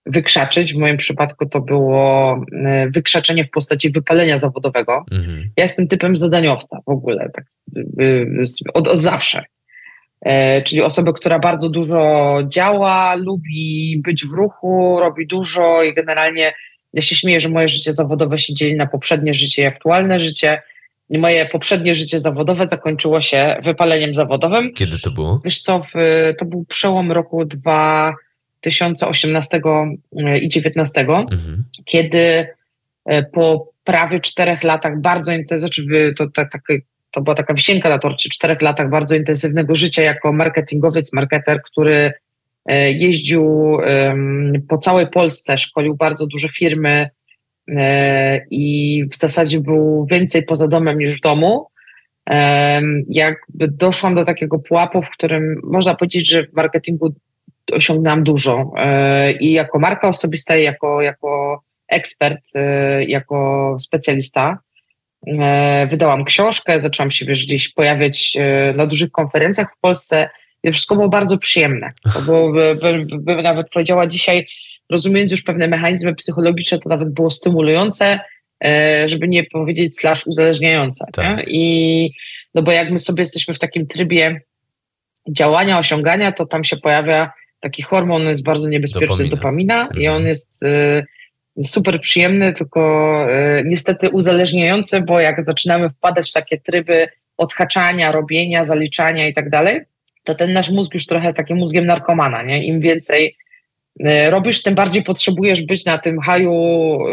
wykrzaczyć. 0.06 0.74
W 0.74 0.78
moim 0.78 0.98
przypadku 0.98 1.46
to 1.46 1.62
było 1.62 2.34
e, 2.52 2.90
wykrzaczenie 2.90 3.46
w 3.46 3.50
postaci 3.50 3.90
wypalenia 3.90 4.38
zawodowego. 4.38 5.06
Mhm. 5.12 5.50
Ja 5.58 5.64
jestem 5.64 5.88
typem 5.88 6.16
zadaniowca 6.16 6.80
w 6.86 6.90
ogóle, 6.90 7.30
tak, 7.34 7.46
od, 8.74 8.88
od 8.88 8.98
zawsze. 8.98 9.44
E, 10.26 10.62
czyli 10.62 10.82
osobę, 10.82 11.14
która 11.14 11.40
bardzo 11.40 11.70
dużo 11.70 12.38
działa, 12.48 13.16
lubi 13.16 14.02
być 14.04 14.26
w 14.26 14.32
ruchu, 14.32 14.98
robi 15.00 15.28
dużo 15.28 15.84
i 15.84 15.94
generalnie 15.94 16.54
ja 16.94 17.02
się 17.02 17.16
śmieję, 17.16 17.42
że 17.42 17.50
moje 17.50 17.68
życie 17.68 17.94
zawodowe 17.94 18.40
się 18.40 18.54
dzieli 18.54 18.76
na 18.76 18.88
poprzednie 18.88 19.34
życie 19.34 19.62
i 19.62 19.66
aktualne 19.66 20.20
życie. 20.20 20.62
Moje 21.10 21.46
poprzednie 21.46 21.96
życie 21.96 22.20
zawodowe 22.20 22.68
zakończyło 22.68 23.22
się 23.22 23.56
wypaleniem 23.64 24.14
zawodowym. 24.14 24.74
Kiedy 24.74 25.00
to 25.00 25.12
było? 25.12 25.42
Wiesz 25.46 25.62
co, 25.62 25.84
w, 25.84 25.94
to 26.38 26.46
był 26.46 26.66
przełom 26.66 27.12
roku 27.12 27.46
2018 27.46 29.58
e, 29.58 29.62
i 30.38 30.48
2019, 30.48 31.02
mhm. 31.02 31.64
kiedy 31.86 32.48
e, 33.06 33.24
po 33.24 33.72
prawie 33.84 34.20
czterech 34.20 34.64
latach 34.64 35.02
bardzo 35.02 35.34
intensywnie, 35.34 36.14
to 36.14 36.30
tak, 36.30 36.52
tak, 36.52 36.62
to 37.16 37.22
była 37.22 37.36
taka 37.36 37.54
wisienka 37.54 37.90
na 37.90 38.00
torcie, 38.00 38.30
czterech 38.30 38.62
latach 38.62 38.90
bardzo 38.90 39.16
intensywnego 39.16 39.76
życia 39.76 40.04
jako 40.04 40.34
marketingowiec, 40.34 41.14
marketer, 41.14 41.62
który 41.62 42.12
e, 42.66 42.92
jeździł 42.92 43.78
po 44.70 44.78
całej 44.78 45.08
Polsce, 45.08 45.58
szkolił 45.58 45.96
bardzo 45.96 46.28
duże 46.28 46.50
firmy 46.50 47.10
e, 47.68 48.46
i 48.52 49.04
w 49.12 49.16
zasadzie 49.16 49.60
był 49.60 50.06
więcej 50.12 50.44
poza 50.44 50.68
domem 50.68 50.98
niż 50.98 51.18
w 51.18 51.22
domu. 51.22 51.68
Jakby 53.10 53.68
doszłam 53.68 54.16
do 54.16 54.26
takiego 54.26 54.60
pułapu, 54.60 55.02
w 55.02 55.10
którym 55.10 55.62
można 55.64 55.96
powiedzieć, 55.96 56.30
że 56.30 56.44
w 56.44 56.54
marketingu 56.54 57.14
osiągnęłam 57.72 58.24
dużo 58.24 58.72
e, 58.78 59.32
i 59.32 59.52
jako 59.52 59.80
marka 59.80 60.08
osobista, 60.08 60.58
i 60.58 60.64
jako, 60.64 61.02
jako 61.02 61.62
ekspert, 61.88 62.42
jako 63.08 63.78
specjalista. 63.80 64.65
E, 65.28 65.88
wydałam 65.92 66.26
książkę, 66.26 66.80
zaczęłam 66.80 67.12
się 67.12 67.26
wiesz, 67.26 67.46
gdzieś 67.46 67.70
pojawiać 67.70 68.38
e, 68.40 68.74
na 68.74 68.88
dużych 68.88 69.12
konferencjach 69.12 69.74
w 69.78 69.80
Polsce. 69.82 70.30
I 70.64 70.68
to 70.68 70.74
wszystko 70.74 70.96
było 70.96 71.10
bardzo 71.10 71.38
przyjemne. 71.38 71.92
Bo 72.28 72.52
bym 72.52 73.42
nawet 73.42 73.70
powiedziała 73.70 74.08
dzisiaj, 74.08 74.48
rozumiejąc 74.90 75.32
już 75.32 75.44
pewne 75.44 75.68
mechanizmy 75.68 76.16
psychologiczne, 76.16 76.80
to 76.80 76.90
nawet 76.90 77.10
było 77.10 77.30
stymulujące, 77.30 78.20
e, 78.66 79.10
żeby 79.10 79.28
nie 79.28 79.44
powiedzieć 79.44 80.00
slash 80.00 80.28
uzależniające. 80.28 81.06
Tak. 81.14 81.44
I 81.48 82.12
no 82.56 82.62
bo 82.62 82.72
jak 82.72 82.92
my 82.92 83.00
sobie 83.00 83.22
jesteśmy 83.22 83.54
w 83.54 83.60
takim 83.60 83.88
trybie 83.88 84.42
działania, 85.30 85.80
osiągania, 85.80 86.32
to 86.32 86.46
tam 86.46 86.64
się 86.64 86.78
pojawia 86.78 87.32
taki 87.60 87.84
hormon, 87.84 88.22
on 88.22 88.28
jest 88.28 88.44
bardzo 88.44 88.70
niebezpieczny, 88.70 89.30
dopamina, 89.30 89.84
dopamina 89.84 90.02
i 90.02 90.08
on 90.08 90.16
mhm. 90.16 90.28
jest 90.28 90.64
super 91.64 92.02
przyjemny, 92.02 92.54
tylko 92.54 93.20
y, 93.60 93.64
niestety 93.66 94.10
uzależniający, 94.10 95.02
bo 95.02 95.20
jak 95.20 95.42
zaczynamy 95.42 95.90
wpadać 95.90 96.30
w 96.30 96.34
takie 96.34 96.62
tryby 96.62 97.08
odhaczania, 97.38 98.12
robienia, 98.12 98.64
zaliczania 98.64 99.28
i 99.28 99.34
tak 99.34 99.50
dalej, 99.50 99.82
to 100.24 100.36
ten 100.36 100.54
nasz 100.54 100.70
mózg 100.70 100.94
już 100.94 101.06
trochę 101.06 101.26
jest 101.26 101.38
takim 101.38 101.58
mózgiem 101.58 101.86
narkomana, 101.86 102.44
nie? 102.44 102.66
Im 102.66 102.80
więcej 102.80 103.36
robisz, 104.30 104.64
tym 104.64 104.76
bardziej 104.76 105.04
potrzebujesz 105.04 105.62
być 105.62 105.86
na 105.86 105.98
tym 105.98 106.20
haju 106.20 106.54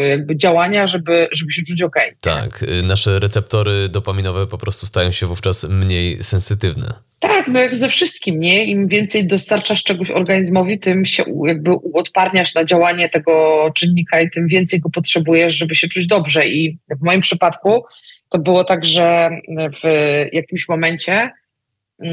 jakby 0.00 0.36
działania, 0.36 0.86
żeby, 0.86 1.28
żeby 1.32 1.52
się 1.52 1.62
czuć 1.62 1.82
ok. 1.82 1.96
Tak, 2.20 2.64
nasze 2.82 3.18
receptory 3.18 3.88
dopaminowe 3.88 4.46
po 4.46 4.58
prostu 4.58 4.86
stają 4.86 5.10
się 5.10 5.26
wówczas 5.26 5.64
mniej 5.64 6.22
sensytywne. 6.22 6.94
Tak, 7.18 7.48
no 7.48 7.60
jak 7.60 7.76
ze 7.76 7.88
wszystkim, 7.88 8.40
nie? 8.40 8.64
Im 8.64 8.88
więcej 8.88 9.26
dostarczasz 9.26 9.84
czegoś 9.84 10.10
organizmowi, 10.10 10.78
tym 10.78 11.04
się 11.04 11.24
jakby 11.46 11.70
odparniasz 11.94 12.54
na 12.54 12.64
działanie 12.64 13.08
tego 13.08 13.64
czynnika 13.74 14.20
i 14.20 14.30
tym 14.30 14.48
więcej 14.48 14.80
go 14.80 14.90
potrzebujesz, 14.90 15.54
żeby 15.54 15.74
się 15.74 15.88
czuć 15.88 16.06
dobrze. 16.06 16.48
I 16.48 16.78
w 17.00 17.04
moim 17.04 17.20
przypadku 17.20 17.84
to 18.28 18.38
było 18.38 18.64
tak, 18.64 18.84
że 18.84 19.30
w 19.82 19.88
jakimś 20.32 20.68
momencie 20.68 21.30
yy, 22.00 22.10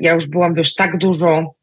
ja 0.00 0.12
już 0.12 0.26
byłam, 0.26 0.54
wiesz, 0.54 0.74
tak 0.74 0.98
dużo 0.98 1.54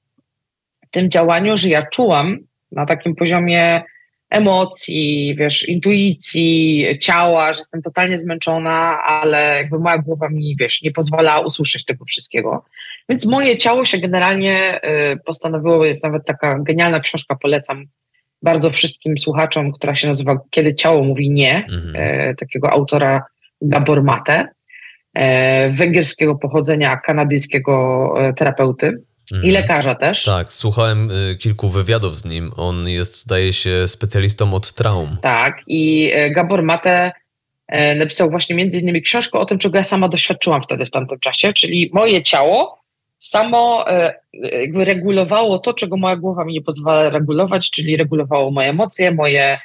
tym 0.92 1.10
działaniu, 1.10 1.58
że 1.58 1.70
ja 1.70 1.86
czułam 1.86 2.38
na 2.72 2.86
takim 2.86 3.16
poziomie 3.16 3.84
emocji, 4.30 5.36
wiesz, 5.40 5.70
intuicji, 5.70 6.86
ciała, 7.02 7.54
że 7.54 7.60
jestem 7.60 7.82
totalnie 7.82 8.18
zmęczona, 8.18 9.04
ale 9.04 9.56
jakby 9.58 9.80
moja 9.80 9.98
głowa 9.98 10.30
mi, 10.30 10.56
wiesz, 10.60 10.82
nie 10.82 10.92
pozwala 10.92 11.40
usłyszeć 11.40 11.86
tego 11.86 12.06
wszystkiego. 12.06 12.66
Więc 13.10 13.26
moje 13.26 13.58
ciało 13.58 13.86
się 13.86 13.98
generalnie 13.98 14.80
y, 15.14 15.20
postanowiło, 15.26 15.86
jest 15.86 16.04
nawet 16.04 16.26
taka 16.26 16.60
genialna 16.60 17.00
książka, 17.00 17.36
polecam 17.36 17.86
bardzo 18.42 18.70
wszystkim 18.70 19.18
słuchaczom, 19.18 19.72
która 19.72 19.96
się 19.96 20.08
nazywa 20.08 20.40
Kiedy 20.50 20.76
ciało 20.76 21.04
mówi 21.04 21.32
nie, 21.32 21.66
mhm. 21.72 21.96
Y, 22.30 22.36
takiego 22.36 22.72
autora 22.72 23.24
Gabor 23.62 24.04
Mate, 24.04 24.48
y, 25.18 25.22
węgierskiego 25.72 26.36
pochodzenia, 26.36 26.98
kanadyjskiego 26.98 28.14
terapeuty. 28.36 29.04
I 29.32 29.36
mhm. 29.36 29.54
lekarza 29.54 29.96
też. 29.96 30.24
Tak, 30.24 30.54
słuchałem 30.54 31.12
y, 31.12 31.36
kilku 31.36 31.70
wywiadów 31.70 32.18
z 32.18 32.26
nim. 32.26 32.52
On 32.58 32.88
jest, 32.88 33.22
zdaje 33.22 33.54
się, 33.54 33.88
specjalistą 33.88 34.54
od 34.54 34.74
traum. 34.74 35.18
Tak, 35.22 35.62
i 35.68 36.12
y, 36.18 36.30
Gabor 36.30 36.64
Mate 36.64 37.12
y, 37.76 37.96
napisał 37.96 38.30
właśnie 38.30 38.56
między 38.56 38.80
innymi 38.80 39.02
książkę 39.02 39.40
o 39.40 39.46
tym, 39.46 39.58
czego 39.58 39.78
ja 39.78 39.84
sama 39.84 40.10
doświadczyłam 40.10 40.64
wtedy 40.64 40.86
w 40.86 40.92
tamtym 40.92 41.20
czasie, 41.20 41.54
czyli 41.54 41.90
moje 41.94 42.22
ciało 42.22 42.78
samo 43.18 43.86
jakby 44.34 44.86
regulowało 44.86 45.60
to, 45.60 45.74
czego 45.74 45.98
moja 45.98 46.16
głowa 46.16 46.46
mi 46.46 46.54
nie 46.54 46.62
pozwala 46.62 47.10
regulować, 47.10 47.72
czyli 47.72 47.98
regulowało 47.98 48.52
moje 48.52 48.70
emocje, 48.70 49.12
moje 49.12 49.60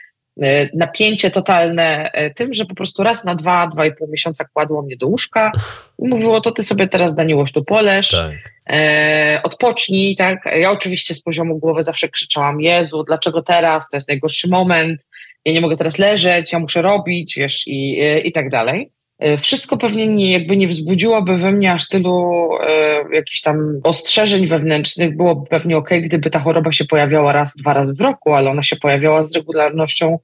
napięcie 0.75 1.31
totalne 1.31 2.11
tym, 2.37 2.55
że 2.55 2.65
po 2.65 2.75
prostu 2.75 3.03
raz 3.03 3.25
na 3.25 3.35
dwa, 3.35 3.67
dwa 3.67 3.87
i 3.87 3.95
pół 3.95 4.09
miesiąca 4.09 4.45
kładło 4.53 4.83
mnie 4.83 4.97
do 4.97 5.07
łóżka 5.07 5.53
i 5.99 6.09
mówiło, 6.09 6.41
to 6.41 6.53
ty 6.53 6.63
sobie 6.63 6.89
teraz 6.89 7.15
Daniłoś 7.15 7.53
tu 7.53 7.65
poleż, 7.65 8.11
tak 8.11 8.53
e, 8.71 9.41
odpocznij, 9.43 10.17
tak? 10.17 10.49
Ja 10.61 10.71
oczywiście 10.71 11.15
z 11.15 11.23
poziomu 11.23 11.59
głowy 11.59 11.83
zawsze 11.83 12.09
krzyczałam, 12.09 12.61
Jezu, 12.61 13.05
dlaczego 13.05 13.43
teraz? 13.43 13.91
To 13.91 13.97
jest 13.97 14.09
najgorszy 14.09 14.49
moment, 14.49 15.09
ja 15.45 15.53
nie 15.53 15.61
mogę 15.61 15.77
teraz 15.77 15.99
leżeć, 15.99 16.53
ja 16.53 16.59
muszę 16.59 16.83
robić, 16.83 17.35
wiesz, 17.37 17.67
i, 17.67 17.99
i, 17.99 18.29
i 18.29 18.33
tak 18.33 18.51
dalej. 18.51 18.91
E, 19.23 19.39
wszystko 19.39 19.77
pewnie 19.77 20.09
nie, 20.09 20.33
jakby 20.33 20.57
nie 20.57 20.69
wzbudziłoby 20.69 21.37
we 21.37 21.53
mnie 21.53 21.73
aż 21.73 21.89
tylu 21.89 22.49
e, 22.61 23.15
jakichś 23.15 23.41
tam 23.41 23.81
ostrzeżeń 23.83 24.47
wewnętrznych. 24.47 25.17
Byłoby 25.17 25.49
pewnie 25.49 25.77
ok, 25.77 25.91
gdyby 26.03 26.31
ta 26.31 26.39
choroba 26.39 26.73
się 26.73 26.85
pojawiała 26.85 27.33
raz, 27.33 27.57
dwa 27.57 27.75
razy 27.75 27.95
w 27.95 28.01
roku, 28.01 28.35
ale 28.35 28.51
ona 28.51 28.63
się 28.63 28.77
pojawiała 28.77 29.23
z 29.23 29.35
regularnością 29.35 30.19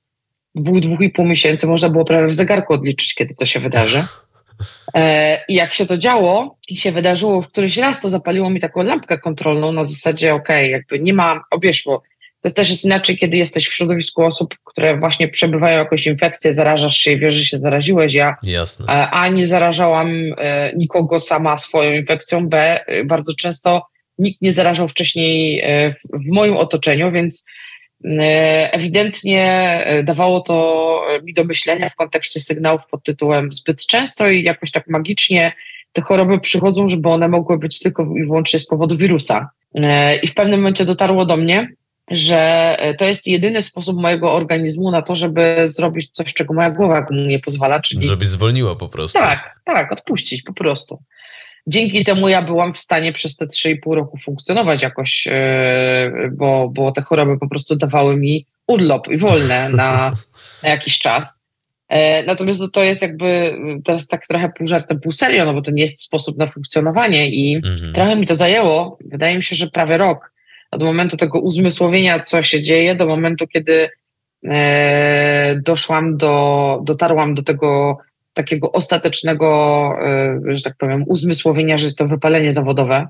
dwóch, 0.55 0.81
dwóch 0.81 1.01
i 1.01 1.11
pół 1.11 1.25
miesięcy. 1.25 1.67
Można 1.67 1.89
było 1.89 2.05
prawie 2.05 2.27
w 2.27 2.35
zegarku 2.35 2.73
odliczyć, 2.73 3.15
kiedy 3.15 3.35
to 3.35 3.47
się 3.47 3.61
wydarzy. 3.61 4.05
E, 4.95 5.41
I 5.49 5.55
jak 5.55 5.75
się 5.75 5.87
to 5.87 5.99
działo 5.99 6.57
i 6.69 6.77
się 6.77 6.93
wydarzyło 6.93 7.43
w 7.43 7.49
któryś 7.49 7.77
raz, 7.77 8.01
to 8.01 8.11
zapaliło 8.11 8.51
mi 8.51 8.61
taką 8.61 8.83
lampkę 8.83 9.19
kontrolną 9.19 9.73
na 9.73 9.85
zasadzie, 9.85 10.35
okej, 10.35 10.71
jakby 10.71 11.01
nie 11.01 11.13
ma, 11.13 11.45
obieszło. 11.51 12.03
To 12.41 12.51
też 12.51 12.71
jest 12.71 12.85
inaczej, 12.85 13.19
kiedy 13.19 13.37
jesteś 13.37 13.69
w 13.69 13.75
środowisku 13.75 14.23
osób, 14.23 14.55
które 14.65 14.99
właśnie 14.99 15.29
przebywają 15.29 15.79
jakąś 15.79 16.07
infekcję, 16.07 16.55
zarażasz 16.55 16.97
się 16.97 17.13
i 17.13 17.19
wiesz, 17.19 17.35
że 17.35 17.45
się 17.45 17.59
zaraziłeś. 17.59 18.15
Ja 18.15 18.37
Jasne. 18.43 18.87
A 19.11 19.29
nie 19.29 19.47
zarażałam 19.47 20.09
e, 20.39 20.73
nikogo 20.77 21.21
sama 21.21 21.59
swoją 21.59 21.93
infekcją, 21.93 22.49
B 22.49 22.85
bardzo 23.05 23.35
często 23.35 23.87
nikt 24.19 24.43
nie 24.43 24.53
zarażał 24.53 24.89
wcześniej 24.89 25.61
e, 25.65 25.95
w 26.13 26.31
moim 26.33 26.57
otoczeniu, 26.57 27.13
więc 27.13 27.45
E, 28.05 28.73
ewidentnie 28.73 29.45
e, 29.85 30.03
dawało 30.03 30.41
to 30.41 31.01
mi 31.25 31.35
do 31.35 31.45
myślenia 31.45 31.89
w 31.89 31.97
kontekście 31.97 32.41
sygnałów 32.41 32.87
pod 32.87 33.03
tytułem 33.03 33.53
zbyt 33.53 33.87
często 33.87 34.31
i 34.31 34.43
jakoś 34.43 34.71
tak 34.71 34.89
magicznie 34.89 35.53
te 35.93 36.03
choroby 36.03 36.41
przychodzą, 36.41 36.89
żeby 36.89 37.09
one 37.09 37.29
mogły 37.29 37.59
być 37.59 37.79
tylko 37.79 38.03
i 38.03 38.25
wyłącznie 38.25 38.59
z 38.59 38.67
powodu 38.67 38.97
wirusa. 38.97 39.51
E, 39.75 40.17
I 40.17 40.29
w 40.29 40.35
pewnym 40.35 40.61
momencie 40.61 40.85
dotarło 40.85 41.27
do 41.27 41.37
mnie, 41.37 41.73
że 42.11 42.77
to 42.99 43.05
jest 43.05 43.27
jedyny 43.27 43.63
sposób 43.63 44.01
mojego 44.01 44.33
organizmu 44.33 44.91
na 44.91 45.03
to, 45.03 45.15
żeby 45.15 45.63
zrobić 45.65 46.11
coś, 46.13 46.35
czego 46.35 46.55
moja 46.55 46.71
głowa 46.71 47.07
mu 47.11 47.21
nie 47.21 47.39
pozwala. 47.39 47.81
Czyli... 47.81 48.09
Żeby 48.09 48.27
zwolniła 48.27 48.77
po 48.77 48.89
prostu. 48.89 49.19
Tak, 49.19 49.61
tak, 49.65 49.93
odpuścić 49.93 50.43
po 50.43 50.53
prostu 50.53 51.03
dzięki 51.69 52.05
temu 52.05 52.29
ja 52.29 52.43
byłam 52.43 52.75
w 52.75 52.79
stanie 52.79 53.13
przez 53.13 53.37
te 53.37 53.47
3,5 53.47 53.95
roku 53.95 54.19
funkcjonować 54.19 54.83
jakoś, 54.83 55.29
e, 55.31 56.31
bo, 56.33 56.71
bo 56.75 56.93
te 56.93 57.03
choroby 57.03 57.39
po 57.39 57.49
prostu 57.49 57.77
dawały 57.77 58.17
mi 58.17 58.47
urlop 58.67 59.09
i 59.09 59.19
wolne 59.19 59.69
na, 59.69 60.13
na 60.63 60.69
jakiś 60.69 60.99
czas. 60.99 61.45
E, 61.89 62.23
natomiast 62.23 62.61
to 62.73 62.83
jest 62.83 63.03
jakby 63.03 63.57
teraz 63.85 64.09
tak 64.09 64.27
trochę 64.27 64.49
pół 64.49 64.67
żartem, 64.67 65.01
pół 65.01 65.13
serio, 65.13 65.45
no 65.45 65.55
bo 65.55 65.63
to 65.63 65.71
nie 65.71 65.83
jest 65.83 66.03
sposób 66.03 66.39
na 66.39 66.47
funkcjonowanie 66.47 67.31
i 67.31 67.57
mhm. 67.57 67.93
trochę 67.93 68.17
mi 68.17 68.27
to 68.27 68.37
zajęło. 68.37 68.99
Wydaje 69.05 69.37
mi 69.37 69.43
się, 69.43 69.57
że 69.57 69.67
prawie 69.67 69.99
rok 69.99 70.33
od 70.71 70.83
momentu 70.83 71.17
tego 71.17 71.41
uzmysłowienia, 71.41 72.21
co 72.21 72.43
się 72.43 72.63
dzieje, 72.63 72.95
do 72.95 73.07
momentu, 73.07 73.47
kiedy 73.47 73.91
e, 74.45 75.61
doszłam 75.65 76.17
do, 76.17 76.81
dotarłam 76.85 77.35
do 77.35 77.43
tego 77.43 77.99
takiego 78.33 78.73
ostatecznego, 78.73 79.93
e, 80.03 80.41
że 80.55 80.63
tak 80.63 80.77
powiem, 80.79 81.05
uzmysłowienia, 81.07 81.79
że 81.79 81.85
jest 81.85 81.99
to 81.99 82.09
wypalenie 82.09 82.53
zawodowe. 82.53 83.07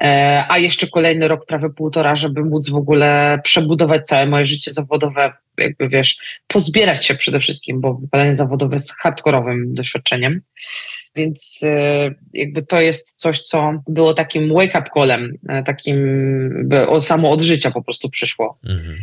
E, 0.00 0.44
a 0.48 0.58
jeszcze 0.58 0.86
kolejny 0.86 1.28
rok, 1.28 1.46
prawie 1.46 1.70
półtora, 1.70 2.16
żeby 2.16 2.44
móc 2.44 2.70
w 2.70 2.76
ogóle 2.76 3.40
przebudować 3.44 4.06
całe 4.06 4.26
moje 4.26 4.46
życie 4.46 4.72
zawodowe, 4.72 5.32
jakby 5.58 5.88
wiesz, 5.88 6.40
pozbierać 6.46 7.06
się 7.06 7.14
przede 7.14 7.40
wszystkim, 7.40 7.80
bo 7.80 7.94
wypalenie 7.94 8.34
zawodowe 8.34 8.74
jest 8.74 8.92
hardkorowym 8.98 9.74
doświadczeniem. 9.74 10.40
Więc 11.16 11.60
e, 11.62 12.10
jakby 12.32 12.62
to 12.62 12.80
jest 12.80 13.20
coś, 13.20 13.42
co 13.42 13.82
było 13.88 14.14
takim 14.14 14.48
wake-up 14.48 14.90
callem, 14.94 15.38
takim 15.64 15.98
samo 16.98 17.30
od 17.30 17.40
życia 17.40 17.70
po 17.70 17.82
prostu 17.82 18.10
przyszło. 18.10 18.58
Mhm. 18.64 18.98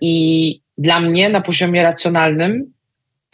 I 0.00 0.60
dla 0.78 1.00
mnie 1.00 1.28
na 1.28 1.40
poziomie 1.40 1.82
racjonalnym 1.82 2.74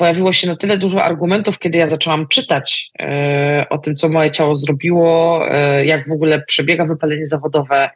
pojawiło 0.01 0.33
się 0.33 0.47
na 0.47 0.57
tyle 0.57 0.79
dużo 0.79 1.05
argumentów, 1.05 1.59
kiedy 1.59 1.79
ja 1.79 1.87
zaczęłam 1.87 2.29
czytać 2.29 2.91
e, 2.99 3.67
o 3.71 3.79
tym, 3.79 3.97
co 3.97 4.09
moje 4.09 4.31
ciało 4.31 4.55
zrobiło, 4.55 5.41
e, 5.51 5.87
jak 5.87 6.09
w 6.09 6.13
ogóle 6.13 6.43
przebiega 6.43 6.85
wypalenie 6.85 7.27
zawodowe, 7.27 7.91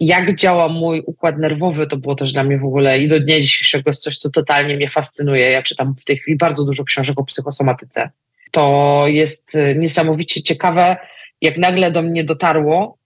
jak 0.00 0.34
działa 0.34 0.68
mój 0.68 1.02
układ 1.06 1.38
nerwowy, 1.38 1.86
to 1.86 1.96
było 1.96 2.14
też 2.14 2.32
dla 2.32 2.44
mnie 2.44 2.58
w 2.58 2.64
ogóle 2.64 2.98
i 2.98 3.08
do 3.08 3.20
dnia 3.20 3.40
dzisiejszego 3.40 3.90
jest 3.90 4.02
coś, 4.02 4.16
co 4.16 4.30
totalnie 4.30 4.76
mnie 4.76 4.88
fascynuje. 4.88 5.50
Ja 5.50 5.62
czytam 5.62 5.94
w 6.00 6.04
tej 6.04 6.18
chwili 6.18 6.36
bardzo 6.36 6.64
dużo 6.64 6.84
książek 6.84 7.20
o 7.20 7.24
psychosomatyce. 7.24 8.10
To 8.50 9.04
jest 9.06 9.54
e, 9.54 9.74
niesamowicie 9.74 10.42
ciekawe, 10.42 10.96
jak 11.40 11.58
nagle 11.58 11.90
do 11.90 12.02
mnie 12.02 12.24
dotarło, 12.24 12.98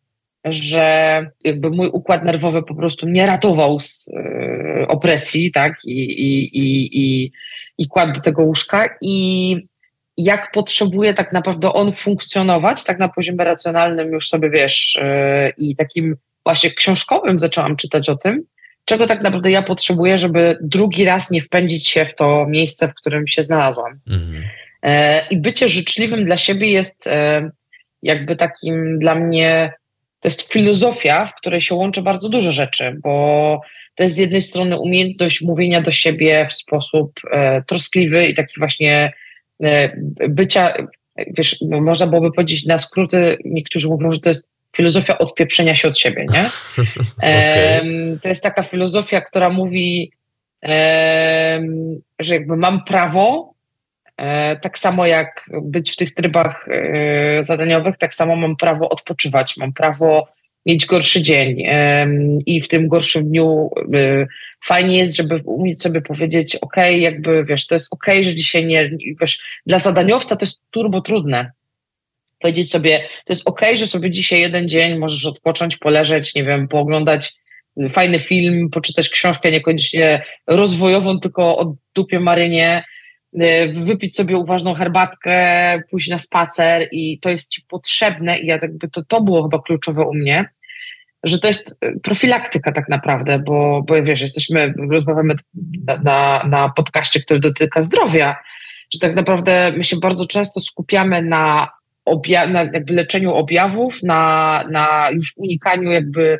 że 0.44 1.26
jakby 1.44 1.70
mój 1.70 1.88
układ 1.88 2.24
nerwowy 2.24 2.62
po 2.62 2.74
prostu 2.74 3.06
mnie 3.06 3.26
ratował 3.26 3.80
z 3.80 4.08
y, 4.08 4.86
opresji, 4.88 5.52
tak, 5.52 5.76
i, 5.84 6.02
i, 6.02 6.58
i, 6.58 6.90
i, 6.92 7.32
i 7.78 7.88
kładł 7.88 8.12
do 8.12 8.20
tego 8.20 8.42
łóżka 8.42 8.88
i 9.00 9.56
jak 10.16 10.52
potrzebuje 10.52 11.14
tak 11.14 11.32
naprawdę 11.32 11.72
on 11.72 11.92
funkcjonować, 11.92 12.84
tak 12.84 12.98
na 12.98 13.08
poziomie 13.08 13.44
racjonalnym 13.44 14.12
już 14.12 14.28
sobie 14.28 14.50
wiesz 14.50 14.96
y, 14.96 15.52
i 15.58 15.76
takim 15.76 16.16
właśnie 16.44 16.70
książkowym 16.70 17.38
zaczęłam 17.38 17.76
czytać 17.76 18.08
o 18.08 18.16
tym, 18.16 18.42
czego 18.84 19.06
tak 19.06 19.22
naprawdę 19.22 19.50
ja 19.50 19.62
potrzebuję, 19.62 20.18
żeby 20.18 20.58
drugi 20.60 21.04
raz 21.04 21.30
nie 21.30 21.40
wpędzić 21.40 21.88
się 21.88 22.04
w 22.04 22.14
to 22.14 22.46
miejsce, 22.48 22.88
w 22.88 22.94
którym 22.94 23.26
się 23.26 23.42
znalazłam. 23.42 24.00
Mhm. 24.08 24.42
E, 24.82 25.24
I 25.30 25.36
bycie 25.36 25.68
życzliwym 25.68 26.24
dla 26.24 26.36
siebie 26.36 26.70
jest 26.70 27.06
e, 27.06 27.50
jakby 28.02 28.36
takim 28.36 28.98
dla 28.98 29.14
mnie 29.14 29.72
to 30.20 30.28
jest 30.28 30.52
filozofia, 30.52 31.26
w 31.26 31.34
której 31.34 31.60
się 31.60 31.74
łączy 31.74 32.02
bardzo 32.02 32.28
dużo 32.28 32.52
rzeczy, 32.52 32.96
bo 33.02 33.60
to 33.94 34.02
jest 34.02 34.14
z 34.14 34.18
jednej 34.18 34.40
strony 34.40 34.78
umiejętność 34.78 35.42
mówienia 35.42 35.80
do 35.80 35.90
siebie 35.90 36.46
w 36.50 36.52
sposób 36.52 37.20
e, 37.30 37.62
troskliwy 37.62 38.26
i 38.26 38.34
taki 38.34 38.54
właśnie 38.58 39.12
bycia, 40.28 40.74
wiesz, 41.26 41.56
można 41.80 42.06
byłoby 42.06 42.32
powiedzieć 42.32 42.66
na 42.66 42.78
skróty, 42.78 43.38
niektórzy 43.44 43.88
mówią, 43.88 44.12
że 44.12 44.20
to 44.20 44.30
jest 44.30 44.48
filozofia 44.76 45.18
odpieprzenia 45.18 45.74
się 45.74 45.88
od 45.88 45.98
siebie, 45.98 46.26
nie? 46.32 46.44
okay. 47.18 48.18
to 48.22 48.28
jest 48.28 48.42
taka 48.42 48.62
filozofia, 48.62 49.20
która 49.20 49.50
mówi 49.50 50.12
że 52.18 52.34
jakby 52.34 52.56
mam 52.56 52.84
prawo, 52.84 53.54
tak 54.62 54.78
samo 54.78 55.06
jak 55.06 55.50
być 55.62 55.90
w 55.90 55.96
tych 55.96 56.14
trybach 56.14 56.68
e, 56.68 57.42
zadaniowych, 57.42 57.96
tak 57.96 58.14
samo 58.14 58.36
mam 58.36 58.56
prawo 58.56 58.88
odpoczywać, 58.88 59.56
mam 59.56 59.72
prawo 59.72 60.28
mieć 60.66 60.86
gorszy 60.86 61.22
dzień 61.22 61.62
i 62.46 62.60
w 62.60 62.68
tym 62.68 62.88
gorszym 62.88 63.28
dniu 63.28 63.70
e, 63.94 64.26
fajnie 64.64 64.98
jest, 64.98 65.16
żeby 65.16 65.40
umieć 65.44 65.82
sobie 65.82 66.00
powiedzieć, 66.00 66.56
ok, 66.56 66.76
jakby 66.98 67.44
wiesz, 67.44 67.66
to 67.66 67.74
jest 67.74 67.92
ok, 67.92 68.06
że 68.22 68.34
dzisiaj 68.34 68.66
nie, 68.66 68.90
wiesz, 69.20 69.62
dla 69.66 69.78
zadaniowca 69.78 70.36
to 70.36 70.44
jest 70.44 70.62
turbo 70.70 71.00
trudne. 71.00 71.52
Powiedzieć 72.38 72.70
sobie, 72.70 72.98
to 72.98 73.32
jest 73.32 73.48
ok, 73.48 73.60
że 73.74 73.86
sobie 73.86 74.10
dzisiaj 74.10 74.40
jeden 74.40 74.68
dzień 74.68 74.98
możesz 74.98 75.26
odpocząć, 75.26 75.76
poleżeć, 75.76 76.34
nie 76.34 76.44
wiem, 76.44 76.68
pooglądać 76.68 77.32
fajny 77.90 78.18
film, 78.18 78.70
poczytać 78.70 79.08
książkę 79.08 79.50
niekoniecznie 79.50 80.24
rozwojową, 80.46 81.20
tylko 81.20 81.58
o 81.58 81.74
dupie 81.94 82.20
marynie, 82.20 82.84
wypić 83.74 84.16
sobie 84.16 84.36
uważną 84.36 84.74
herbatkę, 84.74 85.82
pójść 85.90 86.08
na 86.08 86.18
spacer 86.18 86.88
i 86.92 87.18
to 87.18 87.30
jest 87.30 87.50
ci 87.50 87.62
potrzebne 87.68 88.38
i 88.38 88.46
ja 88.46 88.58
jakby 88.62 88.88
to, 88.88 89.04
to 89.04 89.20
było 89.20 89.42
chyba 89.42 89.62
kluczowe 89.62 90.02
u 90.06 90.14
mnie, 90.14 90.48
że 91.24 91.38
to 91.38 91.48
jest 91.48 91.80
profilaktyka 92.02 92.72
tak 92.72 92.88
naprawdę, 92.88 93.38
bo, 93.38 93.82
bo 93.86 94.02
wiesz, 94.02 94.20
jesteśmy, 94.20 94.74
rozmawiamy 94.90 95.34
na, 95.86 95.96
na, 95.96 96.44
na 96.48 96.68
podcaście, 96.68 97.20
który 97.20 97.40
dotyka 97.40 97.80
zdrowia, 97.80 98.36
że 98.92 98.98
tak 98.98 99.14
naprawdę 99.14 99.72
my 99.76 99.84
się 99.84 99.96
bardzo 99.96 100.26
często 100.26 100.60
skupiamy 100.60 101.22
na, 101.22 101.68
obja- 102.10 102.50
na 102.50 102.62
jakby 102.62 102.94
leczeniu 102.94 103.34
objawów, 103.34 104.02
na, 104.02 104.64
na 104.70 105.10
już 105.10 105.32
unikaniu 105.36 105.90
jakby 105.90 106.38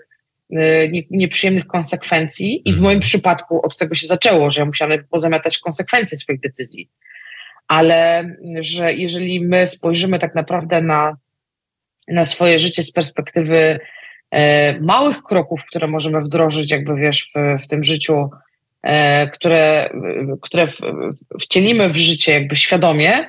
Y, 0.53 1.07
nieprzyjemnych 1.11 1.67
konsekwencji. 1.67 2.63
I 2.65 2.73
w 2.73 2.81
moim 2.81 3.01
przypadku 3.01 3.67
od 3.67 3.77
tego 3.77 3.95
się 3.95 4.07
zaczęło, 4.07 4.51
że 4.51 4.61
ja 4.61 4.67
musiałam 4.67 4.99
pozamiatać 5.11 5.59
konsekwencje 5.59 6.19
swoich 6.19 6.41
decyzji. 6.41 6.89
Ale 7.69 8.31
że 8.61 8.95
jeżeli 8.95 9.41
my 9.41 9.67
spojrzymy 9.67 10.19
tak 10.19 10.35
naprawdę 10.35 10.83
na, 10.83 11.17
na 12.09 12.25
swoje 12.25 12.59
życie 12.59 12.83
z 12.83 12.93
perspektywy 12.93 13.81
e, 14.31 14.81
małych 14.81 15.23
kroków, 15.23 15.65
które 15.65 15.87
możemy 15.87 16.21
wdrożyć, 16.21 16.71
jakby 16.71 16.97
wiesz, 16.97 17.33
w, 17.35 17.63
w 17.63 17.67
tym 17.67 17.85
życiu, 17.85 18.31
e, 18.83 19.31
które, 19.31 19.91
które 20.43 20.67
w, 20.67 20.79
wcielimy 21.41 21.89
w 21.89 21.97
życie 21.97 22.33
jakby 22.33 22.57
świadomie, 22.57 23.29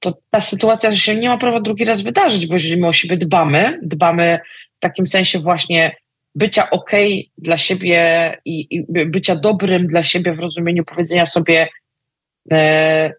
to 0.00 0.18
ta 0.30 0.40
sytuacja 0.40 0.96
się 0.96 1.16
nie 1.16 1.28
ma 1.28 1.38
prawa 1.38 1.60
drugi 1.60 1.84
raz 1.84 2.02
wydarzyć, 2.02 2.46
bo 2.46 2.54
jeżeli 2.54 2.80
my 2.80 2.88
o 2.88 2.92
siebie 2.92 3.16
dbamy, 3.16 3.80
dbamy 3.82 4.38
w 4.76 4.80
takim 4.80 5.06
sensie 5.06 5.38
właśnie 5.38 5.96
bycia 6.36 6.70
ok 6.70 6.90
dla 7.38 7.56
siebie 7.56 8.38
i, 8.44 8.66
i, 8.70 8.86
bycia 9.06 9.36
dobrym 9.36 9.86
dla 9.86 10.02
siebie 10.02 10.32
w 10.32 10.40
rozumieniu 10.40 10.84
powiedzenia 10.84 11.26
sobie, 11.26 11.68
e, 12.52 13.12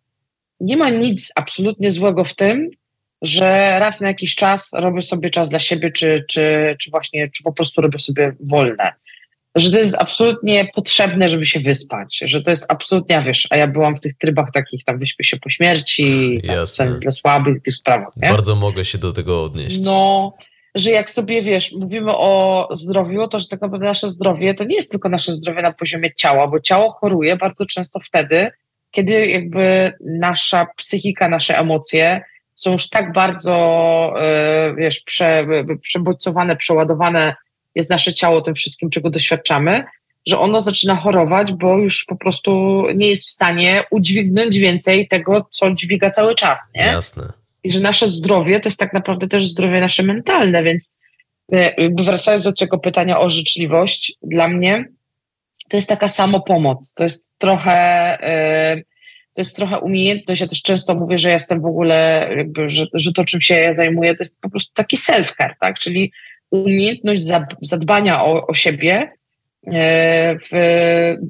nie 0.60 0.78
ma 0.78 0.90
nic 0.90 1.32
absolutnie 1.36 1.92
złego 1.92 2.24
w 2.24 2.36
tym, 2.36 2.70
że 3.22 3.80
raz 3.80 4.02
na 4.02 4.08
jakiś 4.08 4.36
czas 4.36 4.70
robię 4.74 5.02
sobie 5.02 5.30
czas 5.30 5.50
dla 5.50 5.60
siebie, 5.60 5.92
czy, 5.92 6.26
czy, 6.30 6.76
czy 6.80 6.92
właśnie, 6.92 7.30
czy 7.30 7.44
po 7.44 7.54
prostu 7.54 7.82
robię 7.82 8.00
sobie 8.00 8.36
wolne. 8.40 8.94
Że 9.56 9.72
to 9.72 9.78
jest 9.78 9.96
absolutnie 10.00 10.70
potrzebne, 10.76 11.30
żeby 11.30 11.46
się 11.46 11.60
wyspać, 11.60 12.20
że 12.26 12.42
to 12.42 12.52
jest 12.52 12.72
absolutnie, 12.72 13.22
wiesz, 13.22 13.48
a 13.50 13.58
ja 13.58 13.68
byłam 13.68 13.96
w 13.96 14.00
tych 14.00 14.18
trybach 14.18 14.52
takich, 14.54 14.84
tam 14.84 15.00
wyśpię 15.00 15.24
się 15.24 15.38
po 15.38 15.50
śmierci, 15.50 16.42
sens 16.66 17.00
dla 17.00 17.12
słabych, 17.12 17.62
tych 17.62 17.76
sprawach. 17.76 18.14
Nie? 18.18 18.30
Bardzo 18.30 18.56
mogę 18.56 18.86
się 18.86 18.98
do 18.98 19.14
tego 19.14 19.44
odnieść. 19.44 19.82
No, 19.82 20.34
że 20.80 20.92
jak 20.92 21.12
sobie, 21.12 21.42
wiesz, 21.42 21.74
mówimy 21.80 22.12
o 22.12 22.68
zdrowiu, 22.72 23.28
to 23.28 23.40
że 23.40 23.48
tak 23.48 23.62
naprawdę 23.62 23.86
nasze 23.86 24.10
zdrowie 24.10 24.54
to 24.54 24.64
nie 24.64 24.76
jest 24.76 24.92
tylko 24.92 25.10
nasze 25.10 25.34
zdrowie 25.34 25.62
na 25.62 25.74
poziomie 25.74 26.14
ciała, 26.16 26.48
bo 26.48 26.60
ciało 26.60 26.92
choruje 26.92 27.36
bardzo 27.36 27.66
często 27.66 28.00
wtedy, 28.00 28.52
kiedy 28.92 29.28
jakby 29.28 29.94
nasza 30.06 30.68
psychika, 30.78 31.30
nasze 31.30 31.58
emocje 31.58 32.22
są 32.54 32.72
już 32.72 32.90
tak 32.90 33.14
bardzo, 33.14 34.14
yy, 34.68 34.76
wiesz, 34.76 35.00
prze, 35.00 35.48
przebodźcowane, 35.82 36.56
przeładowane 36.56 37.36
jest 37.76 37.90
nasze 37.90 38.14
ciało 38.14 38.42
tym 38.42 38.56
wszystkim, 38.56 38.90
czego 38.90 39.10
doświadczamy, 39.10 39.84
że 40.28 40.40
ono 40.40 40.62
zaczyna 40.62 40.96
chorować, 40.96 41.54
bo 41.54 41.78
już 41.78 42.06
po 42.06 42.16
prostu 42.16 42.84
nie 42.96 43.10
jest 43.10 43.26
w 43.26 43.30
stanie 43.30 43.84
udźwignąć 43.92 44.58
więcej 44.58 45.08
tego, 45.08 45.48
co 45.50 45.72
dźwiga 45.72 46.10
cały 46.10 46.36
czas, 46.36 46.72
nie? 46.76 46.82
Jasne 46.86 47.47
i 47.68 47.72
że 47.72 47.80
nasze 47.80 48.08
zdrowie 48.08 48.60
to 48.60 48.70
jest 48.70 48.80
tak 48.80 48.94
naprawdę 48.94 49.28
też 49.28 49.48
zdrowie 49.48 49.80
nasze 49.80 50.04
mentalne, 50.04 50.64
więc 50.64 50.96
e, 51.52 51.90
wracając 51.90 52.44
do 52.44 52.54
tego 52.54 52.78
pytania 52.78 53.20
o 53.20 53.30
życzliwość, 53.30 54.14
dla 54.22 54.48
mnie 54.48 54.86
to 55.70 55.78
jest 55.78 55.90
taka 55.90 56.10
samopomoc, 56.10 56.94
to 56.94 57.04
jest 57.04 57.32
trochę 57.38 57.74
e, 58.24 58.82
to 59.34 59.42
jest 59.42 59.56
trochę 59.56 59.80
umiejętność, 59.80 60.42
ja 60.42 60.48
też 60.48 60.62
często 60.62 60.96
mówię, 60.96 61.18
że 61.18 61.30
jestem 61.30 61.62
w 61.62 61.66
ogóle, 61.66 62.30
jakby, 62.38 62.70
że, 62.70 62.86
że 62.94 63.14
to 63.14 63.24
czym 63.24 63.42
się 63.42 63.56
ja 63.56 63.74
zajmuję, 63.74 64.16
to 64.16 64.22
jest 64.22 64.42
po 64.42 64.50
prostu 64.50 64.74
taki 64.74 64.98
self-care, 64.98 65.54
tak, 65.60 65.80
czyli 65.80 66.12
umiejętność 66.52 67.22
zadbania 67.62 68.24
o, 68.24 68.48
o 68.48 68.54
siebie 68.54 69.12
e, 69.74 70.38
w, 70.40 70.50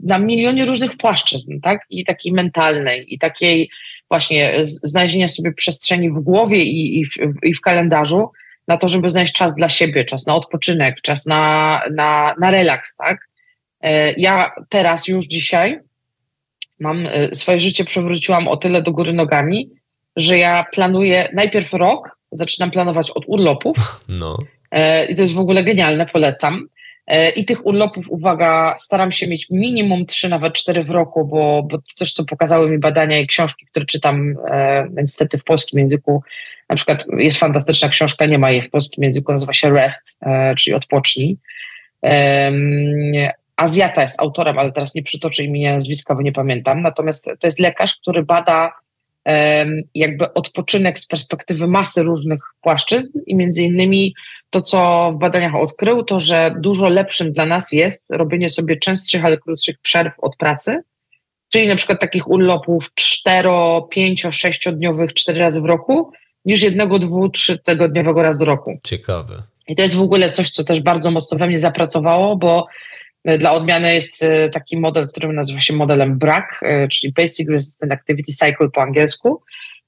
na 0.04 0.20
milionie 0.20 0.66
różnych 0.66 0.98
płaszczyzn, 0.98 1.60
tak, 1.62 1.80
i 1.90 2.06
takiej 2.06 2.34
mentalnej, 2.34 3.14
i 3.14 3.20
takiej 3.20 3.70
właśnie 4.10 4.54
znalezienia 4.64 5.28
sobie 5.28 5.54
przestrzeni 5.54 6.10
w 6.12 6.20
głowie 6.20 6.64
i, 6.64 7.00
i, 7.00 7.06
w, 7.06 7.12
i 7.44 7.54
w 7.54 7.62
kalendarzu 7.62 8.32
na 8.68 8.78
to, 8.78 8.90
żeby 8.90 9.10
znaleźć 9.10 9.34
czas 9.34 9.56
dla 9.56 9.70
siebie, 9.70 10.06
czas 10.06 10.28
na 10.28 10.36
odpoczynek, 10.36 11.02
czas 11.02 11.26
na, 11.26 11.82
na, 11.96 12.36
na 12.40 12.52
relaks, 12.52 12.96
tak? 12.96 13.18
E, 13.82 14.14
ja 14.14 14.52
teraz 14.70 15.08
już 15.08 15.26
dzisiaj 15.26 15.80
mam 16.80 17.08
e, 17.08 17.36
swoje 17.36 17.60
życie 17.60 17.86
przewróciłam 17.86 18.48
o 18.48 18.58
tyle 18.58 18.82
do 18.82 18.92
góry 18.92 19.14
nogami, 19.14 19.70
że 20.16 20.38
ja 20.38 20.66
planuję 20.74 21.30
najpierw 21.34 21.74
rok, 21.74 22.20
zaczynam 22.32 22.72
planować 22.72 23.12
od 23.12 23.24
urlopów. 23.28 24.02
No. 24.08 24.38
E, 24.72 25.06
I 25.06 25.16
to 25.16 25.22
jest 25.22 25.34
w 25.34 25.40
ogóle 25.40 25.64
genialne, 25.64 26.06
polecam. 26.06 26.68
E, 27.08 27.30
I 27.30 27.46
tych 27.46 27.66
urlopów, 27.66 28.06
uwaga, 28.10 28.76
staram 28.80 29.12
się 29.12 29.28
mieć 29.28 29.50
minimum 29.50 30.06
trzy, 30.06 30.30
nawet 30.30 30.54
cztery 30.54 30.84
w 30.84 30.90
roku, 30.90 31.26
bo, 31.26 31.64
bo 31.64 31.78
to 31.78 31.84
też 32.00 32.14
co 32.14 32.26
pokazały 32.26 32.70
mi 32.70 32.78
badania 32.78 33.20
i 33.20 33.28
książki, 33.28 33.66
które 33.66 33.86
czytam 33.86 34.36
e, 34.50 34.88
niestety 34.96 35.38
w 35.38 35.44
polskim 35.44 35.80
języku. 35.80 36.24
Na 36.70 36.76
przykład 36.76 37.06
jest 37.18 37.38
fantastyczna 37.38 37.90
książka, 37.90 38.26
nie 38.26 38.40
ma 38.40 38.52
jej 38.52 38.62
w 38.62 38.70
polskim 38.70 39.04
języku, 39.04 39.32
nazywa 39.32 39.54
się 39.54 39.70
Rest, 39.70 40.20
e, 40.22 40.56
czyli 40.56 40.74
odpocznij. 40.74 41.38
E, 42.04 42.52
Azjata 43.56 44.02
jest 44.02 44.22
autorem, 44.22 44.60
ale 44.60 44.72
teraz 44.72 44.96
nie 44.96 45.04
przytoczę 45.04 45.44
imienia, 45.44 45.74
nazwiska, 45.74 46.16
bo 46.16 46.22
nie 46.22 46.32
pamiętam. 46.32 46.82
Natomiast 46.82 47.26
to 47.40 47.48
jest 47.48 47.60
lekarz, 47.60 47.96
który 47.96 48.24
bada 48.24 48.74
jakby 49.96 50.34
odpoczynek 50.34 51.00
z 51.00 51.08
perspektywy 51.08 51.68
masy 51.68 52.04
różnych 52.04 52.40
płaszczyzn 52.62 53.20
i 53.28 53.36
między 53.36 53.64
innymi 53.64 54.14
to, 54.50 54.62
co 54.62 55.12
w 55.16 55.20
badaniach 55.20 55.56
odkrył, 55.56 56.04
to 56.04 56.20
że 56.20 56.56
dużo 56.60 56.90
lepszym 56.90 57.34
dla 57.34 57.46
nas 57.46 57.72
jest 57.72 58.12
robienie 58.12 58.50
sobie 58.50 58.78
częstszych, 58.78 59.26
ale 59.26 59.38
krótszych 59.38 59.78
przerw 59.82 60.14
od 60.18 60.36
pracy, 60.36 60.82
czyli 61.50 61.68
na 61.68 61.76
przykład 61.76 62.02
takich 62.02 62.28
urlopów 62.28 62.94
4, 62.94 63.50
5, 63.90 64.26
6 64.32 64.70
dniowych 64.74 65.14
cztery 65.14 65.40
razy 65.40 65.62
w 65.62 65.66
roku, 65.66 66.12
niż 66.46 66.62
jednego, 66.62 67.00
dwu, 67.00 67.30
trzy 67.30 67.60
tygodniowego 67.60 68.24
raz 68.24 68.38
do 68.38 68.46
roku. 68.46 68.80
Ciekawe. 68.84 69.44
I 69.68 69.76
to 69.76 69.84
jest 69.84 69.96
w 69.96 70.02
ogóle 70.02 70.32
coś, 70.32 70.52
co 70.52 70.64
też 70.64 70.82
bardzo 70.82 71.12
mocno 71.12 71.38
we 71.38 71.48
mnie 71.48 71.60
zapracowało, 71.60 72.36
bo 72.36 72.68
dla 73.38 73.52
odmiany 73.52 73.94
jest 73.94 74.24
e, 74.24 74.50
taki 74.50 74.78
model, 74.78 75.08
który 75.08 75.34
nazywa 75.34 75.62
się 75.62 75.74
modelem 75.74 76.18
BRAC, 76.18 76.44
e, 76.62 76.88
czyli 76.88 77.14
Basic 77.14 77.50
Resistant 77.50 77.92
Activity 77.92 78.32
Cycle 78.32 78.70
po 78.74 78.82
angielsku, 78.82 79.42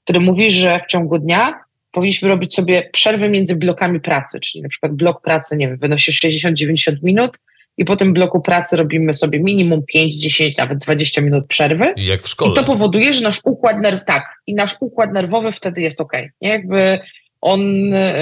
który 0.04 0.20
mówi, 0.20 0.50
że 0.50 0.80
w 0.80 0.90
ciągu 0.90 1.18
dnia 1.18 1.60
powinniśmy 1.92 2.28
robić 2.28 2.54
sobie 2.54 2.90
przerwy 2.92 3.28
między 3.28 3.56
blokami 3.56 4.00
pracy, 4.00 4.40
czyli 4.40 4.62
na 4.62 4.68
przykład 4.68 4.92
blok 4.92 5.22
pracy, 5.22 5.56
nie 5.56 5.68
wiem, 5.68 5.78
wynosi 5.78 6.12
60-90 6.12 6.96
minut 7.02 7.38
i 7.76 7.84
po 7.84 7.96
tym 7.96 8.12
bloku 8.12 8.40
pracy 8.40 8.76
robimy 8.76 9.14
sobie 9.14 9.40
minimum 9.40 9.82
5, 9.86 10.14
10, 10.14 10.56
nawet 10.56 10.78
20 10.78 11.20
minut 11.20 11.46
przerwy. 11.46 11.92
Jak 11.96 12.22
w 12.22 12.28
szkole. 12.28 12.52
I 12.52 12.54
to 12.54 12.64
powoduje, 12.64 13.14
że 13.14 13.22
nasz 13.22 13.40
układ 13.44 13.80
nerw, 13.80 14.04
tak, 14.04 14.24
i 14.46 14.54
nasz 14.54 14.76
układ 14.80 15.12
nerwowy 15.12 15.52
wtedy 15.52 15.80
jest 15.80 16.00
ok. 16.00 16.12
Nie? 16.40 16.48
Jakby 16.48 17.00
on 17.40 17.60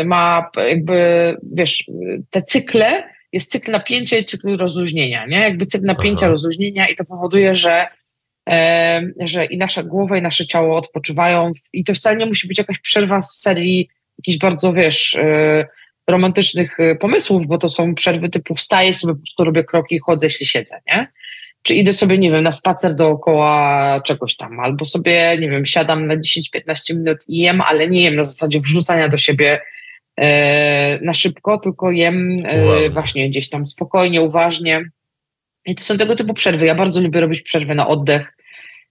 ma, 0.05 0.51
jakby, 0.69 1.37
wiesz, 1.53 1.85
te 2.31 2.43
cykle, 2.43 3.03
jest 3.33 3.53
cykl 3.53 3.71
napięcia 3.71 4.17
i 4.17 4.25
cykl 4.25 4.57
rozluźnienia, 4.57 5.27
nie? 5.27 5.39
Jakby 5.39 5.67
cykl 5.67 5.87
napięcia, 5.87 6.27
Aha. 6.27 6.31
rozluźnienia 6.31 6.89
i 6.89 6.97
to 6.97 7.05
powoduje, 7.05 7.55
że 7.55 7.87
że 9.21 9.45
i 9.45 9.59
nasza 9.59 9.83
głowa, 9.83 10.19
i 10.19 10.23
nasze 10.23 10.47
ciało 10.47 10.77
odpoczywają. 10.77 11.53
I 11.73 11.85
to 11.85 11.95
wcale 11.95 12.17
nie 12.17 12.27
musi 12.27 12.49
być 12.49 12.59
jakaś 12.59 12.79
przerwa 12.79 13.21
z 13.21 13.41
serii 13.41 13.89
jakichś 14.19 14.39
bardzo, 14.39 14.73
wiesz, 14.73 15.15
e, 15.15 15.67
romantycznych 16.09 16.81
e, 16.81 16.97
pomysłów, 16.97 17.47
bo 17.47 17.59
to 17.59 17.69
są 17.69 17.95
przerwy 17.95 18.29
typu 18.29 18.55
wstaję 18.55 18.95
sobie, 18.95 19.15
po 19.15 19.21
prostu 19.21 19.45
robię 19.45 19.65
kroki, 19.65 19.99
chodzę, 19.99 20.27
jeśli 20.27 20.47
siedzę, 20.47 20.81
nie? 20.87 21.13
Czy 21.63 21.75
idę 21.75 21.93
sobie, 21.93 22.19
nie 22.19 22.31
wiem, 22.31 22.43
na 22.43 22.53
spacer 22.53 22.95
dookoła 22.95 24.01
czegoś 24.05 24.37
tam, 24.37 24.61
albo 24.61 24.85
sobie, 24.85 25.37
nie 25.41 25.51
wiem, 25.51 25.67
siadam 25.67 26.07
na 26.07 26.17
10-15 26.17 26.97
minut 26.97 27.19
i 27.29 27.39
jem, 27.39 27.61
ale 27.61 27.89
nie 27.89 28.03
jem 28.03 28.17
na 28.17 28.23
zasadzie 28.23 28.61
wrzucania 28.61 29.09
do 29.09 29.19
siebie 29.19 29.53
e, 29.53 29.61
na 31.03 31.15
szybko, 31.15 31.59
tylko 31.59 31.91
jem 31.91 32.37
e, 32.45 32.91
właśnie 32.91 33.31
gdzieś 33.31 33.49
tam 33.49 33.67
spokojnie, 33.67 34.23
uważnie 34.23 34.85
I 35.67 35.75
to 35.75 35.85
są 35.85 35.99
tego 35.99 36.17
typu 36.17 36.35
przerwy. 36.35 36.67
Ja 36.67 36.75
bardzo 36.75 37.01
lubię 37.01 37.21
robić 37.21 37.43
przerwy 37.43 37.75
na 37.75 37.89
oddech, 37.89 38.37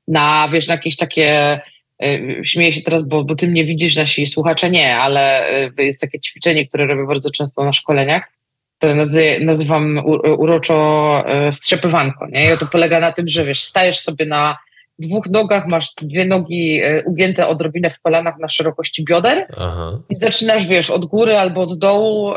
na, 0.08 0.48
wiesz, 0.52 0.68
na 0.68 0.74
jakieś 0.74 0.96
takie 0.96 1.60
y, 2.04 2.42
śmieję 2.44 2.74
się 2.74 2.82
teraz, 2.82 3.08
bo, 3.08 3.24
bo 3.24 3.36
ty 3.36 3.48
mnie 3.48 3.66
widzisz, 3.66 3.96
nasi 3.96 4.28
słuchacze 4.28 4.70
nie, 4.70 4.98
ale 4.98 5.46
jest 5.78 6.02
takie 6.02 6.20
ćwiczenie, 6.20 6.68
które 6.68 6.88
robię 6.88 7.08
bardzo 7.08 7.32
często 7.32 7.64
na 7.64 7.74
szkoleniach, 7.74 8.32
które 8.78 8.96
nazy 8.96 9.38
nazywam 9.42 10.02
uroczo 10.38 11.24
strzepywanko, 11.52 12.28
nie? 12.28 12.54
I 12.54 12.58
to 12.58 12.66
polega 12.66 13.00
na 13.00 13.12
tym, 13.12 13.28
że 13.28 13.46
wiesz, 13.46 13.64
stajesz 13.64 14.00
sobie 14.00 14.26
na 14.26 14.58
dwóch 15.00 15.30
nogach, 15.30 15.68
masz 15.68 15.96
dwie 15.96 16.26
nogi 16.26 16.82
ugięte 17.06 17.48
odrobinę 17.48 17.90
w 17.90 18.00
kolanach 18.00 18.38
na 18.40 18.48
szerokości 18.48 19.06
bioder 19.06 19.48
Aha. 19.58 20.00
i 20.10 20.16
zaczynasz, 20.16 20.68
wiesz, 20.68 20.90
od 20.90 21.06
góry 21.06 21.38
albo 21.38 21.62
od 21.62 21.80
dołu 21.80 22.34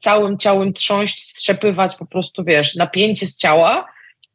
całym 0.00 0.38
ciałem 0.38 0.72
trząść, 0.72 1.28
strzepywać 1.28 1.96
po 1.96 2.06
prostu, 2.06 2.44
wiesz, 2.44 2.76
napięcie 2.76 3.26
z 3.26 3.36
ciała, 3.36 3.86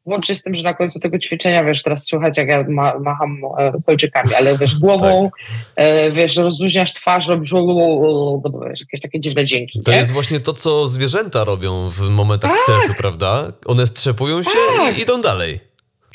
Łącznie 0.06 0.34
z 0.34 0.42
tym, 0.42 0.54
że 0.54 0.62
na 0.62 0.74
końcu 0.74 1.00
tego 1.00 1.18
ćwiczenia, 1.18 1.64
wiesz, 1.64 1.82
teraz 1.82 2.06
słychać, 2.06 2.38
jak 2.38 2.48
ja 2.48 2.64
ma, 2.68 2.98
macham 2.98 3.40
e, 3.58 3.72
kolczykami, 3.86 4.34
ale 4.34 4.58
wiesz, 4.58 4.78
głową, 4.84 5.30
tak. 5.30 5.40
e, 5.76 6.10
wiesz, 6.10 6.36
rozluźniasz 6.36 6.94
twarz, 6.94 7.28
robisz 7.28 7.52
wiesz, 8.68 8.80
jakieś 8.80 9.00
takie 9.00 9.20
dziwne 9.20 9.44
dźwięki. 9.44 9.80
To 9.82 9.90
nie? 9.90 9.96
jest 9.96 10.12
właśnie 10.12 10.40
to, 10.40 10.52
co 10.52 10.88
zwierzęta 10.88 11.44
robią 11.44 11.88
w 11.88 12.08
momentach 12.08 12.50
tak. 12.50 12.60
stresu, 12.62 12.94
prawda? 12.98 13.52
One 13.66 13.86
strzepują 13.86 14.42
się 14.42 14.50
tak. 14.78 14.98
i 14.98 15.02
idą 15.02 15.20
dalej. 15.20 15.60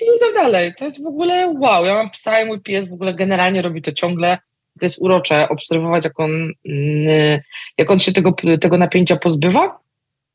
I 0.01 0.03
idą 0.03 0.33
dalej. 0.33 0.73
To 0.77 0.85
jest 0.85 1.03
w 1.03 1.07
ogóle 1.07 1.53
wow. 1.59 1.85
Ja 1.85 1.95
mam 1.95 2.09
psa 2.09 2.41
i 2.41 2.45
mój 2.45 2.61
pies 2.61 2.89
w 2.89 2.93
ogóle 2.93 3.13
generalnie 3.13 3.61
robi 3.61 3.81
to 3.81 3.91
ciągle. 3.91 4.37
To 4.79 4.85
jest 4.85 5.01
urocze 5.01 5.49
obserwować, 5.49 6.03
jak 6.03 6.19
on, 6.19 6.31
mm, 6.67 7.39
jak 7.77 7.91
on 7.91 7.99
się 7.99 8.13
tego, 8.13 8.33
tego 8.61 8.77
napięcia 8.77 9.15
pozbywa 9.15 9.79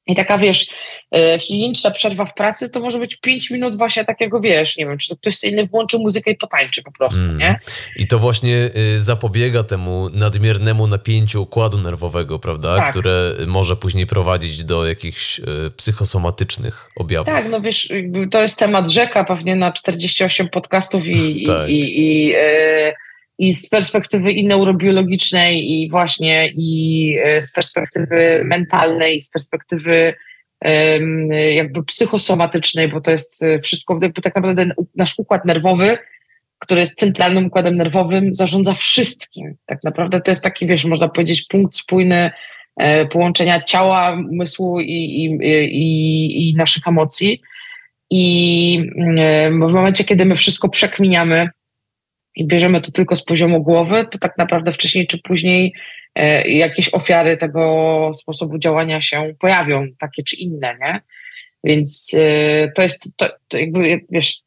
i 0.06 0.14
taka, 0.14 0.38
wiesz, 0.38 0.66
e, 1.14 1.38
higieniczna 1.38 1.90
przerwa 1.90 2.24
w 2.24 2.34
pracy 2.34 2.70
to 2.70 2.80
może 2.80 2.98
być 2.98 3.16
5 3.16 3.50
minut 3.50 3.76
właśnie 3.76 4.04
takiego, 4.04 4.40
wiesz, 4.40 4.76
nie 4.76 4.86
wiem, 4.86 4.98
czy 4.98 5.08
to 5.08 5.16
ktoś 5.16 5.44
inny 5.44 5.66
włączy 5.66 5.98
muzykę 5.98 6.30
i 6.30 6.36
potańczy 6.36 6.82
po 6.82 6.92
prostu, 6.92 7.20
mm. 7.20 7.38
nie? 7.38 7.60
I 7.96 8.06
to 8.06 8.18
właśnie 8.18 8.70
y, 8.94 8.98
zapobiega 8.98 9.62
temu 9.62 10.10
nadmiernemu 10.12 10.86
napięciu 10.86 11.42
układu 11.42 11.78
nerwowego, 11.78 12.38
prawda? 12.38 12.76
Tak. 12.76 12.90
Które 12.90 13.32
może 13.46 13.76
później 13.76 14.06
prowadzić 14.06 14.64
do 14.64 14.86
jakichś 14.86 15.38
y, 15.38 15.44
psychosomatycznych 15.76 16.90
objawów. 16.96 17.26
Tak, 17.26 17.48
no 17.50 17.60
wiesz, 17.60 17.92
to 18.30 18.42
jest 18.42 18.58
temat 18.58 18.88
rzeka 18.88 19.24
pewnie 19.24 19.56
na 19.56 19.72
48 19.72 20.48
podcastów 20.48 21.06
i, 21.06 21.44
tak. 21.46 21.68
i, 21.68 21.72
i, 21.72 22.26
i 22.28 22.36
y, 22.36 22.94
i 23.38 23.54
z 23.54 23.68
perspektywy 23.68 24.32
i 24.32 24.46
neurobiologicznej, 24.46 25.72
i 25.72 25.90
właśnie 25.90 26.48
i 26.56 27.16
e, 27.24 27.42
z 27.42 27.52
perspektywy 27.52 28.42
mentalnej, 28.44 29.16
i 29.16 29.20
z 29.20 29.30
perspektywy 29.30 30.14
jakby 31.54 31.84
psychosomatycznej, 31.84 32.88
bo 32.88 33.00
to 33.00 33.10
jest 33.10 33.42
e, 33.42 33.60
wszystko, 33.60 33.98
jakby 34.02 34.22
tak 34.22 34.34
naprawdę 34.34 34.70
nasz 34.94 35.18
układ 35.18 35.44
nerwowy, 35.44 35.98
który 36.58 36.80
jest 36.80 36.98
centralnym 36.98 37.46
układem 37.46 37.76
nerwowym, 37.76 38.34
zarządza 38.34 38.74
wszystkim. 38.74 39.56
Tak 39.66 39.84
naprawdę 39.84 40.20
to 40.20 40.30
jest 40.30 40.44
taki, 40.44 40.66
wiesz, 40.66 40.84
można 40.84 41.08
powiedzieć, 41.08 41.46
punkt 41.48 41.76
spójny 41.76 42.30
e, 42.76 43.06
połączenia 43.06 43.62
ciała, 43.62 44.18
umysłu 44.30 44.80
i, 44.80 44.92
i, 44.92 45.24
i, 45.70 46.50
i 46.50 46.54
naszych 46.54 46.88
emocji. 46.88 47.40
I 48.10 48.90
w 49.50 49.72
momencie, 49.72 50.04
kiedy 50.04 50.24
my 50.24 50.34
wszystko 50.34 50.68
przekminiamy, 50.68 51.48
i 52.36 52.44
bierzemy 52.44 52.80
to 52.80 52.92
tylko 52.92 53.16
z 53.16 53.24
poziomu 53.24 53.62
głowy, 53.62 54.06
to 54.10 54.18
tak 54.18 54.38
naprawdę 54.38 54.72
wcześniej 54.72 55.06
czy 55.06 55.22
później 55.22 55.74
e, 56.14 56.48
jakieś 56.48 56.94
ofiary 56.94 57.36
tego 57.36 58.10
sposobu 58.14 58.58
działania 58.58 59.00
się 59.00 59.34
pojawią, 59.38 59.86
takie 59.98 60.22
czy 60.22 60.36
inne, 60.36 60.76
nie? 60.80 61.00
Więc 61.64 62.16
e, 62.18 62.72
to 62.72 62.82
jest, 62.82 63.16
to, 63.16 63.28
to 63.48 63.58
jakby, 63.58 64.00
wiesz, 64.10 64.40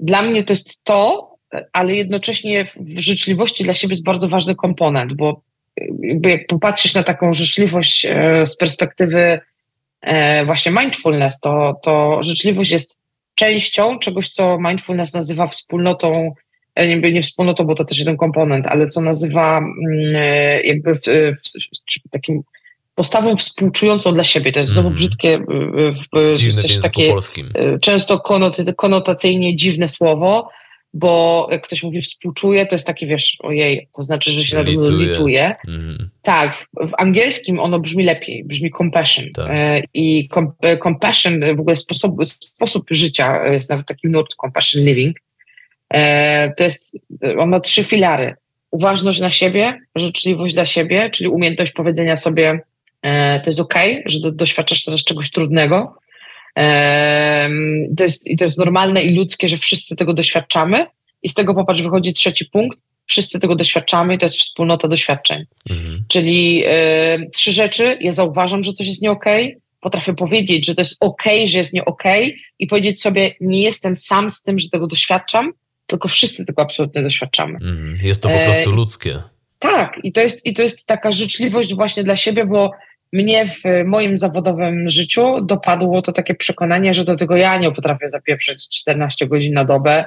dla 0.00 0.22
mnie 0.22 0.44
to 0.44 0.52
jest 0.52 0.84
to, 0.84 1.32
ale 1.72 1.94
jednocześnie 1.94 2.64
w 2.64 2.98
życzliwości 2.98 3.64
dla 3.64 3.74
siebie 3.74 3.92
jest 3.92 4.04
bardzo 4.04 4.28
ważny 4.28 4.54
komponent, 4.54 5.12
bo 5.12 5.40
jakby 6.00 6.30
jak 6.30 6.46
popatrzysz 6.46 6.94
na 6.94 7.02
taką 7.02 7.32
życzliwość 7.32 8.06
e, 8.06 8.46
z 8.46 8.56
perspektywy 8.56 9.40
właśnie 10.46 10.72
mindfulness, 10.72 11.40
to, 11.40 11.80
to 11.82 12.22
życzliwość 12.22 12.70
jest 12.70 12.98
częścią 13.34 13.98
czegoś, 13.98 14.28
co 14.28 14.58
mindfulness 14.60 15.12
nazywa 15.12 15.46
wspólnotą 15.46 16.34
E, 16.74 17.12
nie, 17.12 17.22
wspólnotą, 17.22 17.64
bo 17.64 17.74
to 17.74 17.84
też 17.84 17.98
jeden 17.98 18.16
komponent, 18.16 18.66
ale 18.66 18.86
co 18.86 19.00
nazywa 19.00 19.58
mm, 19.58 20.16
e, 20.16 20.60
jakby 20.60 20.94
w, 20.94 21.00
w, 21.04 22.10
takim 22.10 22.42
postawą 22.94 23.36
współczującą 23.36 24.14
dla 24.14 24.24
siebie. 24.24 24.52
To 24.52 24.58
jest 24.58 24.70
znowu 24.70 24.88
mm. 24.88 24.96
brzydkie, 24.96 25.38
w, 26.12 26.36
dziwne 26.36 26.62
w 26.62 26.82
takie 26.82 27.08
polskim. 27.08 27.50
E, 27.54 27.78
często 27.78 28.20
konot, 28.20 28.56
konotacyjnie 28.76 29.56
dziwne 29.56 29.88
słowo, 29.88 30.48
bo 30.94 31.48
jak 31.50 31.62
ktoś 31.62 31.82
mówi 31.82 32.02
współczuje, 32.02 32.66
to 32.66 32.74
jest 32.74 32.86
takie, 32.86 33.06
wiesz, 33.06 33.36
ojej, 33.40 33.88
to 33.96 34.02
znaczy, 34.02 34.32
że 34.32 34.44
się 34.44 34.56
na 34.56 34.62
lituje. 34.62 35.06
lituje. 35.06 35.54
Mm. 35.68 36.10
Tak, 36.22 36.56
w, 36.56 36.66
w, 36.88 36.92
angielskim 36.98 37.60
ono 37.60 37.80
brzmi 37.80 38.04
lepiej, 38.04 38.44
brzmi 38.44 38.70
compassion. 38.78 39.24
Tak. 39.34 39.50
E, 39.50 39.82
I 39.94 40.28
com, 40.28 40.52
compassion, 40.82 41.40
w 41.56 41.60
ogóle 41.60 41.76
sposób, 41.76 42.24
sposób 42.24 42.86
życia 42.90 43.46
jest 43.46 43.70
nawet 43.70 43.86
taki 43.86 44.08
nurt 44.08 44.34
compassion 44.34 44.84
living, 44.84 45.16
E, 45.16 45.31
to 46.56 46.64
jest, 46.64 46.96
on 47.38 47.48
ma 47.48 47.60
trzy 47.60 47.84
filary. 47.84 48.34
Uważność 48.70 49.20
na 49.20 49.30
siebie, 49.30 49.78
życzliwość 49.94 50.54
dla 50.54 50.66
siebie, 50.66 51.10
czyli 51.10 51.28
umiejętność 51.28 51.72
powiedzenia 51.72 52.16
sobie, 52.16 52.60
e, 53.02 53.40
to 53.40 53.50
jest 53.50 53.60
ok, 53.60 53.74
że 54.06 54.20
do, 54.20 54.32
doświadczasz 54.32 54.84
teraz 54.84 55.04
czegoś 55.04 55.30
trudnego. 55.30 55.94
E, 56.58 57.48
to 57.96 58.04
jest, 58.04 58.30
I 58.30 58.36
to 58.36 58.44
jest 58.44 58.58
normalne 58.58 59.02
i 59.02 59.14
ludzkie, 59.14 59.48
że 59.48 59.56
wszyscy 59.56 59.96
tego 59.96 60.14
doświadczamy. 60.14 60.86
I 61.22 61.28
z 61.28 61.34
tego 61.34 61.54
popatrz, 61.54 61.82
wychodzi 61.82 62.12
trzeci 62.12 62.44
punkt. 62.44 62.78
Wszyscy 63.06 63.40
tego 63.40 63.56
doświadczamy 63.56 64.18
to 64.18 64.26
jest 64.26 64.38
wspólnota 64.38 64.88
doświadczeń. 64.88 65.44
Mhm. 65.70 66.04
Czyli 66.08 66.64
y, 66.66 67.30
trzy 67.30 67.52
rzeczy. 67.52 67.98
Ja 68.00 68.12
zauważam, 68.12 68.62
że 68.62 68.72
coś 68.72 68.86
jest 68.86 69.02
nie 69.02 69.10
okej. 69.10 69.46
Okay. 69.46 69.60
Potrafię 69.80 70.14
powiedzieć, 70.14 70.66
że 70.66 70.74
to 70.74 70.80
jest 70.80 70.96
ok, 71.00 71.22
że 71.44 71.58
jest 71.58 71.72
nie 71.72 71.84
okej 71.84 72.24
okay, 72.24 72.38
i 72.58 72.66
powiedzieć 72.66 73.02
sobie, 73.02 73.34
nie 73.40 73.62
jestem 73.62 73.96
sam 73.96 74.30
z 74.30 74.42
tym, 74.42 74.58
że 74.58 74.70
tego 74.70 74.86
doświadczam 74.86 75.52
tylko 75.92 76.08
wszyscy 76.08 76.46
tego 76.46 76.62
absolutnie 76.62 77.02
doświadczamy. 77.02 77.58
Mm, 77.62 77.96
jest 78.02 78.22
to 78.22 78.28
po 78.28 78.38
prostu 78.38 78.70
e, 78.70 78.74
ludzkie. 78.74 79.22
Tak, 79.58 79.98
i 80.02 80.12
to, 80.12 80.20
jest, 80.20 80.46
i 80.46 80.54
to 80.54 80.62
jest 80.62 80.86
taka 80.86 81.12
życzliwość 81.12 81.74
właśnie 81.74 82.04
dla 82.04 82.16
siebie, 82.16 82.46
bo 82.46 82.70
mnie 83.12 83.46
w 83.46 83.62
moim 83.84 84.18
zawodowym 84.18 84.90
życiu 84.90 85.40
dopadło 85.40 86.02
to 86.02 86.12
takie 86.12 86.34
przekonanie, 86.34 86.94
że 86.94 87.04
do 87.04 87.16
tego 87.16 87.36
ja 87.36 87.58
nie 87.58 87.72
potrafię 87.72 88.08
zapieprzyć 88.08 88.68
14 88.68 89.26
godzin 89.26 89.54
na 89.54 89.64
dobę 89.64 90.04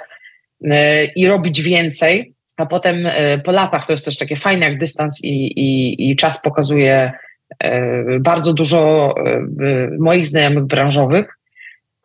e, 0.65 1.05
i 1.05 1.27
robić 1.27 1.61
więcej, 1.61 2.33
a 2.57 2.65
potem 2.65 3.05
e, 3.05 3.37
po 3.37 3.51
latach 3.51 3.85
to 3.85 3.93
jest 3.93 4.05
też 4.05 4.17
takie 4.17 4.37
fajne, 4.37 4.65
jak 4.65 4.79
dystans 4.79 5.23
i, 5.23 5.59
i, 5.59 6.09
i 6.11 6.15
czas 6.15 6.41
pokazuje 6.41 7.11
bardzo 8.19 8.53
dużo 8.53 9.15
moich 9.99 10.27
znajomych 10.27 10.63
branżowych, 10.63 11.37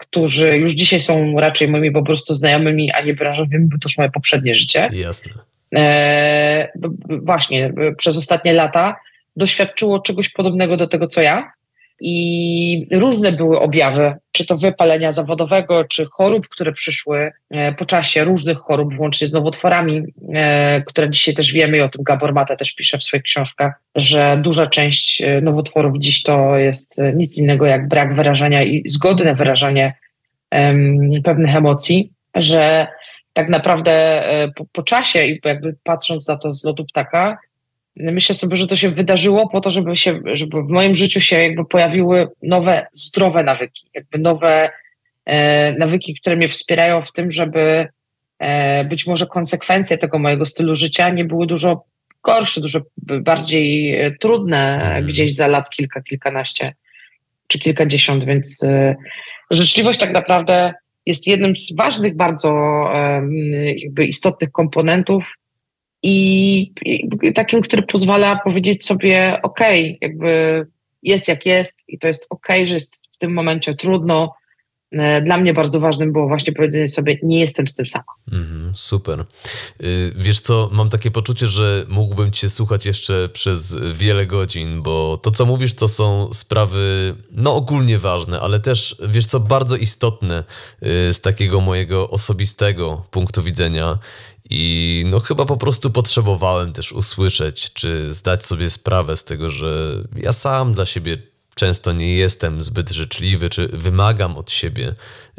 którzy 0.01 0.57
już 0.57 0.73
dzisiaj 0.73 1.01
są 1.01 1.41
raczej 1.41 1.69
moimi 1.69 1.91
po 1.91 2.03
prostu 2.03 2.35
znajomymi, 2.35 2.93
a 2.93 3.01
nie 3.01 3.15
branżowymi, 3.15 3.67
bo 3.67 3.79
to 3.79 3.89
już 3.89 3.99
moje 3.99 4.11
poprzednie 4.11 4.55
życie. 4.55 4.89
Jasne. 4.93 5.33
E, 5.75 6.69
właśnie 7.09 7.73
przez 7.97 8.19
ostatnie 8.19 8.53
lata 8.53 8.97
doświadczyło 9.37 10.01
czegoś 10.01 10.29
podobnego 10.29 10.77
do 10.77 10.87
tego, 10.87 11.07
co 11.07 11.23
ja. 11.23 11.53
I 12.01 12.87
różne 12.93 13.33
były 13.33 13.61
objawy, 13.61 14.15
czy 14.33 14.47
to 14.47 14.57
wypalenia 14.57 15.13
zawodowego, 15.13 15.85
czy 15.85 16.07
chorób, 16.07 16.49
które 16.49 16.73
przyszły 16.73 17.33
e, 17.51 17.73
po 17.73 17.87
czasie, 17.87 18.25
różnych 18.25 18.59
chorób, 18.59 18.95
włącznie 18.95 19.27
z 19.27 19.33
nowotworami, 19.33 20.03
e, 20.35 20.83
które 20.87 21.11
dzisiaj 21.11 21.35
też 21.35 21.53
wiemy 21.53 21.77
i 21.77 21.81
o 21.81 21.89
tym 21.89 22.05
Gabor 22.05 22.35
Mate 22.35 22.57
też 22.57 22.75
pisze 22.75 22.99
w 22.99 23.03
swoich 23.03 23.23
książkach, 23.23 23.73
że 23.95 24.39
duża 24.43 24.67
część 24.67 25.23
e, 25.23 25.41
nowotworów 25.41 25.99
dziś 25.99 26.23
to 26.23 26.57
jest 26.57 27.03
nic 27.15 27.39
innego 27.39 27.67
jak 27.67 27.89
brak 27.89 28.15
wyrażania 28.15 28.63
i 28.63 28.83
zgodne 28.89 29.35
wyrażanie 29.35 29.95
pewnych 31.25 31.57
emocji, 31.57 32.13
że 32.35 32.87
tak 33.33 33.49
naprawdę 33.49 34.23
po, 34.57 34.65
po 34.73 34.83
czasie 34.83 35.25
i 35.25 35.41
jakby 35.45 35.77
patrząc 35.85 36.29
na 36.29 36.37
to 36.37 36.53
z 36.53 36.65
lotu 36.65 36.85
ptaka, 36.85 37.39
myślę 37.97 38.35
sobie, 38.35 38.57
że 38.57 38.67
to 38.67 38.77
się 38.77 38.91
wydarzyło 38.91 39.49
po 39.49 39.61
to, 39.61 39.71
żeby 39.71 39.97
się, 39.97 40.21
żeby 40.33 40.63
w 40.63 40.69
moim 40.69 40.95
życiu 40.95 41.21
się 41.21 41.41
jakby 41.41 41.65
pojawiły 41.65 42.29
nowe, 42.43 42.87
zdrowe 42.93 43.43
nawyki, 43.43 43.91
jakby 43.95 44.19
nowe 44.19 44.71
e, 45.27 45.73
nawyki, 45.79 46.15
które 46.21 46.37
mnie 46.37 46.49
wspierają 46.49 47.03
w 47.03 47.13
tym, 47.13 47.31
żeby 47.33 47.89
e, 48.39 48.85
być 48.85 49.07
może 49.07 49.27
konsekwencje 49.27 49.99
tego 49.99 50.19
mojego 50.19 50.47
stylu 50.47 50.75
życia 50.75 51.09
nie 51.09 51.25
były 51.25 51.47
dużo 51.47 51.85
gorsze, 52.23 52.61
dużo 52.61 52.81
bardziej 52.97 53.95
e, 54.01 54.11
trudne 54.11 54.75
mhm. 54.75 55.07
gdzieś 55.07 55.35
za 55.35 55.47
lat 55.47 55.71
kilka, 55.71 56.03
kilkanaście 56.03 56.75
czy 57.47 57.59
kilkadziesiąt, 57.59 58.25
więc 58.25 58.63
e, 58.63 58.97
życzliwość 59.51 60.01
tak 60.01 60.13
naprawdę 60.13 60.73
jest 61.07 61.27
jednym 61.27 61.57
z 61.57 61.77
ważnych 61.77 62.17
bardzo 62.17 62.51
e, 62.95 63.23
jakby 63.77 64.05
istotnych 64.05 64.53
komponentów 64.53 65.35
i, 66.03 66.73
takim, 67.35 67.63
który 67.63 67.83
pozwala 67.83 68.41
powiedzieć 68.45 68.87
sobie, 68.87 69.39
okej, 69.43 69.99
jakby 70.01 70.67
jest 71.03 71.29
jak 71.29 71.47
jest 71.47 71.85
i 71.89 71.99
to 71.99 72.09
jest 72.09 72.27
okej, 72.31 72.67
że 72.67 72.75
jest 72.75 73.07
w 73.15 73.19
tym 73.19 73.33
momencie 73.33 73.75
trudno, 73.75 74.35
E, 74.93 75.23
dla 75.23 75.39
mnie 75.39 75.55
bardzo 75.55 75.81
ważnym 75.81 76.13
było 76.13 76.29
właśnie 76.29 76.53
powiedzenie 76.53 76.89
sobie, 76.89 77.19
nie 77.23 77.41
jestem 77.41 77.69
z 77.69 77.75
tym 77.75 77.87
sama. 77.87 78.13
Mm, 78.33 78.73
super. 78.75 79.25
Y, 79.83 80.13
wiesz 80.17 80.41
co, 80.41 80.69
mam 80.73 80.91
takie 80.91 81.11
poczucie, 81.11 81.47
że 81.47 81.85
mógłbym 81.89 82.33
cię 82.33 82.49
słuchać 82.49 82.87
jeszcze 82.87 83.29
przez 83.29 83.77
wiele 83.93 84.27
godzin, 84.27 84.83
bo 84.83 85.21
to, 85.23 85.31
co 85.31 85.47
mówisz, 85.47 85.75
to 85.75 85.89
są 85.89 86.33
sprawy, 86.33 87.15
no 87.31 87.55
ogólnie 87.55 87.99
ważne, 87.99 88.41
ale 88.41 88.61
też, 88.61 88.97
wiesz 89.09 89.27
co, 89.27 89.41
bardzo 89.41 89.77
istotne 89.77 90.45
y, 90.83 91.13
z 91.13 91.21
takiego 91.21 91.61
mojego 91.61 92.11
osobistego 92.11 93.07
punktu 93.11 93.43
widzenia. 93.43 93.99
I 94.51 95.05
no 95.07 95.21
chyba 95.21 95.45
po 95.45 95.57
prostu 95.57 95.91
potrzebowałem 95.91 96.73
też 96.73 96.93
usłyszeć, 96.93 97.73
czy 97.73 98.15
zdać 98.15 98.47
sobie 98.47 98.71
sprawę 98.71 99.17
z 99.17 99.25
tego, 99.25 99.51
że 99.51 99.97
ja 100.17 100.33
sam 100.33 100.73
dla 100.73 100.87
siebie 100.87 101.19
często 101.55 101.93
nie 101.93 102.15
jestem 102.15 102.63
zbyt 102.63 102.91
życzliwy, 102.91 103.51
czy 103.51 103.69
wymagam 103.69 104.37
od 104.37 104.51
siebie 104.51 104.95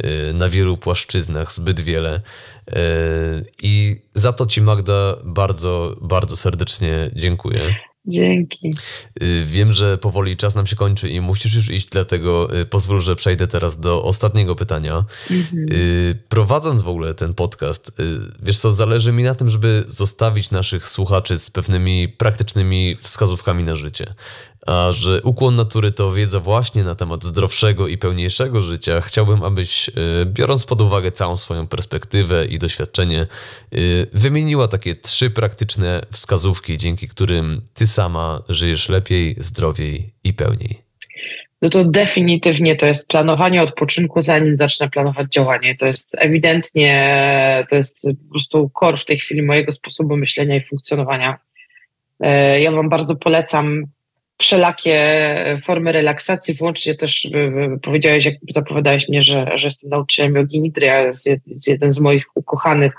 y, 0.05 0.33
na 0.33 0.49
wielu 0.49 0.77
płaszczyznach 0.77 1.51
zbyt 1.51 1.79
wiele. 1.79 2.21
Y, 2.69 2.73
I 3.61 4.01
za 4.13 4.33
to 4.33 4.45
Ci, 4.45 4.61
Magda, 4.61 5.15
bardzo, 5.23 5.95
bardzo 6.01 6.37
serdecznie 6.37 7.11
dziękuję. 7.15 7.75
Dzięki. 8.05 8.73
Y, 9.23 9.45
wiem, 9.45 9.73
że 9.73 9.97
powoli 9.97 10.37
czas 10.37 10.55
nam 10.55 10.67
się 10.67 10.75
kończy 10.75 11.09
i 11.09 11.21
musisz 11.21 11.55
już 11.55 11.69
iść, 11.69 11.89
dlatego 11.89 12.49
pozwól, 12.69 13.01
że 13.01 13.15
przejdę 13.15 13.47
teraz 13.47 13.79
do 13.79 14.03
ostatniego 14.03 14.55
pytania. 14.55 15.05
Mhm. 15.31 15.67
Prowadząc 16.29 16.81
w 16.81 16.87
ogóle 16.87 17.13
ten 17.13 17.33
podcast, 17.33 17.91
wiesz 18.43 18.59
co, 18.59 18.71
zależy 18.71 19.11
mi 19.11 19.23
na 19.23 19.35
tym, 19.35 19.49
żeby 19.49 19.83
zostawić 19.87 20.51
naszych 20.51 20.87
słuchaczy 20.87 21.39
z 21.39 21.49
pewnymi 21.49 22.09
praktycznymi 22.09 22.97
wskazówkami 23.01 23.63
na 23.63 23.75
życie 23.75 24.13
a 24.67 24.91
że 24.91 25.21
ukłon 25.21 25.55
natury 25.55 25.91
to 25.91 26.11
wiedza 26.11 26.39
właśnie 26.39 26.83
na 26.83 26.95
temat 26.95 27.23
zdrowszego 27.23 27.87
i 27.87 27.97
pełniejszego 27.97 28.61
życia, 28.61 29.01
chciałbym, 29.01 29.43
abyś, 29.43 29.89
e, 29.89 29.91
biorąc 30.25 30.65
pod 30.65 30.81
uwagę 30.81 31.11
całą 31.11 31.37
swoją 31.37 31.67
perspektywę 31.67 32.45
i 32.45 32.59
doświadczenie, 32.59 33.19
e, 33.19 33.27
wymieniła 34.13 34.67
takie 34.67 34.95
trzy 34.95 35.29
praktyczne 35.29 36.01
wskazówki, 36.11 36.77
dzięki 36.77 37.07
którym 37.07 37.61
ty 37.73 37.87
sama 37.87 38.43
żyjesz 38.49 38.89
lepiej, 38.89 39.35
zdrowiej 39.39 40.13
i 40.23 40.33
pełniej. 40.33 40.81
No 41.61 41.69
to 41.69 41.85
definitywnie 41.85 42.75
to 42.75 42.85
jest 42.85 43.09
planowanie 43.09 43.61
odpoczynku, 43.61 44.21
zanim 44.21 44.55
zacznę 44.55 44.89
planować 44.89 45.33
działanie. 45.33 45.75
To 45.75 45.85
jest 45.85 46.15
ewidentnie, 46.19 47.65
to 47.69 47.75
jest 47.75 48.07
po 48.25 48.31
prostu 48.31 48.71
core 48.79 48.97
w 48.97 49.05
tej 49.05 49.19
chwili 49.19 49.41
mojego 49.41 49.71
sposobu 49.71 50.17
myślenia 50.17 50.55
i 50.55 50.63
funkcjonowania. 50.63 51.39
E, 52.19 52.61
ja 52.61 52.71
Wam 52.71 52.89
bardzo 52.89 53.15
polecam 53.15 53.85
wszelakie 54.41 54.99
formy 55.63 55.91
relaksacji, 55.91 56.53
włącznie 56.53 56.95
też 56.95 57.29
powiedziałeś, 57.81 58.25
jak 58.25 58.35
zapowiadałeś 58.49 59.09
mnie, 59.09 59.21
że, 59.21 59.51
że 59.55 59.67
jestem 59.67 59.89
nauczycielem 59.89 60.35
jogi 60.35 60.59
nidry, 60.59 60.91
a 60.91 60.99
jest, 60.99 61.29
jest 61.47 61.67
jeden 61.67 61.91
z 61.91 61.99
moich 61.99 62.25
ukochanych, 62.35 62.93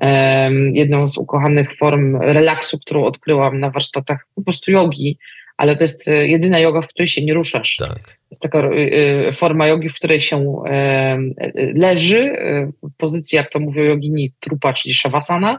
um, 0.00 0.76
jedną 0.76 1.08
z 1.08 1.18
ukochanych 1.18 1.76
form 1.76 2.16
relaksu, 2.16 2.78
którą 2.78 3.04
odkryłam 3.04 3.60
na 3.60 3.70
warsztatach 3.70 4.26
po 4.34 4.42
prostu 4.42 4.72
jogi, 4.72 5.18
ale 5.56 5.76
to 5.76 5.84
jest 5.84 6.08
e, 6.08 6.28
jedyna 6.28 6.58
yoga, 6.58 6.82
w 6.82 6.88
której 6.88 7.08
się 7.08 7.24
nie 7.24 7.34
ruszasz. 7.34 7.76
Tak. 7.76 8.02
To 8.02 8.30
jest 8.30 8.42
taka 8.42 8.68
y, 9.28 9.32
forma 9.32 9.66
jogi, 9.66 9.88
w 9.88 9.94
której 9.94 10.20
się 10.20 10.64
y, 11.56 11.72
leży, 11.74 12.18
y, 12.18 12.72
w 12.82 12.96
pozycji, 12.96 13.36
jak 13.36 13.50
to 13.50 13.60
mówią 13.60 13.82
jogini, 13.82 14.32
trupa, 14.40 14.72
czyli 14.72 14.94
shavasana, 14.94 15.58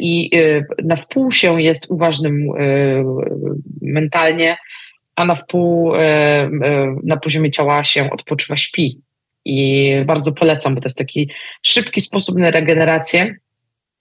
i 0.00 0.30
e, 0.36 0.64
na 0.84 0.96
wpół 0.96 1.32
się 1.32 1.62
jest 1.62 1.86
uważnym 1.90 2.52
e, 2.58 2.64
mentalnie, 3.82 4.56
a 5.16 5.24
na 5.24 5.34
wpół 5.34 5.92
na 7.04 7.16
poziomie 7.16 7.50
ciała 7.50 7.84
się 7.84 8.10
odpoczywa, 8.10 8.56
śpi. 8.56 9.00
I 9.44 9.92
bardzo 10.06 10.32
polecam, 10.32 10.74
bo 10.74 10.80
to 10.80 10.88
jest 10.88 10.98
taki 10.98 11.30
szybki 11.62 12.00
sposób 12.00 12.38
na 12.38 12.50
regenerację. 12.50 13.36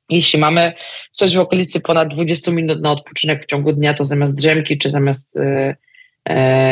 Jeśli 0.10 0.40
mamy 0.40 0.74
coś 1.12 1.36
w 1.36 1.40
okolicy 1.40 1.82
ponad 1.82 2.14
20 2.14 2.52
minut 2.52 2.82
na 2.82 2.92
odpoczynek 2.92 3.44
w 3.44 3.46
ciągu 3.46 3.74
dnia, 3.74 3.94
to 3.94 4.04
zamiast 4.04 4.38
drzemki 4.38 4.78
czy 4.78 4.90
zamiast 4.90 5.40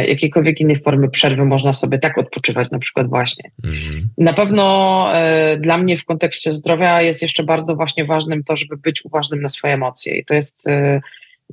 jakiejkolwiek 0.08 0.62
innej 0.62 0.76
formy 0.76 1.10
przerwy 1.10 1.46
można 1.46 1.74
sobie 1.74 2.00
tak 2.00 2.18
odpoczywać 2.18 2.72
na 2.72 2.80
przykład 2.80 3.10
właśnie. 3.10 3.52
Mhm. 3.64 4.10
Na 4.18 4.34
pewno 4.34 5.08
e, 5.16 5.58
dla 5.58 5.78
mnie 5.78 5.98
w 5.98 6.06
kontekście 6.06 6.54
zdrowia 6.54 7.02
jest 7.02 7.22
jeszcze 7.22 7.44
bardzo 7.44 7.76
właśnie 7.76 8.06
ważnym 8.06 8.44
to, 8.44 8.56
żeby 8.56 8.78
być 8.78 9.06
uważnym 9.06 9.42
na 9.42 9.48
swoje 9.48 9.74
emocje 9.74 10.18
i 10.18 10.26
to 10.26 10.34
jest 10.34 10.70
e, 10.70 11.02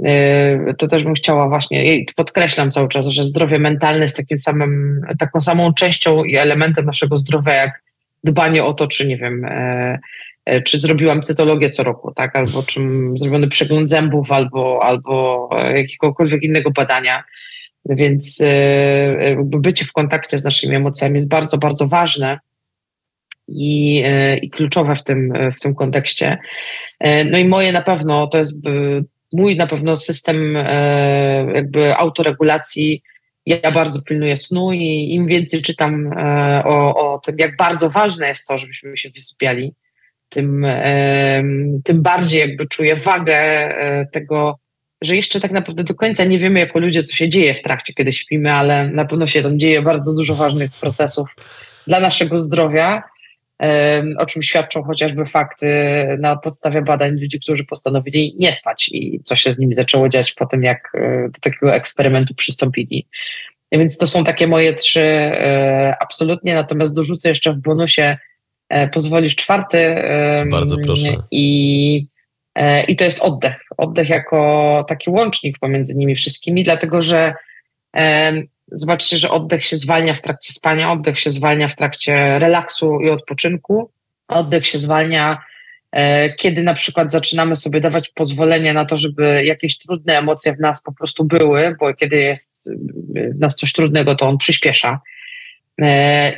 e 0.04 0.74
to 0.78 0.88
też 0.88 1.04
bym 1.04 1.14
chciała 1.14 1.48
właśnie, 1.48 2.04
podkreślam 2.16 2.70
cały 2.70 2.88
czas, 2.88 3.06
że 3.06 3.24
zdrowie 3.24 3.58
mentalne 3.58 4.02
jest 4.02 4.16
takim 4.16 4.38
samym, 4.38 5.00
taką 5.18 5.40
samą 5.40 5.74
częścią 5.74 6.24
i 6.24 6.36
elementem 6.36 6.84
naszego 6.84 7.16
zdrowia, 7.16 7.52
jak 7.52 7.82
dbanie 8.24 8.64
o 8.64 8.74
to, 8.74 8.86
czy 8.86 9.06
nie 9.06 9.16
wiem, 9.16 9.44
e, 9.44 9.98
e, 10.44 10.62
czy 10.62 10.78
zrobiłam 10.78 11.22
cytologię 11.22 11.70
co 11.70 11.82
roku, 11.82 12.12
tak, 12.14 12.36
albo 12.36 12.62
czym 12.62 13.18
zrobiony 13.18 13.48
przegląd 13.48 13.88
zębów, 13.88 14.32
albo, 14.32 14.80
albo 14.82 15.48
jakiegokolwiek 15.74 16.42
innego 16.42 16.70
badania. 16.70 17.24
Więc 17.88 18.40
e, 18.40 19.36
bycie 19.44 19.84
w 19.84 19.92
kontakcie 19.92 20.38
z 20.38 20.44
naszymi 20.44 20.76
emocjami 20.76 21.14
jest 21.14 21.28
bardzo, 21.28 21.58
bardzo 21.58 21.88
ważne 21.88 22.38
i, 23.48 24.02
e, 24.06 24.38
i 24.38 24.50
kluczowe 24.50 24.96
w 24.96 25.02
tym, 25.02 25.32
w 25.56 25.60
tym 25.60 25.74
kontekście. 25.74 26.38
No 27.30 27.38
i 27.38 27.48
moje 27.48 27.72
na 27.72 27.82
pewno 27.82 28.26
to 28.26 28.38
jest 28.38 28.62
mój 29.32 29.56
na 29.56 29.66
pewno 29.66 29.96
system 29.96 30.58
jakby 31.54 31.96
autoregulacji. 31.96 33.02
Ja 33.46 33.72
bardzo 33.72 34.02
pilnuję 34.02 34.36
snu 34.36 34.72
i 34.72 35.14
im 35.14 35.26
więcej 35.26 35.62
czytam 35.62 36.10
o, 36.64 37.12
o 37.12 37.18
tym, 37.18 37.36
jak 37.38 37.56
bardzo 37.56 37.90
ważne 37.90 38.28
jest 38.28 38.46
to, 38.46 38.58
żebyśmy 38.58 38.96
się 38.96 39.10
wysypiali, 39.10 39.74
tym, 40.28 40.66
tym 41.84 42.02
bardziej 42.02 42.40
jakby 42.40 42.68
czuję 42.68 42.96
wagę 42.96 43.74
tego, 44.12 44.58
że 45.04 45.16
jeszcze 45.16 45.40
tak 45.40 45.50
naprawdę 45.50 45.84
do 45.84 45.94
końca 45.94 46.24
nie 46.24 46.38
wiemy 46.38 46.60
jako 46.60 46.78
ludzie, 46.78 47.02
co 47.02 47.14
się 47.14 47.28
dzieje 47.28 47.54
w 47.54 47.62
trakcie, 47.62 47.94
kiedy 47.94 48.12
śpimy, 48.12 48.52
ale 48.52 48.88
na 48.88 49.04
pewno 49.04 49.26
się 49.26 49.42
tam 49.42 49.58
dzieje 49.58 49.82
bardzo 49.82 50.14
dużo 50.14 50.34
ważnych 50.34 50.70
procesów 50.70 51.36
dla 51.86 52.00
naszego 52.00 52.38
zdrowia, 52.38 53.02
o 54.18 54.26
czym 54.26 54.42
świadczą 54.42 54.82
chociażby 54.82 55.26
fakty 55.26 55.68
na 56.18 56.36
podstawie 56.36 56.82
badań 56.82 57.20
ludzi, 57.20 57.40
którzy 57.40 57.64
postanowili 57.64 58.36
nie 58.38 58.52
spać 58.52 58.88
i 58.92 59.20
co 59.24 59.36
się 59.36 59.52
z 59.52 59.58
nimi 59.58 59.74
zaczęło 59.74 60.08
dziać 60.08 60.32
po 60.32 60.46
tym, 60.46 60.62
jak 60.62 60.92
e, 60.94 61.28
do 61.28 61.40
takiego 61.40 61.74
eksperymentu 61.74 62.34
przystąpili. 62.34 63.06
Więc 63.72 63.98
to 63.98 64.06
są 64.06 64.24
takie 64.24 64.46
moje 64.46 64.74
trzy 64.74 65.00
e, 65.00 65.96
absolutnie, 66.00 66.54
natomiast 66.54 66.96
dorzucę 66.96 67.28
jeszcze 67.28 67.52
w 67.52 67.60
bonusie, 67.60 68.16
e, 68.68 68.88
pozwolisz 68.88 69.36
czwarty. 69.36 70.02
Bardzo 70.50 70.76
proszę. 70.78 71.16
I 71.30 72.06
I 72.88 72.96
to 72.96 73.04
jest 73.04 73.22
oddech. 73.22 73.56
Oddech 73.76 74.08
jako 74.08 74.84
taki 74.88 75.10
łącznik 75.10 75.58
pomiędzy 75.58 75.94
nimi 75.94 76.16
wszystkimi, 76.16 76.62
dlatego 76.62 77.02
że 77.02 77.34
e, 77.96 78.32
zobaczcie, 78.72 79.18
że 79.18 79.30
oddech 79.30 79.64
się 79.64 79.76
zwalnia 79.76 80.14
w 80.14 80.20
trakcie 80.20 80.52
spania, 80.52 80.92
oddech 80.92 81.20
się 81.20 81.30
zwalnia 81.30 81.68
w 81.68 81.76
trakcie 81.76 82.38
relaksu 82.38 83.00
i 83.00 83.10
odpoczynku, 83.10 83.90
oddech 84.28 84.66
się 84.66 84.78
zwalnia, 84.78 85.38
e, 85.92 86.34
kiedy 86.34 86.62
na 86.62 86.74
przykład 86.74 87.12
zaczynamy 87.12 87.56
sobie 87.56 87.80
dawać 87.80 88.08
pozwolenie 88.08 88.72
na 88.72 88.84
to, 88.84 88.96
żeby 88.96 89.44
jakieś 89.44 89.78
trudne 89.78 90.18
emocje 90.18 90.52
w 90.52 90.60
nas 90.60 90.82
po 90.82 90.92
prostu 90.92 91.24
były, 91.24 91.76
bo 91.80 91.94
kiedy 91.94 92.16
jest 92.16 92.70
w 93.36 93.38
nas 93.38 93.56
coś 93.56 93.72
trudnego, 93.72 94.14
to 94.14 94.28
on 94.28 94.38
przyspiesza. 94.38 95.00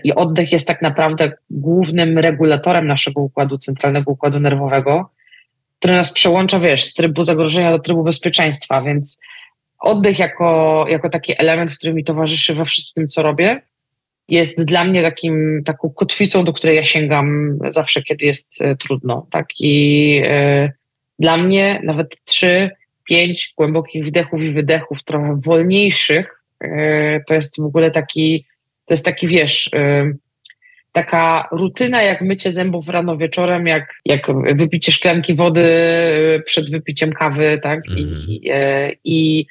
I 0.05 0.15
oddech 0.15 0.53
jest 0.53 0.69
tak 0.69 0.83
naprawdę 0.83 1.33
głównym 1.51 2.19
regulatorem 2.19 2.87
naszego 2.87 3.21
układu 3.21 3.59
centralnego, 3.59 4.11
układu 4.11 4.41
nerwowego 4.41 5.11
który 5.79 5.95
nas 5.95 6.13
przełącza, 6.13 6.61
wiesz, 6.61 6.85
z 6.85 6.95
trybu 6.95 7.23
zagrożenia 7.23 7.71
do 7.71 7.79
trybu 7.79 8.03
bezpieczeństwa, 8.03 8.83
więc 8.83 9.21
oddech 9.79 10.19
jako, 10.19 10.87
jako 10.89 11.09
taki 11.09 11.35
element, 11.39 11.77
który 11.79 11.95
mi 11.95 12.05
towarzyszy 12.05 12.55
we 12.55 12.65
wszystkim, 12.65 13.07
co 13.07 13.23
robię, 13.23 13.63
jest 14.29 14.65
dla 14.65 14.85
mnie 14.85 15.03
takim, 15.03 15.63
taką 15.65 15.91
kotwicą, 15.91 16.45
do 16.45 16.53
której 16.53 16.77
ja 16.77 16.85
sięgam 16.85 17.59
zawsze, 17.69 18.03
kiedy 18.03 18.27
jest 18.27 18.63
e, 18.63 18.77
trudno. 18.77 19.27
Tak? 19.31 19.47
I 19.61 20.23
e, 20.25 20.73
dla 21.19 21.37
mnie 21.37 21.81
nawet 21.85 22.17
trzy, 22.25 22.71
pięć 23.05 23.55
głębokich 23.57 24.07
wdechów 24.07 24.43
i 24.43 24.53
wydechów, 24.53 25.05
trochę 25.05 25.39
wolniejszych, 25.45 26.43
e, 26.61 27.21
to 27.21 27.35
jest 27.35 27.61
w 27.61 27.65
ogóle 27.65 27.91
taki, 27.91 28.47
to 28.87 28.95
jest 28.95 29.05
taki, 29.05 29.29
wiesz, 29.29 29.71
e, 29.75 30.13
taka 30.97 31.49
rutyna 31.53 32.03
jak 32.03 32.23
mycie 32.23 32.51
zębów 32.51 32.89
rano 32.89 33.17
wieczorem, 33.17 33.67
jak, 33.67 33.95
jak 34.05 34.27
wypicie 34.57 34.93
szklanki 34.93 35.35
wody 35.35 35.65
e, 35.65 36.41
przed 36.41 36.71
wypiciem 36.71 37.13
kawy, 37.13 37.61
tak? 37.63 37.81
I, 37.97 38.03
mhm. 38.03 38.25
e, 38.51 38.91
i, 39.05 39.47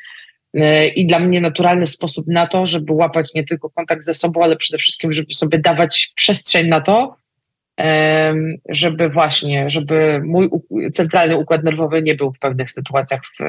e, 0.53 0.87
i 0.87 1.07
dla 1.07 1.19
mnie 1.19 1.41
naturalny 1.41 1.87
sposób 1.87 2.27
na 2.27 2.47
to, 2.47 2.65
żeby 2.65 2.93
łapać 2.93 3.33
nie 3.33 3.43
tylko 3.43 3.69
kontakt 3.69 4.03
ze 4.03 4.13
sobą, 4.13 4.43
ale 4.43 4.55
przede 4.55 4.77
wszystkim, 4.77 5.13
żeby 5.13 5.33
sobie 5.33 5.59
dawać 5.59 6.11
przestrzeń 6.15 6.67
na 6.67 6.81
to, 6.81 7.15
żeby 8.69 9.09
właśnie, 9.09 9.69
żeby 9.69 10.21
mój 10.23 10.49
centralny 10.93 11.37
układ 11.37 11.63
nerwowy 11.63 12.01
nie 12.01 12.15
był 12.15 12.33
w 12.33 12.39
pewnych 12.39 12.71
sytuacjach 12.71 13.21
w, 13.25 13.43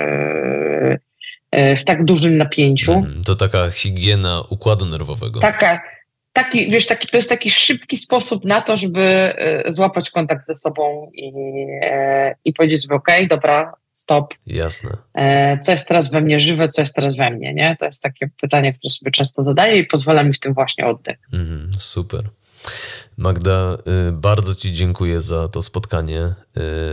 w 1.76 1.84
tak 1.84 2.05
dużym 2.05 2.36
napięciu. 2.36 2.92
Mhm. 2.92 3.24
To 3.24 3.34
taka 3.34 3.70
higiena 3.70 4.42
układu 4.51 4.86
nerwowego. 4.86 5.40
Taka, 5.40 5.80
taki, 6.37 6.70
wiesz, 6.70 6.87
taki, 6.87 7.09
to 7.09 7.16
jest 7.16 7.28
taki 7.28 7.51
szybki 7.51 7.97
sposób 7.97 8.45
na 8.45 8.61
to, 8.61 8.76
żeby 8.76 9.34
złapać 9.68 10.11
kontakt 10.11 10.47
ze 10.47 10.55
sobą 10.55 11.11
i, 11.14 11.32
i 12.45 12.53
powiedzieć 12.53 12.82
sobie, 12.82 12.95
okej, 12.95 13.26
okay, 13.26 13.28
dobra, 13.28 13.72
stop. 13.93 14.34
Jasne. 14.47 14.91
Co 15.62 15.72
jest 15.72 15.89
teraz 15.89 16.11
we 16.11 16.20
mnie 16.20 16.41
żywe, 16.41 16.68
co 16.68 16.80
jest 16.80 16.95
teraz 16.95 17.16
we 17.16 17.30
mnie, 17.30 17.55
nie? 17.55 17.76
To 17.80 17.84
jest 17.84 18.03
takie 18.03 18.30
pytanie, 18.41 18.72
które 18.72 18.91
sobie 18.91 19.11
często 19.11 19.43
zadaję 19.43 19.78
i 19.78 19.87
pozwala 19.87 20.24
mi 20.24 20.32
w 20.32 20.41
tym 20.41 20.55
właśnie 20.55 20.87
oddech. 20.87 21.18
Mm, 21.32 21.70
super. 21.78 22.22
Magda, 23.19 23.79
y, 24.09 24.12
bardzo 24.12 24.55
Ci 24.55 24.73
dziękuję 24.73 25.21
za 25.21 25.49
to 25.49 25.62
spotkanie. 25.62 26.35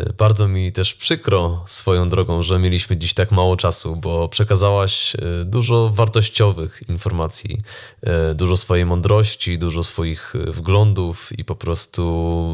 Y, 0.07 0.13
bardzo 0.17 0.47
mi 0.47 0.71
też 0.71 0.93
przykro 0.93 1.63
swoją 1.67 2.09
drogą, 2.09 2.43
że 2.43 2.59
mieliśmy 2.59 2.97
dziś 2.97 3.13
tak 3.13 3.31
mało 3.31 3.57
czasu, 3.57 3.95
bo 3.95 4.29
przekazałaś 4.29 5.15
y, 5.15 5.45
dużo 5.45 5.89
wartościowych 5.89 6.83
informacji, 6.89 7.61
dużo 8.35 8.57
swojej 8.57 8.85
mądrości, 8.85 9.57
dużo 9.57 9.83
swoich 9.83 10.33
wglądów 10.47 11.29
i 11.39 11.45
po 11.45 11.55
prostu 11.55 12.03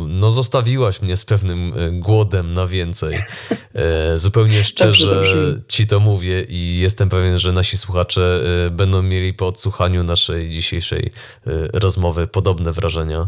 no, 0.09 0.31
zostawiłaś 0.31 1.01
mnie 1.01 1.17
z 1.17 1.25
pewnym 1.25 1.73
głodem 1.91 2.53
na 2.53 2.67
więcej. 2.67 3.23
Zupełnie 4.15 4.63
szczerze. 4.69 5.25
Ci 5.67 5.87
to 5.87 5.99
mówię 5.99 6.43
i 6.43 6.77
jestem 6.77 7.09
pewien, 7.09 7.39
że 7.39 7.51
nasi 7.51 7.77
słuchacze 7.77 8.43
będą 8.71 9.01
mieli 9.01 9.33
po 9.33 9.47
odsłuchaniu 9.47 10.03
naszej 10.03 10.49
dzisiejszej 10.49 11.11
rozmowy 11.73 12.27
podobne 12.27 12.71
wrażenia. 12.71 13.27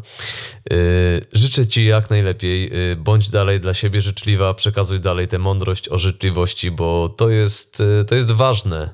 Y, 0.73 1.25
życzę 1.33 1.67
Ci 1.67 1.85
jak 1.85 2.09
najlepiej. 2.09 2.91
Y, 2.91 2.95
bądź 2.95 3.29
dalej 3.29 3.59
dla 3.59 3.73
siebie 3.73 4.01
życzliwa, 4.01 4.53
przekazuj 4.53 4.99
dalej 4.99 5.27
tę 5.27 5.39
mądrość 5.39 5.89
o 5.89 5.99
życzliwości, 5.99 6.71
bo 6.71 7.09
to 7.09 7.29
jest, 7.29 7.79
y, 8.01 8.05
to 8.05 8.15
jest 8.15 8.31
ważne, 8.31 8.89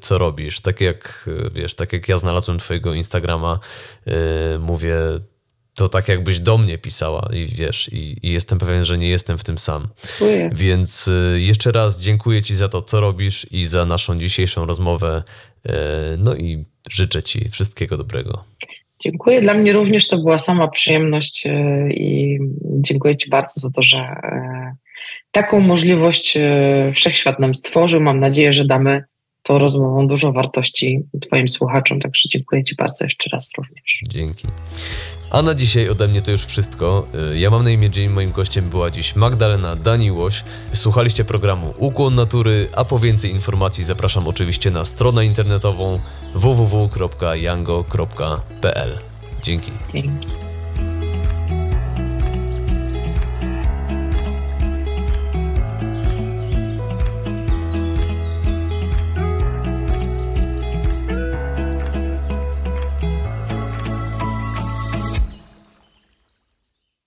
co 0.00 0.18
robisz. 0.18 0.60
Tak 0.60 0.80
jak 0.80 1.30
wiesz, 1.54 1.74
tak 1.74 1.92
jak 1.92 2.08
ja 2.08 2.16
znalazłem 2.16 2.58
Twojego 2.58 2.94
Instagrama, 2.94 3.60
mówię 4.60 4.96
to 5.74 5.88
tak 5.88 6.08
jakbyś 6.08 6.40
do 6.40 6.58
mnie 6.58 6.78
pisała 6.78 7.28
i 7.32 7.46
wiesz, 7.46 7.88
i, 7.92 8.26
i, 8.26 8.32
jestem 8.32 8.58
pewien, 8.58 8.84
że 8.84 8.98
nie 8.98 9.08
jestem 9.08 9.38
w 9.38 9.44
tym 9.44 9.58
sam. 9.58 9.88
Dziękuję. 10.18 10.50
Więc 10.52 11.10
jeszcze 11.36 11.72
raz 11.72 12.00
dziękuję 12.00 12.42
Ci 12.42 12.54
za 12.54 12.68
to, 12.68 12.82
co 12.82 13.00
robisz 13.00 13.46
i 13.50 13.66
za 13.66 13.86
naszą 13.86 14.18
dzisiejszą 14.18 14.66
rozmowę. 14.66 15.22
No 16.18 16.34
i 16.34 16.64
życzę 16.90 17.22
Ci 17.22 17.48
wszystkiego 17.48 17.96
dobrego. 17.96 18.44
Dziękuję. 19.04 19.40
Dla 19.40 19.54
mnie 19.54 19.72
również 19.72 20.08
to 20.08 20.18
była 20.18 20.38
sama 20.38 20.68
przyjemność 20.68 21.46
e, 21.46 21.88
i 21.90 22.38
dziękuję 22.62 23.16
Ci 23.16 23.30
bardzo 23.30 23.60
za 23.60 23.70
to, 23.70 23.82
że 23.82 23.98
e, 23.98 24.74
taką 25.30 25.60
możliwość 25.60 26.36
e, 26.36 26.92
wszechświat 26.94 27.40
nam 27.40 27.54
stworzył. 27.54 28.00
Mam 28.00 28.20
nadzieję, 28.20 28.52
że 28.52 28.64
damy 28.64 29.04
tą 29.42 29.58
rozmową 29.58 30.06
dużo 30.06 30.32
wartości 30.32 31.00
Twoim 31.20 31.48
słuchaczom. 31.48 32.00
Także 32.00 32.28
dziękuję 32.28 32.64
Ci 32.64 32.74
bardzo 32.74 33.04
jeszcze 33.04 33.30
raz 33.32 33.50
również. 33.58 33.98
Dzięki. 34.08 34.48
A 35.30 35.42
na 35.42 35.54
dzisiaj 35.54 35.88
ode 35.88 36.08
mnie 36.08 36.22
to 36.22 36.30
już 36.30 36.44
wszystko. 36.44 37.06
Y, 37.32 37.38
ja 37.38 37.50
mam 37.50 37.64
na 37.64 37.70
imię 37.70 37.90
Jane, 37.96 38.10
moim 38.10 38.32
gościem 38.32 38.70
była 38.70 38.90
dziś 38.90 39.16
Magdalena 39.16 39.76
Daniłoś. 39.76 40.44
Słuchaliście 40.72 41.24
programu 41.24 41.74
Ukłon 41.78 42.14
Natury, 42.14 42.68
a 42.76 42.84
po 42.84 42.98
więcej 42.98 43.30
informacji 43.30 43.84
zapraszam 43.84 44.28
oczywiście 44.28 44.70
na 44.70 44.84
stronę 44.84 45.26
internetową 45.26 46.00
www.yango.pl. 46.34 47.38
Dzięki. 49.42 49.72
Dzięki. 49.92 50.43